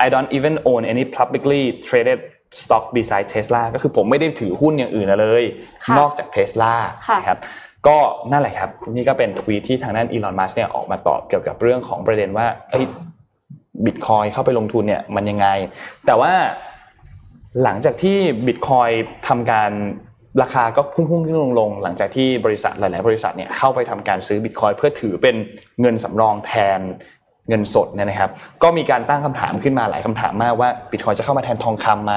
[0.06, 2.20] I don't even own any publicly traded
[2.60, 5.44] stock beside Tesla ก็คือผมไม่ได้ถือหุ้นอย่างอื่นเลย
[5.86, 6.74] ค่ะนอกจาก Tesla
[7.08, 7.40] ค่ะนะครับ
[7.88, 7.98] ก็
[8.32, 12.86] นั่นแหละครับนี่ก็เป็นทวีตที่ทางด้านอีลอนมัสเนี่ยออกมาตอบเกี่ยวกับเรื่องของประเด็นว่าเอ้ย
[13.86, 15.48] บิตคอยเข้าไปลงทุนเนี่ยมันยังไง
[16.06, 16.34] แต่ว่า
[17.64, 18.18] หลังจากที่
[18.48, 18.90] บิตคอย
[19.28, 19.72] ทำการ
[20.42, 25.36] ราคาก็พุ่งๆขึ้นลงลงๆหลังจากที่บริษัทหลาย ๆ บริษัทเนี่ยเข้าไปทำการซื้อบิตคอยเพื่อถือเป็น
[25.82, 26.80] เงินสำรองแทน
[27.50, 28.32] เงินสดเนี่ยนะครับ
[28.64, 32.14] ก็มีการตั้งคำถามขึ้นมาหลายคำถามมากว่าบิตคอยจะเข้ามาแทนทองคำไหม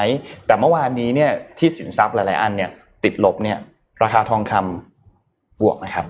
[0.46, 2.70] แต่เมื่อวานนี้เนี่ยที่สินทรัพย์หลาย ๆ อันเนี่ย
[3.04, 3.58] ติดลบเนี่ย
[4.02, 6.06] ราคาทองคำบวกนะครับ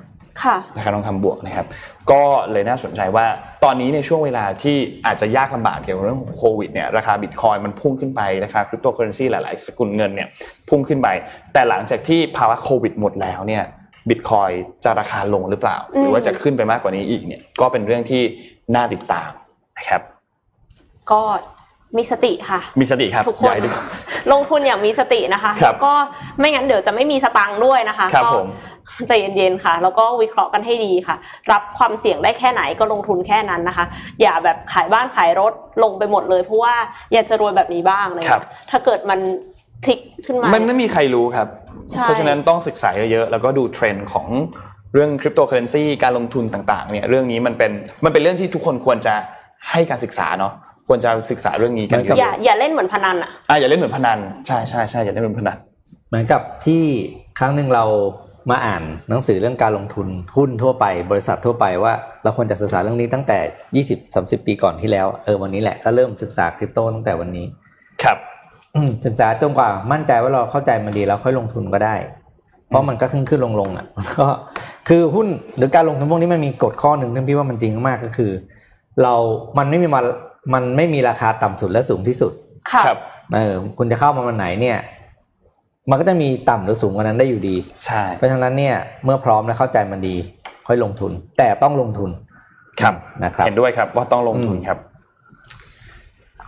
[0.77, 1.67] ราคาทองคำบวกนะครับ
[2.11, 2.23] ก็
[2.53, 3.27] เลยน่าสนใจว่า
[3.65, 4.77] ตอนนี้ในช่วงเวลาที่
[5.07, 10.29] อาจจะยากลำบากเกี่ยวกับเรื่องของโควิดเนี่ยราคาบิตคอยน์มันพุ่งขึ้นไปราคาคริปโตเคอเรนซีหลาย ๆ สกุลเงินเนี่ย
[10.69, 11.09] พุ่งขึ้นไป
[11.53, 13.65] แต่หลังจากที่ภาวะโควิดหมดแล้วเนี่ย
[14.09, 14.51] บิตคอยน์
[14.85, 18.23] จะราคาลงหรือเปล่า หรือว่าจะขึ้นไปมากกว่านี้อีกเนี่ยก็เป็นเรื่องที่
[18.75, 19.31] น่าติดตาม
[19.79, 20.03] นะครับ
[21.11, 21.21] ก็
[21.97, 23.71] มีสติค่ะ มีสติครับทุกคน อย่าให้ดู
[24.33, 25.93] ลงทุนอย่างมีสตินะคะครับแล้วก็
[26.39, 28.47] ไม่งั้นเดี๋ยวจะไม่มีสตังค์ด้วยนะคะครับก็ผม
[29.09, 31.17] ใจเย็นๆค่ะ แล้วก็วิเคราะห์กันให้ดีค่ะ
[31.53, 33.87] รับความเสี่ยงได้แค่ไหนก็ลงทุนแค่นั้นนะคะ
[34.21, 36.75] อย่าแบบขายบ้านขายรถลงไปหมดเลยเพราะว่า
[37.13, 39.21] อยากจะรวยแบบนี้บ้างเลยครับถ้าเกิดมัน
[39.85, 41.49] พลิกขึ้นมามันไม่มีใครรู้ครับ
[41.91, 44.27] ใช่เพราะฉะนั้นต้องศึกษาเยอะๆแล้วก็ดูเทรนด์ของ
[44.95, 47.73] เรื่องคริปโตเคอเรนซีการลงทุนต่างๆเนี่ยเรื่องนี้มันเป็น
[48.05, 49.15] มันเป็นเรื่องที่ทุกคนควรจะ
[49.71, 50.53] ให้การศึกษาเนาะ
[50.89, 55.59] ควรจะศึกษาเรื่องนี้กันเหมือนกับเยอย่าอะอย่าเล่นเหมือนพนันอะๆอะอย่าเล่นเหมือนพนันใช่ใช่ใช่อย่าเล่นเหมือนพนัน
[56.09, 56.83] เหมือนกับที่
[57.39, 57.85] ครั้งหนึ่งเรา
[58.51, 60.07] มาอ่านหนังสือเรื่องการลงทุน
[60.37, 63.85] หุ้นทั่วไป บริษัททั่วไปว่าเราควรจะศึกษาเรื่องนี้ตั้งแต่
[64.39, 67.47] 20-30 ปีก่อนที่แล้วเออวันนี้แหละก็เริ่มศึกษาคริปโตตั้งแต่วันนี้
[68.03, 68.19] ครับ
[68.75, 71.97] อืมศึกษาจนกว่ามั่นใจว่าเราเข้าใจมันดีแล้วค่อยลงทุนก็ได้
[72.69, 73.87] เพราะมันก็ขึ้นขึ้นลงลงอะ
[74.19, 74.27] ก็
[74.89, 78.31] คือหุ้นหรือการลงทุนพวกนี้มันมีกฎข้อหนึ่งที่พี่ว่ามันจริงมากก็คือ
[79.03, 79.15] เรา
[79.59, 80.01] มันไม่มีมา
[80.55, 82.33] มันไม่มีราคาต่ำสุดและสูงที่สุด
[82.71, 82.99] ค่ะครับ
[83.35, 84.79] เออคุณจะเข้ามาวันไหนเนี่ย
[85.91, 90.17] มันก็จะมีต่ำหรือสูงกว่านั้นได้อยู่ดี ใช่ เพราะฉะนั้นเนี่ยเมื่อพร้อมและเข้าใจมันดี
[90.67, 92.11] ค่อยลงทุน แต่ต้องลงทุน
[92.81, 94.79] ครับนะครับ เห็นด้วยครับว่าต้องลงทุนอืมครับ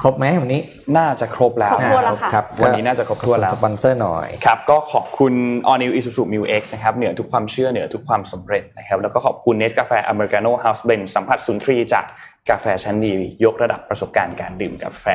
[0.00, 0.60] ครบไหมวันนี้
[0.98, 5.32] น่าจะครบแล้วครบถ้วนแล้วค่ะครับวันนี้น่าจะครบถ้วนแล้วสปอนเซอร์หน่อยครับก็ขอบคุณ
[5.70, 12.04] All New Isuzu Mu X นะครับเหนือทุกความเชื่อเหนือทุกความสำเร็จนะครับแล้วก็ขอบคุณเนสกาแฟอเมริกาโน่เฮาส์เบนสัมผัสสุนทรีย์จาก
[12.50, 13.12] กาแฟชั้นดี
[13.44, 15.06] ยกระดับประสบการณ์การดื่มกาแฟ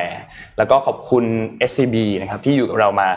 [0.58, 1.24] แล้วก็ขอบคุณ
[1.70, 3.08] SCB นะครับที่อยู่กับเรามา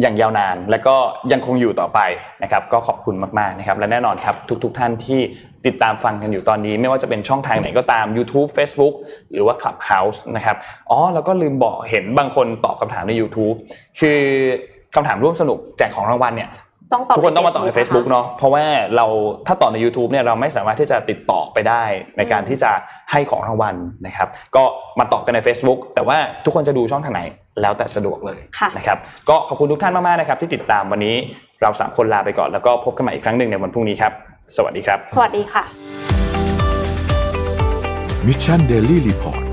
[0.00, 0.96] อย่างยาวนานและก็
[1.32, 2.00] ยังคงอยู่ต่อไป
[2.42, 4.34] นะครับก็ขอบคุณมากๆนะครับและแน่นอนครับ
[4.64, 5.20] ทุกๆทท่านที่
[5.66, 8.94] ติดตามฟังกันอยู่ตอนนี้ ไม่ว่าจะเป็นช่องทางไหนก็ตาม YouTube Facebook
[9.32, 10.56] หรือว่า Clubhouse นะครับ
[10.90, 13.56] อ๋อแล้วก็ลืมบอกเห็นบางคนตอบคำถามใน YouTube
[14.00, 14.20] คือ
[14.94, 16.50] คำถามร่วมสนุกแจกของรางวัลเนี่ย
[16.92, 18.64] ต้องตอบทุกคนต้องมาต่อใน Facebook นะคะเนาะเพราะว่า
[18.96, 19.06] เรา
[19.46, 21.82] ถ้าต่อใน YouTube เนี่ยเราไม่สามารถที่จะติดต่อไปได้
[22.18, 22.70] ในการที่จะ
[23.10, 23.74] ให้ของรางวัล
[24.06, 24.62] นะครับ ก็
[24.98, 27.22] มาต่อกันใน Facebook แต่ว่าทุกคนจะดูช่องทางไหน
[27.60, 31.16] แล้วแต่สะดวกเลยค่ะนะครับก็ขอบคุณทุกท่านมากๆนะครับ ที่ติดตามวันนี้
[31.62, 34.12] เราสามคนลาไปก่อนแล้วก็พบกันใหม่อีกครั้งหนึ่งในวันพรุ่งนี้ครับ
[34.56, 35.62] สวัสดีครับ สวัสดีค่ะ
[38.26, 39.49] มิชชั